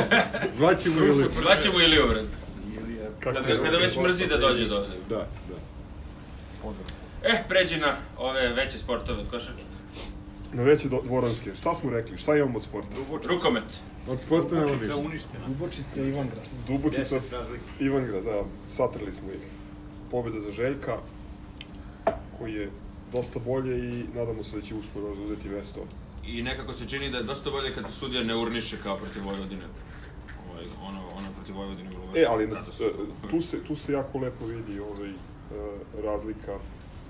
Zvaćemo 0.58 1.04
ili... 1.04 1.24
Zvaćemo 1.42 1.80
Iliju, 1.80 2.08
vred. 2.08 2.26
Kako 3.20 3.34
Kada, 3.36 3.48
je- 3.48 3.58
kada 3.58 3.78
već 3.78 3.96
mrzi 3.96 4.26
da 4.26 4.36
dođe 4.36 4.66
do 4.66 4.76
ovde. 4.76 4.96
Da, 5.08 5.26
da. 5.48 5.54
Eh, 7.22 7.44
pređi 7.48 7.76
na 7.76 7.96
ove 8.18 8.48
veće 8.48 8.78
sportove 8.78 9.20
od 9.20 9.30
košarke. 9.30 9.62
Na 10.52 10.62
veće 10.62 10.88
do- 10.88 11.02
dvoranske, 11.04 11.54
šta 11.54 11.74
smo 11.74 11.90
rekli, 11.90 12.18
šta 12.18 12.36
imamo 12.36 12.58
od 12.58 12.64
sporta? 12.64 12.88
Rukomet. 13.24 13.64
Od 14.08 14.20
sporta 14.20 14.54
nema 14.54 14.72
ništa. 14.72 14.96
uništena. 14.96 15.46
Dubočica 15.48 16.00
i 16.00 16.08
Ivangrad. 16.08 16.44
Dubočica, 16.66 17.14
razlike. 17.14 17.64
Ivangrad, 17.80 18.24
da, 18.24 18.44
satrali 18.66 19.12
smo 19.12 19.32
ih. 19.32 19.40
Pobjeda 20.10 20.40
za 20.40 20.50
Željka, 20.50 20.96
koji 22.38 22.54
je 22.54 22.70
dosta 23.12 23.38
bolje 23.38 23.78
i 23.90 24.04
nadamo 24.14 24.44
se 24.44 24.56
da 24.56 24.62
će 24.62 24.74
uskoro 24.74 25.14
zauzeti 25.14 25.48
mesto. 25.48 25.86
I 26.24 26.42
nekako 26.42 26.72
se 26.74 26.88
čini 26.88 27.10
da 27.10 27.16
je 27.18 27.24
dosta 27.24 27.50
bolje 27.50 27.74
kad 27.74 27.84
sudija 27.98 28.24
ne 28.24 28.36
urniše 28.36 28.76
kao 28.82 28.96
protiv 28.96 29.24
Vojvodine. 29.24 29.64
Ovaj, 30.60 30.88
ono, 30.88 31.00
ono 31.16 31.32
protiv 31.36 31.56
Vojvodine 31.56 31.90
je 31.90 31.96
bilo 31.96 32.06
E, 32.16 32.24
ali 32.24 32.46
na, 32.46 32.54
zato 32.54 32.72
su- 32.72 32.84
e, 32.84 33.30
tu, 33.30 33.40
se, 33.40 33.64
tu 33.64 33.76
se 33.76 33.92
jako 33.92 34.18
lepo 34.18 34.46
vidi 34.46 34.80
ovaj, 34.80 35.10
e, 35.10 35.16
razlika 35.94 36.58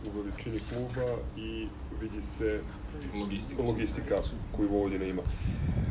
u 0.03 0.11
veličini 0.11 0.61
kluba 0.61 1.07
i 1.37 1.69
vidi 1.93 2.23
se 2.23 2.61
Logistika. 3.15 3.63
logistika 3.63 4.21
koju 4.53 4.69
Vojvodina 4.69 5.05
ima. 5.05 5.23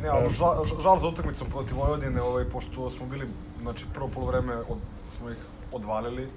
Ne, 0.02 0.08
ali 0.08 0.30
žal, 0.30 0.52
žal 0.82 0.98
za 0.98 1.08
utakmicom 1.08 1.50
protiv 1.50 1.76
Vojvodine, 1.76 2.22
ovaj, 2.22 2.44
pošto 2.44 2.90
smo 2.90 3.06
bili, 3.06 3.26
znači, 3.58 3.86
prvo 3.94 4.08
polovreme 4.08 4.56
od, 4.56 4.78
smo 5.10 5.30
ih 5.30 5.38
odvalili. 5.72 6.28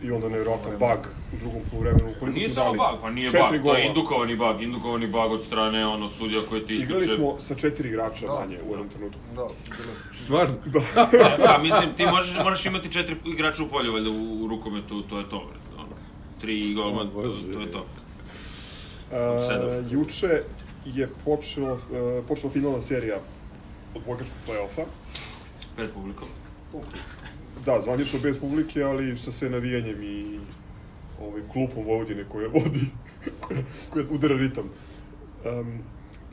I 0.00 0.10
onda 0.10 0.28
nevjerojatan 0.28 0.72
bug 0.72 0.98
u 1.32 1.36
drugom 1.36 1.62
poluvremenu. 1.70 2.14
Koliko 2.18 2.26
Nije 2.28 2.50
samo 2.50 2.72
bug, 2.72 3.00
pa 3.02 3.10
nije 3.10 3.30
bug, 3.30 3.40
to 3.52 3.58
gola. 3.58 3.78
je 3.78 3.86
indukovani 3.86 4.36
bug, 4.36 4.62
indukovani 4.62 5.06
bug 5.06 5.32
od 5.32 5.42
strane 5.42 5.86
ono 5.86 6.08
sudija 6.08 6.40
koji 6.48 6.66
ti 6.66 6.74
Igrali 6.74 6.98
ističe. 6.98 7.16
smo 7.16 7.40
sa 7.40 7.54
četiri 7.54 7.88
igrača 7.88 8.26
Da. 8.26 8.32
manje 8.34 8.58
u 8.58 8.70
jednom 8.70 8.88
trenutku. 8.88 9.18
Da, 9.28 9.46
bilo 9.68 9.90
je. 9.90 10.14
Stvarno? 10.14 10.54
Da, 11.46 11.58
mislim, 11.58 11.94
ti 11.94 12.06
možeš, 12.06 12.34
moraš 12.36 12.66
imati 12.66 12.92
četiri 12.92 13.16
igrača 13.26 13.62
u 13.62 13.68
polju, 13.68 13.92
valjda 13.92 14.10
u, 14.10 14.44
u 14.44 14.48
rukometu, 14.48 15.02
to 15.02 15.18
je 15.18 15.28
to. 15.28 15.50
Ono, 15.76 15.88
tri 16.40 16.74
golman, 16.74 17.06
O, 17.08 17.22
to, 17.22 17.32
to 17.54 17.60
je 17.60 17.72
to. 17.72 17.86
Uh, 19.08 19.16
juče 19.92 20.42
je 20.84 21.08
počelo, 21.24 21.72
uh, 21.72 21.80
počela 22.28 22.52
finalna 22.52 22.80
serija 22.80 23.16
odbojkačkog 23.94 24.36
play-offa. 24.48 24.84
Pred 25.76 25.90
publikom. 25.90 26.28
Da, 27.64 27.80
zvanično 27.80 28.18
bez 28.22 28.38
publike, 28.40 28.82
ali 28.82 29.16
sa 29.16 29.32
sve 29.32 29.50
navijanjem 29.50 30.02
i 30.02 30.38
ovaj, 31.20 31.42
klupom 31.52 31.84
Vojvodine 31.84 32.24
koja 32.28 32.48
vodi, 32.48 32.86
koja, 33.40 33.60
koja 33.90 34.04
udara 34.10 34.36
ritam. 34.36 34.70
Um, 35.44 35.78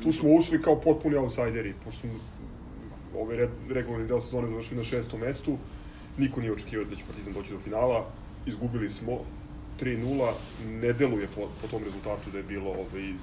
tu 0.04 0.12
smo 0.12 0.34
ušli 0.34 0.62
kao 0.62 0.82
potpuni 0.82 1.16
outsideri, 1.16 1.74
pošto 1.86 2.02
smo 2.02 2.10
ovaj 3.22 3.38
red, 3.38 3.50
regularni 3.70 4.08
deo 4.08 4.22
sezone 4.22 4.50
završili 4.50 4.78
na 4.78 4.84
šestom 4.84 5.20
mestu. 5.20 5.58
Niko 6.18 6.42
nije 6.42 6.54
očekivao 6.54 6.86
da 6.86 6.96
će 6.96 7.04
Partizan 7.08 7.34
doći 7.34 7.54
do 7.54 7.60
finala. 7.64 8.06
Izgubili 8.46 8.90
smo 8.90 9.20
3-0. 9.82 10.32
Ne 10.68 10.94
deluje 10.94 11.28
po, 11.36 11.50
po 11.62 11.68
tom 11.68 11.84
rezultatu 11.84 12.32
da 12.32 12.38
je 12.38 12.44
bilo 12.44 12.70
ovaj, 12.70 13.14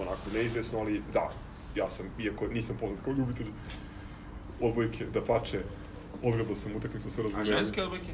onako 0.00 0.30
neizvesno, 0.34 0.78
ali 0.78 1.02
da, 1.12 1.30
ja 1.76 1.90
sam, 1.90 2.06
iako 2.18 2.46
nisam 2.46 2.76
poznat 2.80 3.00
kao 3.04 3.12
ljubitelj 3.12 3.46
odbojke, 4.60 5.06
da 5.06 5.24
pače, 5.24 5.60
odgledao 6.22 6.54
sam 6.54 6.76
utakmicu 6.76 7.10
sa 7.10 7.20
A 7.20 7.24
razumijevanjem. 7.24 7.64
ženske 7.64 7.82
odbojke? 7.82 8.12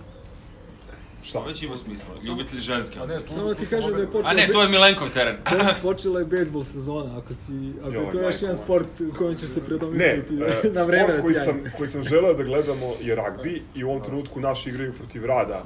Šta? 1.22 1.40
Već 1.40 1.62
ima 1.62 1.76
smisla. 1.76 2.14
Ljubitelji 2.28 2.61
ženske 2.61 3.01
A 3.01 3.07
ne, 3.07 3.20
tu, 3.20 3.32
Samo 3.32 3.55
ti 3.55 3.66
kažem 3.66 3.92
da 3.92 4.01
je 4.01 4.07
počeo... 4.07 4.30
A 4.30 4.34
ne, 4.34 4.48
to 4.53 4.62
je 4.62 4.68
Milenkov 4.68 5.11
teren. 5.11 5.36
Po- 5.44 5.57
Počela 5.88 6.20
je 6.20 6.26
bejsbol 6.26 6.62
sezona, 6.64 7.18
ako 7.18 7.34
si, 7.34 7.72
ako 7.80 7.90
Joj, 7.90 8.05
je 8.05 8.11
to 8.11 8.16
još 8.16 8.22
majko 8.22 8.44
jedan 8.44 8.57
sport 8.57 9.01
u 9.01 9.18
kojem 9.18 9.34
ćeš 9.34 9.48
se 9.48 9.61
Ne, 9.61 9.66
predomisliti 9.68 10.34
e, 10.68 10.70
na 10.72 10.82
vreme 10.84 11.05
sport 11.05 11.16
da 11.16 11.22
koji 11.22 11.34
sam, 11.34 11.64
koji 11.76 11.88
sam 11.88 12.03
želeo 12.03 12.34
da 12.34 12.42
gledamo 12.42 12.86
je 13.01 13.14
ragbi 13.14 13.62
i 13.74 13.84
u 13.84 13.90
ovom 13.90 14.03
trenutku 14.03 14.40
naši 14.40 14.70
igraju 14.70 14.92
protiv 14.92 15.24
rada 15.24 15.64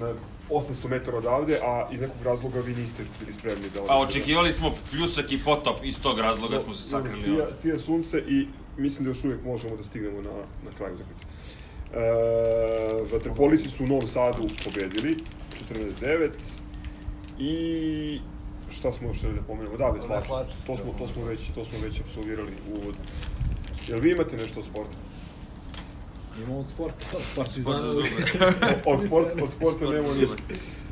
na 0.00 0.14
800 0.50 0.88
metara 0.88 1.18
odavde, 1.18 1.58
a 1.62 1.88
iz 1.92 2.00
nekog 2.00 2.22
razloga 2.24 2.60
vi 2.60 2.74
niste 2.74 3.02
bili 3.20 3.32
spremni 3.32 3.68
da 3.74 3.80
odete. 3.80 3.94
A 3.94 4.00
očekivali 4.00 4.52
smo 4.52 4.72
pljusak 4.90 5.32
i 5.32 5.38
potop, 5.44 5.84
iz 5.84 6.00
tog 6.02 6.18
razloga 6.18 6.60
smo 6.60 6.74
se 6.74 6.88
sakrili 6.88 7.22
Sija, 7.24 7.46
sija 7.62 7.78
sunce 7.78 8.18
i 8.18 8.48
mislim 8.76 9.04
da 9.04 9.10
još 9.10 9.24
uvijek 9.24 9.44
možemo 9.44 9.76
da 9.76 9.84
stignemo 9.84 10.20
na, 10.22 10.30
na 10.64 10.70
kraju 10.76 10.94
utakmice. 10.94 11.26
E, 11.94 11.98
vaterpolici 13.12 13.68
su 13.68 13.84
u 13.84 13.86
Novom 13.86 14.08
Sadu 14.08 14.48
pobedili, 14.64 15.16
14-9 15.72 16.30
i 17.38 18.20
šta 18.70 18.92
smo 18.92 19.08
još 19.08 19.20
da 19.20 19.42
pomenemo? 19.42 19.76
Da. 19.76 19.90
Veslači, 19.90 20.28
To 20.66 20.76
smo, 20.76 20.92
da. 20.92 20.98
to 20.98 21.08
smo 21.08 21.24
već, 21.24 21.40
to 21.54 21.64
smo 21.64 21.78
već 21.78 22.00
apsolvirali 22.00 22.52
u 22.68 22.80
uvodu. 22.80 22.98
Jel 23.88 24.00
vi 24.00 24.10
imate 24.10 24.36
nešto 24.36 24.60
od 24.60 24.66
sporta? 24.66 24.96
Imamo 26.38 26.58
od 26.58 26.68
sporta, 26.68 27.06
od 27.16 27.22
Partizana. 27.36 27.92
Sport 27.92 28.08
za 28.38 28.46
O- 28.86 28.92
Od, 28.92 29.06
sport, 29.06 29.28
od 29.42 29.50
sporta 29.50 29.76
Sport 29.78 29.80
nemamo 29.94 30.14
ništa. 30.14 30.36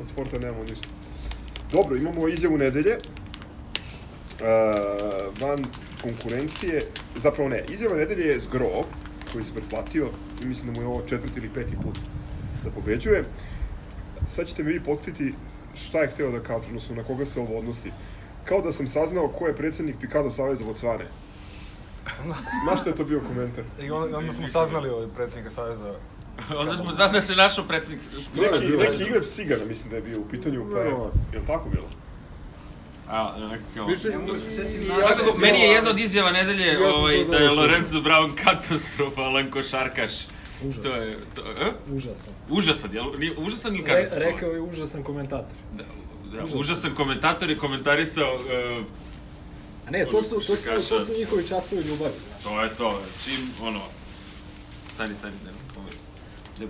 Od 0.01 0.07
sporta 0.07 0.39
nemamo 0.39 0.63
ništa. 0.63 0.87
Dobro, 1.71 1.97
imamo 1.97 2.27
izjavu 2.27 2.57
nedelje. 2.57 2.97
Uh, 2.97 4.45
van 5.41 5.65
konkurencije, 6.01 6.81
zapravo 7.15 7.49
ne, 7.49 7.63
izjava 7.69 7.95
nedelje 7.95 8.23
je 8.25 8.39
Zgro, 8.39 8.83
koji 9.31 9.43
se 9.43 9.53
pretplatio 9.53 10.09
i 10.43 10.45
mislim 10.45 10.73
da 10.73 10.79
mu 10.79 10.85
je 10.85 10.87
ovo 10.87 11.01
četvrti 11.07 11.39
ili 11.39 11.49
peti 11.53 11.75
put 11.83 11.99
da 12.63 12.69
pobeđuje. 12.71 13.23
Sad 14.29 14.47
ćete 14.47 14.63
mi 14.63 14.73
vi 14.73 14.83
potkriti 14.83 15.33
šta 15.73 16.01
je 16.01 16.07
hteo 16.07 16.31
da 16.31 16.39
kaže, 16.39 16.67
odnosno 16.67 16.95
na 16.95 17.03
koga 17.03 17.25
se 17.25 17.39
ovo 17.39 17.57
odnosi. 17.59 17.91
Kao 18.43 18.61
da 18.61 18.71
sam 18.71 18.87
saznao 18.87 19.27
ko 19.27 19.47
je 19.47 19.55
predsednik 19.55 19.95
Pikado 20.01 20.31
Saveza 20.31 20.63
Vocvane. 20.63 21.05
Znaš 22.63 22.81
šta 22.81 22.89
je 22.89 22.95
to 22.95 23.03
bio 23.03 23.21
komentar? 23.27 23.63
I 23.83 23.91
onda, 23.91 24.17
onda 24.17 24.33
smo 24.33 24.47
saznali 24.47 24.89
ovaj 24.89 25.07
predsjednika 25.15 25.49
Saveza. 25.49 25.95
Onda 26.57 26.75
smo, 26.75 26.91
da 26.91 27.07
da 27.07 27.21
se 27.21 27.35
našao 27.35 27.65
predsjednik 27.67 28.01
Neki, 28.35 28.77
neki 28.77 29.03
igrač 29.03 29.25
Cigana 29.25 29.65
mislim 29.65 29.89
da 29.89 29.95
je 29.95 30.01
bio 30.01 30.19
u 30.19 30.27
pitanju, 30.29 30.65
pa 30.73 30.79
je, 30.79 30.93
je 31.33 31.39
li 31.39 31.45
tako 31.45 31.69
bilo? 31.69 31.89
A, 33.07 33.37
nekako... 33.41 33.89
Mislim, 33.89 34.13
Ne 34.13 34.19
mogu 34.19 34.39
se 34.39 34.51
setim 34.51 34.81
i 34.81 34.85
na- 34.85 34.93
ja 34.93 35.07
meni 35.37 35.59
je 35.59 35.65
to- 35.65 35.73
jedna 35.73 35.89
od 35.89 35.99
izjava 35.99 36.31
nedelje 36.31 36.65
Ja 36.65 36.77
to 36.79 36.95
ovaj, 36.95 37.25
da 37.25 37.37
je. 37.37 37.49
Lorenzo 37.49 37.99
Brown 37.99 38.35
katastrofalan 38.35 39.51
košarkaš. 39.51 40.11
Užasan. 40.61 40.83
To 40.83 40.89
je, 40.91 41.19
to, 41.35 41.41
e? 41.61 41.71
Užasan. 41.87 42.33
Užasan, 42.49 42.93
jel? 42.93 43.05
Nije, 43.17 43.33
užasan 43.37 43.75
ili 43.75 43.83
Re, 43.83 43.87
katastrofalan? 43.87 44.33
rekao 44.33 44.49
je 44.49 44.61
užasan 44.61 45.03
komentator. 45.03 45.55
Da, 45.71 45.83
da, 46.25 46.37
Užasan. 46.37 46.59
užasan 46.59 46.95
komentator 46.95 47.49
je 47.49 47.57
komentarisao, 47.57 48.35
uh, 48.35 48.83
A 49.87 49.91
ne, 49.91 50.05
to 50.05 50.21
su, 50.21 50.35
to 50.35 50.41
su, 50.41 50.51
Košarkaša. 50.53 50.89
to 50.89 51.01
su 51.01 51.11
njihovi 51.13 51.47
časovi 51.47 51.81
ljubavi. 51.81 52.11
znaš. 52.29 52.43
to 52.43 52.61
je 52.63 52.69
to, 52.71 52.89
čim, 53.25 53.39
ono, 53.61 53.81
stani, 54.93 55.15
stani, 55.15 55.33
ne, 55.35 55.51
ne, 55.51 55.57
ne, 55.77 55.91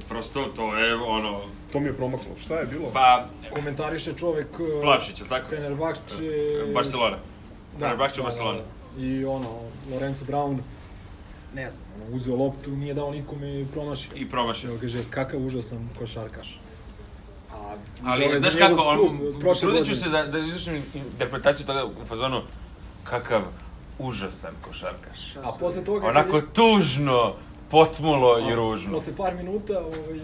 prosto 0.10 0.44
to 0.46 0.76
je, 0.76 0.96
ono, 0.96 1.42
To 1.72 1.80
mi 1.80 1.86
je 1.86 1.94
promaklo. 1.94 2.32
Šta 2.42 2.56
je 2.56 2.66
bilo? 2.66 2.90
pa, 2.94 3.28
Komentariše 3.54 4.14
čovek... 4.14 4.60
uh, 4.60 4.82
Plavšić, 4.82 5.20
jel 5.20 5.28
tako? 5.30 5.50
Fenerbahče... 5.50 6.32
Barcelona. 6.74 7.18
Fenerbahče, 7.80 8.22
Barcelona. 8.22 8.60
I 8.98 9.26
ono, 9.26 9.50
Lorenzo 9.92 10.26
Brown, 10.26 10.58
ne 11.54 11.70
znam, 11.70 11.84
ono, 11.96 12.16
uzeo 12.16 12.36
loptu, 12.36 12.72
nije 12.72 12.94
dao 12.94 13.12
nikome 13.12 13.62
i 13.62 13.66
promašio. 13.74 14.12
I 14.16 14.30
promašio. 14.30 14.70
Evo 14.70 14.78
kaže, 14.82 15.04
kakav 15.10 15.46
užasan 15.46 15.90
košarkaš. 16.00 16.60
A, 17.54 17.76
Ali, 18.06 18.40
znaš 18.40 18.56
kako, 18.56 18.82
on, 18.82 19.20
trudit 19.60 19.86
ću 19.86 19.96
se 19.96 20.10
da, 20.10 20.24
da 20.26 20.40
izvršim 20.40 20.84
interpretaciju 20.94 21.66
toga 21.66 21.86
u 21.86 22.06
fazonu, 22.10 22.42
kakav 23.04 23.42
užasan 24.00 24.54
košarkaš. 24.62 25.36
A 25.44 25.52
posle 25.60 25.84
toga... 25.84 26.08
Onako 26.08 26.36
je- 26.36 26.54
tužno, 26.54 27.34
potmulo 27.72 28.36
a, 28.36 28.52
i 28.52 28.56
ružno. 28.56 28.92
Posle 28.92 29.14
par 29.18 29.36
minuta 29.36 29.80
ovaj, 29.80 30.20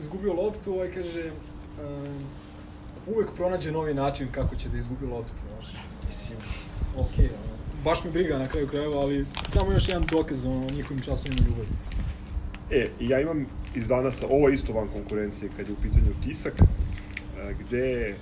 izgubio 0.00 0.32
loptu, 0.32 0.72
ovaj 0.72 0.90
kaže, 0.92 1.30
um, 1.30 2.18
uvek 3.06 3.28
pronađe 3.36 3.72
novi 3.72 3.94
način 3.94 4.28
kako 4.32 4.56
će 4.56 4.68
da 4.68 4.78
izgubi 4.78 5.06
loptu, 5.06 5.42
znaš. 5.48 5.74
Mislim, 6.06 6.38
okej, 6.96 7.26
ono, 7.26 7.56
baš 7.84 8.04
me 8.04 8.10
briga 8.10 8.38
na 8.38 8.48
kraju 8.48 8.68
krajeva, 8.68 9.00
ali 9.00 9.26
samo 9.48 9.72
još 9.72 9.88
jedan 9.88 10.04
dokaz 10.10 10.44
o 10.44 10.62
njihovim 10.72 11.02
časovima 11.02 11.42
ljubavi. 11.48 11.68
E, 12.70 12.88
ja 13.00 13.20
imam 13.20 13.46
iz 13.74 13.86
danasa, 13.88 14.26
ovo 14.30 14.48
je 14.48 14.54
isto 14.54 14.72
van 14.72 14.88
konkurencije 14.88 15.50
kad 15.56 15.66
je 15.68 15.72
u 15.72 15.82
pitanju 15.82 16.14
tisak, 16.24 16.54
e, 16.60 17.54
gde 17.60 18.08
e, 18.08 18.14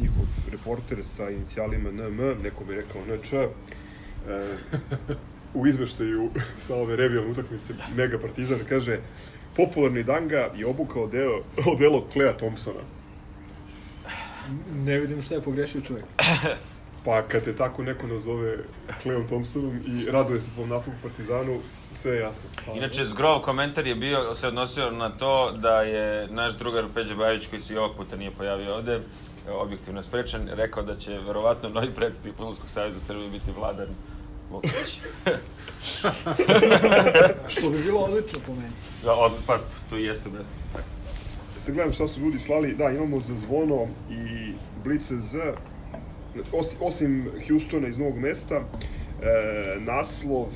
njihov 0.00 0.24
reporter 0.50 0.98
sa 1.16 1.30
inicijalima 1.30 1.90
NM, 1.90 2.42
neko 2.42 2.64
bi 2.64 2.74
rekao 2.74 3.00
NČ, 3.02 3.32
e, 3.32 3.48
u 5.54 5.66
izveštaju 5.66 6.30
sa 6.66 6.74
ove 6.74 6.96
revijalne 6.96 7.30
utakmice 7.30 7.74
Mega 7.96 8.18
Partizan 8.18 8.58
kaže 8.68 9.00
popularni 9.56 10.02
Danga 10.02 10.50
je 10.56 10.66
obukao 10.66 11.06
deo, 11.06 11.42
odelo 11.72 12.06
Clea 12.12 12.36
Thompsona. 12.36 12.80
Ne 14.74 14.98
vidim 14.98 15.22
šta 15.22 15.34
je 15.34 15.42
pogrešio 15.42 15.80
čovjek. 15.80 16.04
Pa 17.04 17.22
kad 17.22 17.44
te 17.44 17.56
tako 17.56 17.82
neko 17.82 18.06
nazove 18.06 18.56
Cleom 19.02 19.26
Thompsonom 19.26 19.76
i 19.86 20.10
raduje 20.10 20.40
se 20.40 20.50
svom 20.50 20.68
naslovu 20.68 20.98
Partizanu, 21.02 21.58
sve 21.94 22.14
je 22.14 22.20
jasno. 22.20 22.42
Inače, 22.74 23.04
zgrov 23.04 23.40
komentar 23.40 23.86
je 23.86 23.94
bio, 23.94 24.34
se 24.34 24.46
odnosio 24.46 24.90
na 24.90 25.10
to 25.10 25.52
da 25.52 25.82
je 25.82 26.28
naš 26.28 26.58
drugar 26.58 26.84
Peđa 26.94 27.14
Bajić, 27.14 27.46
koji 27.46 27.60
se 27.60 27.74
i 27.74 27.76
ovog 27.76 27.96
puta 27.96 28.16
nije 28.16 28.30
pojavio 28.30 28.74
ovde, 28.74 29.00
objektivno 29.48 30.02
sprečan, 30.02 30.48
rekao 30.52 30.82
da 30.82 30.96
će 30.96 31.18
verovatno 31.18 31.68
novi 31.68 31.94
predsednik 31.94 32.36
Futbolskog 32.36 32.70
savjeza 32.70 33.00
Srbije 33.00 33.30
biti 33.30 33.52
Vladan 33.52 33.88
Vuković. 34.50 35.00
Što 37.52 37.70
bi 37.70 37.82
bilo 37.84 38.00
odlično 38.00 38.38
po 38.46 38.52
meni. 38.54 38.72
da, 39.04 39.14
od, 39.14 39.32
pa, 39.46 39.58
tu 39.90 39.98
i 39.98 40.04
jeste 40.04 40.28
mesto. 40.28 40.52
Sad 41.58 41.74
gledam 41.74 41.92
šta 41.92 42.08
su 42.08 42.20
ljudi 42.20 42.38
slali, 42.38 42.74
da, 42.74 42.90
imamo 42.90 43.20
za 43.20 43.34
zvono 43.34 43.86
i 44.10 44.52
Blice 44.84 45.14
Z, 45.18 45.52
osim, 46.52 46.78
osim 46.80 47.30
Houstona 47.48 47.88
iz 47.88 47.98
Novog 47.98 48.18
mesta, 48.18 48.54
e, 48.56 48.64
naslov 49.80 50.46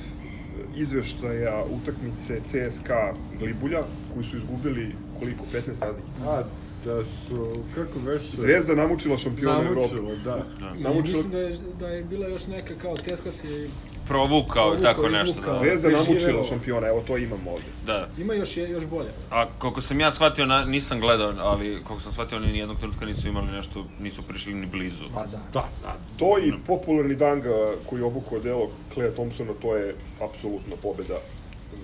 izveštaja 0.75 1.63
utakmice 1.71 2.39
CSKA 2.45 3.13
Glibulja, 3.39 3.83
koji 4.13 4.25
su 4.25 4.37
izgubili 4.37 4.95
koliko, 5.19 5.43
15 5.53 5.81
razlike. 5.81 6.07
A, 6.25 6.43
da 6.85 7.03
su, 7.03 7.63
kako 7.75 7.99
beše? 7.99 8.37
Zvezda 8.37 8.75
namučila 8.75 9.17
šampiona 9.17 9.59
Evrope. 9.61 9.95
Namučila, 9.95 10.15
da. 10.23 10.45
I 10.77 10.83
Namučila- 10.83 11.01
mislim 11.01 11.31
da 11.31 11.37
je, 11.39 11.57
da 11.79 11.87
je 11.87 12.03
bila 12.03 12.27
još 12.27 12.47
neka 12.47 12.73
kao 12.75 12.97
CSKA 12.97 13.31
se 13.31 13.67
Provukao 14.07 14.75
i 14.75 14.81
tako 14.81 15.09
nešto. 15.09 15.25
izvukao. 15.31 15.53
Da. 15.53 15.59
Zvezda 15.59 15.89
namučila 15.89 16.43
šampiona, 16.43 16.87
evo 16.87 17.03
to 17.07 17.17
imam 17.17 17.47
ovde. 17.47 17.65
da. 17.85 18.07
ima 18.17 18.33
još 18.33 18.57
je 18.57 18.69
još 18.69 18.85
bolje. 18.85 19.09
A 19.31 19.45
koliko 19.49 19.81
sam 19.81 19.99
ja 19.99 20.11
shvatio, 20.11 20.45
na, 20.45 20.65
nisam 20.65 20.99
gledao, 20.99 21.33
ali 21.39 21.83
koliko 21.83 21.99
sam 21.99 22.11
shvatio, 22.11 22.37
oni 22.37 22.47
nijednog 22.47 22.77
trenutka 22.77 23.05
nisu 23.05 23.27
imali 23.27 23.51
nešto, 23.51 23.85
nisu 23.99 24.21
prišli 24.21 24.53
ni 24.53 24.65
blizu. 24.65 25.03
Pa 25.13 25.21
da. 25.21 25.37
Da, 25.53 25.69
da. 25.83 25.95
To 26.17 26.39
i 26.39 26.53
popularni 26.67 27.15
danga 27.15 27.49
koji 27.85 28.01
obukao 28.01 28.39
delo 28.39 28.69
Clea 28.93 29.11
Thompsona, 29.11 29.53
to 29.61 29.75
je 29.75 29.95
apsolutno 30.21 30.75
pobeda 30.75 31.17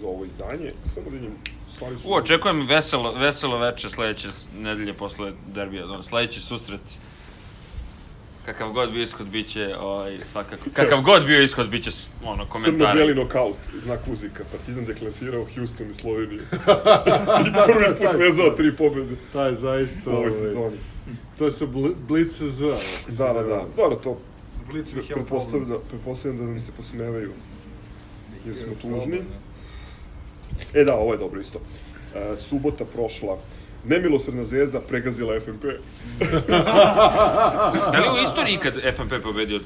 za 0.01 0.07
ovo 0.07 0.25
izdanje. 0.25 0.71
Samo 0.93 1.09
da 1.09 1.17
njim 1.17 1.31
stvari 1.81 1.99
su... 1.99 2.09
U, 2.09 2.13
očekujem 2.13 2.67
veselo, 2.67 3.11
veselo 3.11 3.57
veče 3.57 3.89
sledeće 3.89 4.27
nedelje 4.53 4.93
posle 4.93 5.33
derbija, 5.45 5.85
ono, 5.85 6.03
sledeći 6.03 6.39
susret. 6.39 6.81
Kakav 8.45 8.71
god 8.71 8.91
bio 8.91 9.03
ishod, 9.03 9.27
bit 9.27 9.47
će, 9.47 9.75
ovaj, 9.77 10.19
svakako, 10.21 10.69
kakav 10.73 11.01
god 11.01 11.25
bio 11.25 11.43
ishod, 11.43 11.69
bit 11.69 11.83
će, 11.83 11.91
s- 11.91 12.09
ono, 12.21 12.45
komentari. 12.45 12.77
Crno-beli 12.77 13.15
nokaut, 13.15 13.55
znak 13.75 13.99
uzika. 14.07 14.43
Partizan 14.45 14.85
deklasirao 14.85 15.45
Houston 15.55 15.89
i 15.89 15.93
Sloveniju. 15.93 16.41
I 17.41 17.49
prvi 17.65 17.85
put 17.89 18.01
taj- 18.01 18.17
vezao 18.17 18.49
tri 18.49 18.75
pobede 18.75 19.15
Taj 19.33 19.55
zaista, 19.55 20.09
u 20.09 20.13
ovoj 20.13 20.29
ovaj, 20.29 20.39
sezoni. 20.41 20.77
to 21.37 21.45
je 21.45 21.51
sa 21.51 21.65
Bl- 21.65 21.95
Blitz 21.97 22.37
se 22.37 22.45
Da, 23.07 23.27
ne 23.27 23.33
da, 23.33 23.33
da. 23.33 23.41
varam. 23.43 23.69
Dobro, 23.75 23.95
to 23.95 24.21
Blic 24.63 24.89
ih 24.89 25.09
je 25.09 25.15
pretpostavljam 25.15 25.69
da, 25.69 25.79
pretpostavljam 25.79 26.37
da 26.37 26.45
nam 26.45 26.59
se 26.59 26.71
posmevaju. 26.71 27.33
Jer 28.45 28.57
smo 28.57 28.75
tužni. 28.75 29.21
E 30.73 30.83
da, 30.83 30.95
ovo 30.95 31.13
je 31.13 31.17
dobro 31.17 31.41
isto. 31.41 31.59
E, 32.15 32.37
subota 32.37 32.85
prošla. 32.85 33.37
Nemilosrdna 33.83 34.45
zvezda 34.45 34.79
pregazila 34.81 35.39
FNP. 35.39 35.63
Da 37.91 37.99
li 37.99 38.05
je 38.05 38.11
u 38.13 38.23
istoriji 38.23 38.53
ikad 38.53 38.73
FNP 38.93 39.13
pobedio, 39.19 39.57
uh, 39.57 39.63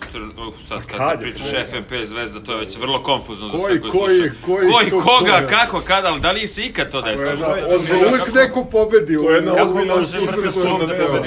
sad 0.67 0.79
kad, 0.81 0.97
kad 0.99 1.11
je 1.11 1.19
pričaš 1.19 1.47
pobedio? 1.47 1.65
FNP 1.67 2.07
zvezda, 2.07 2.39
to 2.39 2.51
je 2.53 2.59
već 2.59 2.77
vrlo 2.77 3.03
konfuzno 3.03 3.47
za 3.47 3.53
Koji- 3.53 3.63
sve 3.65 3.79
koji 3.81 3.91
koji- 3.91 4.09
slušaju. 4.09 4.31
koji 4.41 4.71
koji 4.71 4.89
to 4.89 5.01
koga, 5.01 5.31
pogled? 5.31 5.49
kako, 5.49 5.81
kada, 5.81 6.07
ali 6.07 6.21
da 6.21 6.31
li 6.31 6.47
se 6.47 6.61
ikad 6.61 6.91
to 6.91 7.01
To 7.01 7.07
je 7.07 7.15
desilo? 7.17 7.37
Pa 7.41 7.75
ozbiljna, 7.75 8.07
uvek 8.09 8.33
neko 8.33 8.65
pobedi. 8.65 9.15
To 9.15 9.29
je 9.29 9.35
jedna 9.35 9.63
ozbiljna 9.63 9.93
incestuozna 9.95 10.75
u- 10.75 10.87
veza. 10.87 11.21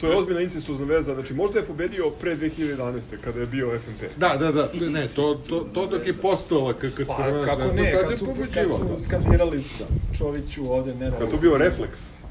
to 0.00 0.06
je 0.06 0.16
ozbiljna 0.16 0.40
incestuozna 0.40 0.86
veza. 0.86 1.14
Znači, 1.14 1.34
možda 1.34 1.58
je 1.58 1.64
pobedio 1.66 2.10
pre 2.10 2.36
2011. 2.36 3.16
kada 3.16 3.40
je 3.40 3.46
bio 3.46 3.78
FNP. 3.78 4.08
Da, 4.16 4.36
da, 4.36 4.52
da, 4.52 4.68
ne, 4.74 5.08
to, 5.08 5.34
to, 5.48 5.60
to 5.74 5.86
dok 5.86 6.06
je 6.06 6.12
postojala 6.14 6.72
kad, 6.72 6.94
kad 6.94 7.06
Pa 7.06 7.16
Crvena 7.16 7.44
kako 7.44 7.60
zvezda, 7.62 7.82
ne, 7.82 7.90
tad 7.92 8.00
kad 8.00 8.10
je 8.10 8.16
su, 8.16 8.26
kad 8.26 8.34
pobeđivao. 8.34 8.78
su 8.78 9.04
skandirali 9.04 9.64
Čoviću 10.12 10.72
ovde, 10.72 10.94
ne 10.94 11.10
Kad 11.10 11.30
to 11.30 11.36
bio 11.36 11.58
refleks. 11.58 11.85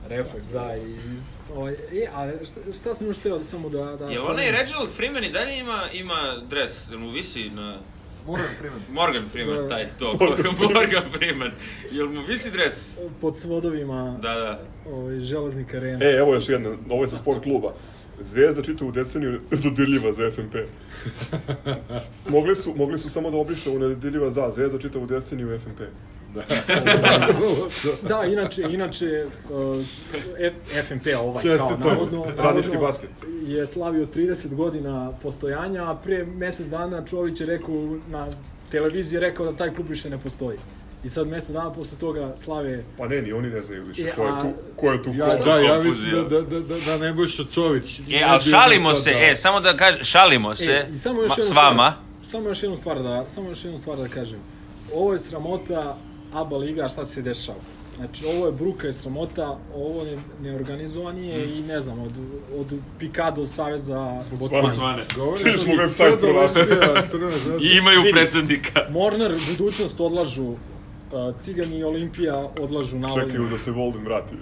Refleks, 0.10 0.48
da, 0.48 0.78
i... 0.78 0.96
Ovaj, 1.56 1.74
e, 1.74 2.08
a 2.14 2.46
šta, 2.46 2.60
šta 2.80 2.94
sam 2.94 3.08
još 3.08 3.18
teo 3.18 3.38
da 3.38 3.44
samo 3.44 3.70
da... 3.70 3.96
da 3.96 4.06
Jel 4.06 4.26
onaj 4.26 4.52
Reginald 4.52 4.90
Freeman 4.90 5.24
i 5.24 5.32
dalje 5.32 5.60
ima, 5.60 5.84
ima 5.94 6.36
dres, 6.50 6.92
jel 6.92 7.00
mu 7.00 7.10
visi 7.10 7.50
na... 7.50 7.78
Moram 8.28 8.46
primjer. 8.60 8.82
Morgan 8.92 9.30
Freeman, 9.30 9.56
Da. 9.58 9.68
taj 9.68 9.88
to, 10.00 10.14
Morgan 10.74 11.04
Freeman. 11.12 11.52
Jel 11.92 12.10
mu 12.10 12.22
visi 12.28 12.52
dres? 12.52 12.98
Pod 13.22 13.38
svodovima 13.38 14.18
Da, 14.22 14.34
da. 14.34 14.62
ovaj, 14.92 15.20
železnik 15.20 15.74
arena. 15.74 16.06
E, 16.06 16.10
evo 16.10 16.34
još 16.34 16.50
jedna, 16.50 16.78
ovo 16.90 17.04
je 17.04 17.08
sa 17.08 17.18
sport 17.18 17.44
kluba. 17.44 17.74
Zvezda 18.22 18.62
čitavu 18.62 18.92
deceniju 18.92 19.42
dodirljiva 19.64 20.14
za 20.14 20.32
FNP. 20.32 20.56
mogli, 22.30 22.56
su, 22.56 22.74
mogli 22.76 22.98
su 22.98 23.10
samo 23.10 23.32
da 23.32 23.38
obriše 23.38 23.70
u 23.70 23.80
nedodirljiva 23.80 24.32
za 24.32 24.52
Zvezda 24.52 24.80
čitavu 24.80 25.06
deceniju 25.06 25.60
FNP. 25.60 25.82
Da, 28.02 28.24
inače, 28.24 28.62
inače 28.64 29.06
uh, 29.44 29.86
F- 30.42 30.86
FNP 30.86 31.08
ovaj 31.16 31.34
kao 31.36 31.42
Čestitamo. 31.44 31.86
navodno, 31.86 32.26
Radnički 32.28 32.44
navodno 32.70 32.80
basket. 32.82 33.10
je 33.42 33.68
slavio 33.68 34.06
30 34.06 34.56
godina 34.56 35.14
postojanja, 35.14 35.84
a 35.84 35.96
pre 35.96 36.26
mesec 36.26 36.68
dana 36.68 37.06
Čović 37.06 37.40
je 37.40 37.48
rekao 37.48 37.76
na 38.08 38.28
televiziji 38.70 39.20
rekao 39.20 39.46
da 39.46 39.58
taj 39.58 39.74
klub 39.74 39.90
više 39.90 40.10
ne 40.10 40.20
postoji. 40.20 40.58
I 41.04 41.10
sad 41.10 41.28
mesec 41.28 41.50
dana 41.50 41.74
posle 41.74 41.98
toga 41.98 42.36
slave 42.36 42.84
Pa 42.98 43.08
ne, 43.08 43.22
ni 43.22 43.34
oni 43.34 43.50
ne 43.50 43.62
znaju 43.62 43.84
više 43.84 44.02
E, 44.02 44.12
ko 44.12 44.26
je 44.26 44.34
tu, 44.42 44.48
ko 44.76 44.92
je 44.92 45.04
tu 45.04 45.10
Ja, 45.10 45.30
ko. 45.30 45.44
da, 45.44 45.60
ja 45.60 45.80
mislim 45.80 46.12
da, 46.24 46.42
da, 46.42 46.60
da, 46.60 46.76
da 46.80 46.98
Nebojša 46.98 47.44
Čović... 47.46 48.00
E, 48.02 48.24
ali 48.26 48.42
šalimo 48.42 48.94
se, 48.94 49.04
sad 49.04 49.22
e, 49.24 49.36
samo 49.36 49.60
da 49.60 49.74
kažem, 49.74 50.04
šalimo 50.04 50.56
se 50.56 50.72
E, 50.72 50.88
i 50.92 50.96
samo 50.96 51.22
još 51.22 51.32
ma- 51.32 51.44
s 51.44 51.52
vama. 51.52 51.92
Stvar, 51.92 52.06
samo 52.24 52.50
još 52.50 52.64
jednu 52.64 52.78
stvar 52.78 53.02
da, 53.02 53.26
samo 53.28 53.50
još 53.50 53.64
jednu 53.64 53.78
stvar 53.78 53.98
da 53.98 54.08
kažem. 54.08 54.40
Ovo 54.88 55.14
je 55.14 55.20
sramota 55.20 55.98
ABA 56.36 56.58
liga 56.58 56.88
šta 56.88 57.04
se 57.04 57.22
dešava. 57.22 57.60
Znači, 57.96 58.26
ovo 58.26 58.46
je 58.46 58.52
bruka 58.52 58.88
i 58.88 58.94
sramota, 58.94 59.58
ovo 59.76 60.04
je 60.04 60.20
neorganizovanije 60.42 61.58
i 61.58 61.62
ne 61.62 61.82
znam, 61.82 62.00
od, 62.00 62.12
od 62.58 62.80
Pikado 63.00 63.48
Saveza. 63.48 64.24
Govorim 64.32 64.72
Čuješ 65.42 65.66
da 65.66 65.72
mu 65.72 65.78
website 65.78 66.20
Crvena 67.10 67.38
zvezda. 67.38 67.58
I 67.62 67.78
imaju 67.78 68.02
predsednika. 68.12 68.82
Mornar, 68.90 69.36
budućnost 69.50 70.00
odlažu, 70.00 70.46
uh, 70.46 70.58
Cigani 71.40 71.78
i 71.78 71.84
Olimpija 71.84 72.50
odlažu 72.60 73.00
na 73.00 73.10
Čekaju 73.14 73.50
da 73.50 73.58
se 73.58 73.72
Volden 73.72 74.04
vrati. 74.04 74.36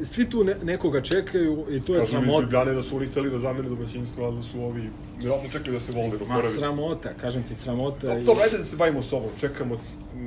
Svi 0.00 0.30
tu 0.30 0.44
ne, 0.44 0.56
nekoga 0.62 1.00
čekaju 1.02 1.66
i 1.70 1.82
to 1.82 1.94
je 1.94 2.00
Kažu 2.00 2.10
sramota. 2.10 2.40
Ljubljane 2.40 2.72
da 2.72 2.82
su 2.82 2.96
oni 2.96 3.06
hteli 3.06 3.30
da 3.30 3.38
zamene 3.38 3.68
domaćinstvo, 3.68 4.24
ali 4.24 4.36
da 4.36 4.42
su 4.42 4.60
ovi... 4.60 4.90
Vjerojatno 5.16 5.50
čekaju 5.50 5.74
da 5.74 5.80
se 5.80 5.92
Volden 5.92 6.18
Ma 6.18 6.24
oporavi. 6.24 6.54
sramota, 6.54 7.14
kažem 7.14 7.42
ti 7.42 7.54
sramota. 7.54 8.06
No, 8.06 8.18
i- 8.18 8.24
dobro, 8.24 8.42
ajde 8.44 8.58
da 8.58 8.64
se 8.64 8.76
bavimo 8.76 9.02
sobom. 9.02 9.30
Čekamo 9.40 9.80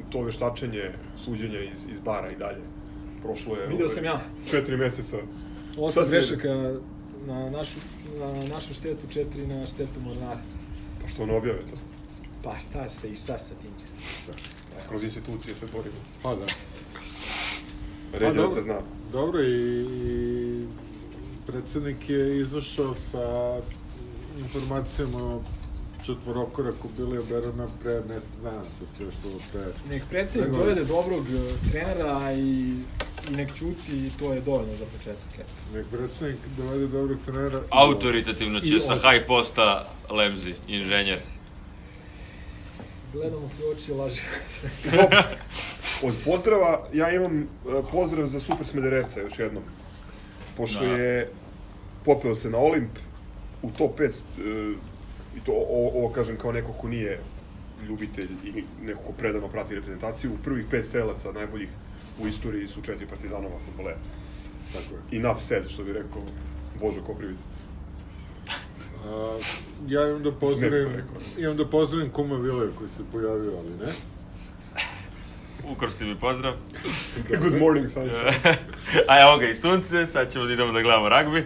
to 0.09 0.21
veštačenje, 0.21 0.91
suđenja 1.17 1.59
iz, 1.63 1.85
iz 1.85 1.99
bara 1.99 2.31
i 2.31 2.35
dalje. 2.35 2.61
Prošlo 3.21 3.55
je... 3.55 3.67
Video 3.67 3.75
ovaj, 3.77 3.95
sam 3.95 4.05
ja. 4.05 4.21
Četiri 4.49 4.77
meseca. 4.77 5.17
Osam 5.77 6.09
grešaka 6.09 6.79
na 7.25 7.49
našu, 7.49 7.79
na 8.19 8.33
našu 8.45 8.73
štetu, 8.73 9.07
četiri 9.07 9.47
na 9.47 9.65
štetu 9.65 9.99
Mornara. 9.99 10.39
Pa 11.01 11.07
što 11.07 11.25
ne 11.25 11.37
objave 11.37 11.59
to? 11.59 11.77
Pa 12.43 12.55
šta 12.59 12.89
ste 12.89 13.09
i 13.09 13.15
šta 13.15 13.37
sa 13.37 13.53
tim? 13.55 13.71
Kroz 14.89 15.03
institucije 15.03 15.55
se 15.55 15.65
borimo. 15.73 15.95
Pa 16.23 16.35
da. 16.35 16.45
Red 18.13 18.35
je 18.35 18.41
da 18.41 18.49
se 18.49 18.61
zna. 18.61 18.81
Dobro, 19.11 19.41
i, 19.41 19.81
i 19.81 20.67
predsednik 21.47 22.09
je 22.09 22.39
izašao 22.39 22.93
sa 22.93 23.57
informacijama 24.39 25.35
o 25.35 25.43
četvorokoraku 26.01 26.89
bili 26.89 27.17
oberana 27.17 27.67
pre 27.79 28.01
mesec 28.01 28.35
dana, 28.35 28.63
to 28.79 28.85
se 28.87 29.05
desilo 29.05 29.33
pre... 29.51 29.61
Nek 29.85 30.03
predsednik 30.09 30.47
Nego- 30.47 30.59
dovede 30.59 30.85
dobrog 30.85 31.25
eh, 31.27 31.69
trenera 31.71 32.33
i, 32.33 32.83
i 33.23 33.31
nek 33.31 33.53
ćuti 33.53 33.97
i 33.97 34.11
to 34.19 34.33
je 34.33 34.41
dovoljno 34.41 34.75
za 34.75 34.85
početak. 34.87 35.47
Nek 35.73 35.85
predsednik 35.87 36.47
dovede 36.47 36.87
dobrog 36.87 37.17
trenera. 37.25 37.63
Autoritativno 37.71 38.59
će 38.59 38.75
I 38.75 38.79
sa 38.79 38.93
od- 38.93 39.01
high 39.01 39.25
posta 39.27 39.85
Lemzi, 40.09 40.53
inženjer. 40.67 41.19
Gledamo 43.13 43.47
se 43.47 43.63
u 43.65 43.71
oči 43.71 43.91
i 43.91 43.95
laže. 43.95 44.21
Od 46.07 46.15
pozdrava, 46.25 46.87
ja 46.93 47.11
imam 47.11 47.41
e, 47.41 47.45
pozdrav 47.91 48.27
za 48.27 48.39
Super 48.39 48.67
Smederevca 48.67 49.19
još 49.19 49.39
jednom. 49.39 49.63
Pošto 50.57 50.85
Da. 50.85 50.91
je 50.91 51.31
popeo 52.05 52.35
se 52.35 52.49
na 52.49 52.57
Olimp 52.57 52.97
u 53.61 53.71
top 53.71 53.99
5, 53.99 54.03
e, 54.05 54.11
i 55.37 55.39
to 55.45 55.51
ovo, 55.51 55.89
ovo 55.89 56.13
kažem 56.13 56.37
kao 56.37 56.51
neko 56.51 56.73
ko 56.73 56.87
nije 56.87 57.19
ljubitelj 57.87 58.29
i 58.43 58.63
neko 58.81 59.01
ko 59.03 59.11
predano 59.11 59.47
prati 59.47 59.75
reprezentaciju, 59.75 60.33
u 60.33 60.43
prvih 60.43 60.65
pet 60.71 60.85
strelaca 60.85 61.31
najboljih 61.31 61.69
u 62.19 62.27
istoriji 62.27 62.67
su 62.67 62.81
četiri 62.81 63.07
partizanova 63.07 63.55
futbolera. 63.65 63.97
Tako 64.73 64.95
je. 64.95 65.17
I 65.17 65.19
naf 65.19 65.41
sed, 65.41 65.69
što 65.69 65.83
bi 65.83 65.93
rekao 65.93 66.21
Božo 66.79 67.01
Koprivica. 67.01 67.43
A, 69.05 69.39
ja 69.87 70.09
imam 70.09 70.23
da 70.23 70.31
pozdravim, 70.31 71.03
imam 71.37 71.57
da 71.57 71.65
pozdravim 71.65 72.09
kuma 72.09 72.35
Vile 72.35 72.67
koji 72.77 72.89
se 72.89 73.03
pojavio, 73.11 73.57
ali 73.57 73.69
ne. 73.69 73.93
Ukor 75.71 75.91
si 75.91 76.05
mi 76.05 76.19
pozdrav. 76.19 76.53
Good 77.41 77.59
morning, 77.59 77.89
sunshine. 77.89 78.33
A 79.09 79.21
evo 79.21 79.37
ga 79.37 79.47
i 79.47 79.55
sunce, 79.55 80.05
sad 80.07 80.31
ćemo 80.31 80.45
da 80.45 80.53
idemo 80.53 80.71
da 80.71 80.81
gledamo 80.81 81.09
ragbi. 81.09 81.45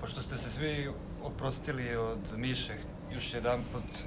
Pošto 0.00 0.22
ste 0.22 0.36
se 0.36 0.50
svi 0.50 0.88
oprostili 1.22 1.96
od 1.96 2.18
Miše, 2.36 2.74
još 3.12 3.34
jedan 3.34 3.60
put 3.72 3.98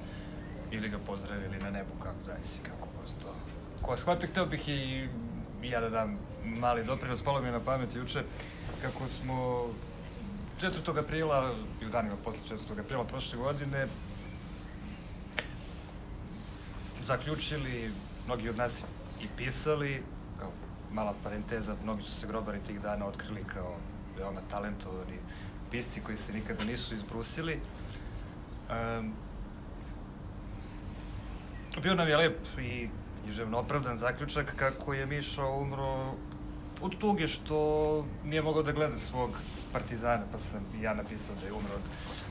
ili 0.71 0.89
ga 0.89 0.97
pozdravili 0.97 1.57
na 1.57 1.69
nebu, 1.69 1.89
kako 2.03 2.23
zavisi, 2.25 2.59
kako 2.63 2.87
prosto. 2.97 3.35
Ko 3.81 3.97
shvate, 3.97 4.27
hteo 4.27 4.45
bih 4.45 4.69
i 4.69 5.07
ja 5.63 5.81
da 5.81 5.89
dam 5.89 6.17
mali 6.43 6.83
doprinos, 6.83 7.21
palo 7.21 7.41
mi 7.41 7.47
je 7.47 7.51
na 7.51 7.59
pamet 7.59 7.95
juče, 7.95 8.23
kako 8.81 9.07
smo 9.07 9.67
4. 10.61 10.99
aprila, 10.99 11.53
i 11.81 11.85
u 11.85 11.89
danima 11.89 12.15
posle 12.23 12.57
4. 12.57 12.79
aprila 12.79 13.03
prošle 13.03 13.37
godine, 13.37 13.87
zaključili, 17.07 17.91
mnogi 18.25 18.49
od 18.49 18.57
nas 18.57 18.79
i 19.21 19.27
pisali, 19.37 20.03
kao 20.39 20.51
mala 20.91 21.13
parenteza, 21.23 21.75
mnogi 21.83 22.03
su 22.03 22.15
se 22.15 22.27
grobari 22.27 22.59
tih 22.67 22.81
dana 22.81 23.05
otkrili 23.05 23.43
kao 23.53 23.75
veoma 24.17 24.41
talentovani 24.51 25.17
pisci 25.71 26.01
koji 26.01 26.17
se 26.17 26.33
nikada 26.33 26.63
nisu 26.63 26.95
izbrusili. 26.95 27.59
Um, 28.69 29.13
bio 31.81 31.95
nam 31.95 32.07
je 32.07 32.17
lep 32.17 32.39
i 32.59 32.89
književno 33.23 33.59
opravdan 33.59 33.97
zaključak 33.97 34.53
kako 34.55 34.93
je 34.93 35.05
Miša 35.05 35.45
umro 35.45 36.13
od 36.81 36.97
tuge 36.97 37.27
što 37.27 38.05
nije 38.25 38.41
mogao 38.41 38.63
da 38.63 38.71
gleda 38.71 38.97
svog 38.97 39.37
partizana, 39.73 40.23
pa 40.31 40.37
sam 40.37 40.65
ja 40.81 40.93
napisao 40.93 41.35
da 41.41 41.45
je 41.45 41.53
umro 41.53 41.75
od, 41.75 41.81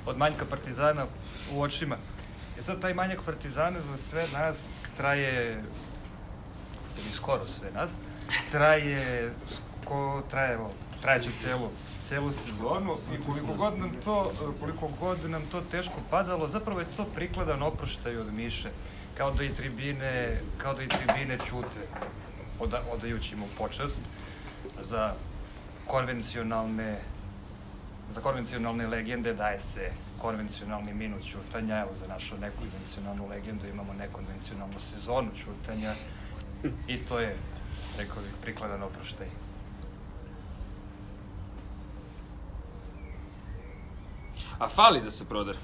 od 0.06 0.18
manjka 0.18 0.44
partizana 0.44 1.06
u 1.52 1.62
očima. 1.62 1.96
E 2.58 2.62
sad, 2.62 2.80
taj 2.80 2.94
manjak 2.94 3.20
partizana 3.26 3.80
za 3.80 3.96
sve 3.96 4.26
nas 4.32 4.56
traje, 4.96 5.62
ili 6.98 7.12
skoro 7.12 7.46
sve 7.46 7.70
nas, 7.74 7.90
traje, 8.50 9.32
ko, 9.84 10.22
traje, 10.30 10.54
evo, 10.54 10.72
trajeće 11.02 11.30
celu, 11.42 11.70
celu 12.08 12.32
sezonu 12.32 12.96
i 13.14 13.24
koliko 13.24 13.54
god 13.54 13.78
nam 13.78 13.90
to, 14.04 14.32
koliko 14.60 14.88
god 15.00 15.30
nam 15.30 15.42
to 15.50 15.60
teško 15.60 16.00
padalo, 16.10 16.48
zapravo 16.48 16.80
je 16.80 16.86
to 16.96 17.04
prikladan 17.04 17.62
oproštaj 17.62 18.16
od 18.16 18.34
Miše, 18.34 18.70
kao 19.16 19.30
da 19.30 19.44
i 19.44 19.54
tribine, 19.54 20.40
kao 20.58 20.74
da 20.74 20.82
i 20.82 20.88
tribine 20.88 21.38
ćute, 21.48 21.80
oda, 22.60 22.82
odajući 22.92 23.36
mu 23.36 23.46
počast 23.58 24.00
za 24.82 25.14
konvencionalne 25.86 26.98
za 28.14 28.20
konvencionalne 28.20 28.86
legende 28.86 29.34
daje 29.34 29.60
se 29.60 29.92
konvencionalni 30.18 30.94
minut 30.94 31.22
ćutanja, 31.22 31.80
evo 31.80 31.94
za 31.94 32.06
našu 32.06 32.38
nekonvencionalnu 32.38 33.28
legendu 33.28 33.66
imamo 33.66 33.92
nekonvencionalnu 33.92 34.80
sezonu 34.80 35.30
ćutanja 35.36 35.92
i 36.88 36.96
to 36.98 37.18
je, 37.20 37.36
rekao 37.98 38.22
bih, 38.22 38.32
prikladan 38.42 38.82
oproštaj. 38.82 39.26
A 44.58 44.68
fali 44.68 45.00
da 45.00 45.10
se 45.10 45.28
prodere. 45.28 45.58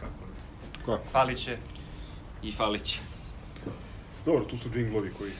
Kako? 0.00 1.00
Falit 1.12 1.38
će. 1.38 1.58
I 2.42 2.52
falit 2.52 2.84
će. 2.84 2.98
Dobro, 4.24 4.44
tu 4.44 4.58
su 4.58 4.70
džinglovi 4.70 5.12
koji 5.18 5.32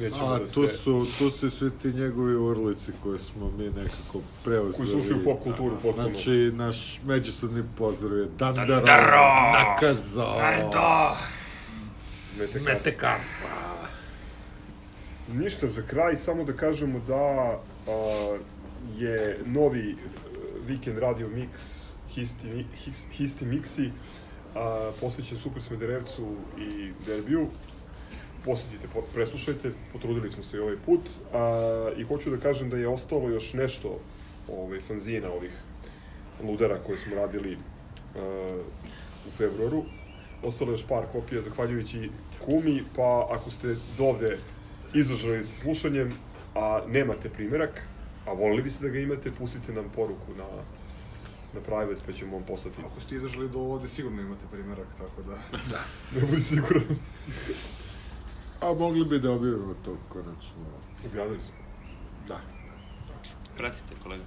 nećemo 0.00 0.26
A, 0.26 0.38
da 0.38 0.46
tu 0.46 0.66
se... 0.66 0.76
su, 0.76 1.06
tu 1.18 1.30
su 1.30 1.50
svi 1.50 1.70
ti 1.70 1.92
njegovi 1.92 2.34
urlici 2.34 2.92
koje 3.02 3.18
smo 3.18 3.50
mi 3.58 3.64
nekako 3.64 4.20
preuzeli. 4.44 4.74
Koji 4.76 4.88
su 4.88 4.98
ušli 4.98 5.20
u 5.20 5.24
pop 5.24 5.42
kulturu 5.42 5.76
potpuno. 5.82 6.08
Znači, 6.08 6.52
naš 6.54 7.00
međusobni 7.04 7.64
pozdrav 7.76 8.18
je 8.18 8.28
Dandaro, 8.38 8.74
Dandaro! 8.74 9.52
Nakazo, 9.52 10.34
Mete 12.38 12.56
Karp. 12.56 12.66
Metekarpa. 12.66 13.88
Ništa, 15.32 15.68
za 15.68 15.82
kraj 15.82 16.16
samo 16.16 16.44
da 16.44 16.52
kažemo 16.52 17.00
da 17.08 17.14
a, 17.14 17.58
je 18.96 19.38
novi 19.46 19.90
e, 19.90 19.94
Weekend 20.68 20.98
Radio 20.98 21.28
Mix 21.28 21.48
Histi, 22.14 22.66
Histi 23.12 23.44
Mixi 23.44 23.90
a, 24.54 24.90
posvećen 25.00 25.38
Super 25.38 25.62
Smederevcu 25.62 26.36
i 26.58 26.92
derbiju. 27.06 27.48
Posetite, 28.44 28.88
po- 28.94 29.04
preslušajte, 29.14 29.72
potrudili 29.92 30.30
smo 30.30 30.42
se 30.42 30.56
i 30.56 30.60
ovaj 30.60 30.76
put. 30.76 31.10
A, 31.32 31.90
I 31.96 32.02
hoću 32.02 32.30
da 32.30 32.36
kažem 32.36 32.70
da 32.70 32.76
je 32.76 32.88
ostalo 32.88 33.28
još 33.28 33.52
nešto 33.52 34.00
ovaj, 34.48 34.80
fanzina 34.80 35.30
ovih 35.30 35.52
ludara 36.40 36.78
koje 36.86 36.98
smo 36.98 37.16
radili 37.16 37.58
a, 38.14 38.62
u 39.28 39.30
februaru. 39.36 39.84
Ostalo 40.42 40.70
je 40.70 40.74
još 40.74 40.86
par 40.86 41.04
kopija 41.12 41.42
zahvaljujući 41.42 42.10
Kumi, 42.44 42.84
pa 42.96 43.26
ako 43.30 43.50
ste 43.50 43.76
dovde 43.98 44.38
izdržali 44.94 45.44
sa 45.44 45.60
slušanjem, 45.60 46.14
a 46.54 46.82
nemate 46.88 47.28
primerak, 47.28 47.82
a 48.26 48.32
volili 48.32 48.62
biste 48.62 48.84
da 48.84 48.88
ga 48.90 48.98
imate, 48.98 49.30
pustite 49.30 49.72
nam 49.72 49.90
poruku 49.90 50.34
na, 50.34 50.48
na 51.52 51.60
private, 51.60 52.02
pa 52.06 52.12
ćemo 52.12 52.36
vam 52.36 52.46
poslati. 52.46 52.82
Ako 52.86 53.00
ste 53.00 53.14
izašli 53.14 53.48
do 53.48 53.58
ovde, 53.58 53.88
sigurno 53.88 54.22
imate 54.22 54.46
primjerak, 54.50 54.88
tako 54.98 55.22
da... 55.22 55.32
da. 55.72 55.84
Ne 56.14 56.26
budi 56.26 56.42
siguran. 56.42 56.84
A 58.60 58.74
mogli 58.74 59.04
bi 59.04 59.18
da 59.18 59.30
objavimo 59.30 59.74
to 59.84 59.96
konačno. 60.08 60.64
Objavili 61.04 61.38
smo. 61.40 61.54
Da. 62.28 62.40
Pratite, 63.56 63.94
kolega. 64.02 64.24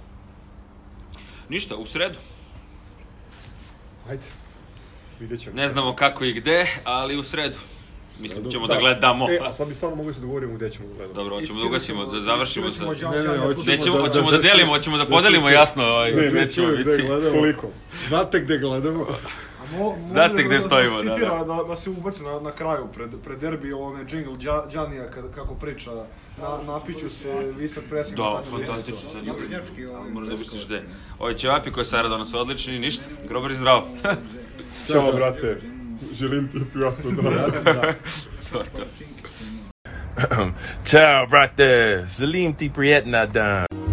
Ništa, 1.48 1.76
u 1.76 1.86
sredu. 1.86 2.18
Ajde. 4.08 4.22
Vidjet 5.20 5.40
ćemo. 5.40 5.56
Ne 5.56 5.68
znamo 5.68 5.94
kako 5.94 6.24
i 6.24 6.32
gde, 6.32 6.66
ali 6.84 7.16
u 7.16 7.22
sredu. 7.22 7.58
Mislim, 8.20 8.50
ćemo 8.50 8.66
da, 8.66 8.74
Da. 8.74 8.80
gledamo. 8.80 9.30
E, 9.30 9.38
a 9.42 9.52
sad 9.52 9.68
bi 9.68 9.74
stvarno 9.74 9.96
mogli 9.96 10.14
se 10.14 10.20
dogovorimo 10.20 10.54
gde 10.54 10.70
ćemo 10.70 10.88
da 10.88 10.94
gledamo. 10.94 11.14
Dobro, 11.14 11.36
hoćemo 11.36 11.60
da 11.60 11.66
ugasimo, 11.66 12.06
da 12.06 12.20
završimo 12.20 12.70
sa... 12.70 12.84
Ne, 12.84 12.88
ne, 12.88 12.96
hoćemo 13.38 13.64
Nećemo, 13.66 13.96
da- 13.96 14.02
hoćemo 14.02 14.30
da- 14.30 14.36
da 14.36 14.42
delimo, 14.42 14.72
hoćemo 14.72 14.96
da 14.96 15.06
podelimo 15.06 15.44
da 15.44 15.50
jasno, 15.50 15.84
ovaj, 15.84 16.12
da 16.12 16.20
gde 16.22 16.48
ćemo 16.48 16.66
gde 16.68 16.84
biti. 16.84 17.02
gledamo. 17.02 17.32
Koliko? 17.32 17.68
Znate 18.08 18.40
gde 18.40 18.58
gledamo? 18.58 19.06
Mo, 19.70 19.96
Znate 20.08 20.42
gde 20.42 20.56
da- 20.56 20.62
stojimo, 20.62 20.96
da, 20.96 21.02
da, 21.02 21.14
citira, 21.14 21.38
da. 21.38 21.44
da, 21.46 21.62
da 21.62 21.76
se 21.76 21.90
ubaci 21.90 22.22
na, 22.22 22.40
na 22.40 22.52
kraju, 22.52 22.86
pred, 22.94 23.10
pred 23.24 23.38
derbi, 23.38 23.72
onaj 23.72 24.04
džingl 24.04 24.30
Đa- 24.32 24.72
Đanija 24.72 25.10
kad, 25.10 25.34
kako 25.34 25.54
priča, 25.54 25.90
na, 25.92 26.04
napiću 26.66 27.10
se 27.10 27.52
visok 27.58 27.84
presing. 27.84 28.16
Da, 28.16 28.42
fantastično, 28.50 29.10
sad 29.12 29.24
Moram 30.12 30.28
da 30.28 30.36
misliš 30.36 30.66
gde. 30.66 30.82
Ovaj 31.18 31.34
ćevapi 31.34 31.72
koje 31.72 31.84
Sara 31.84 32.08
donosi 32.08 32.36
odlični, 32.36 32.78
ništa, 32.78 33.04
grobar 33.28 33.50
i 33.50 33.54
zdravo. 33.54 33.84
Ćao, 34.86 35.12
brate. 35.12 35.60
Želim 36.12 36.48
ti 36.48 36.58
prijatno 36.72 37.10
zdravo. 37.10 37.50
to, 38.52 38.62
to. 38.76 38.82
Ciao, 40.84 41.26
brate. 41.30 42.04
Salim 42.08 42.54
ti 42.54 42.70
prijetna 42.74 43.26
dan. 43.26 43.87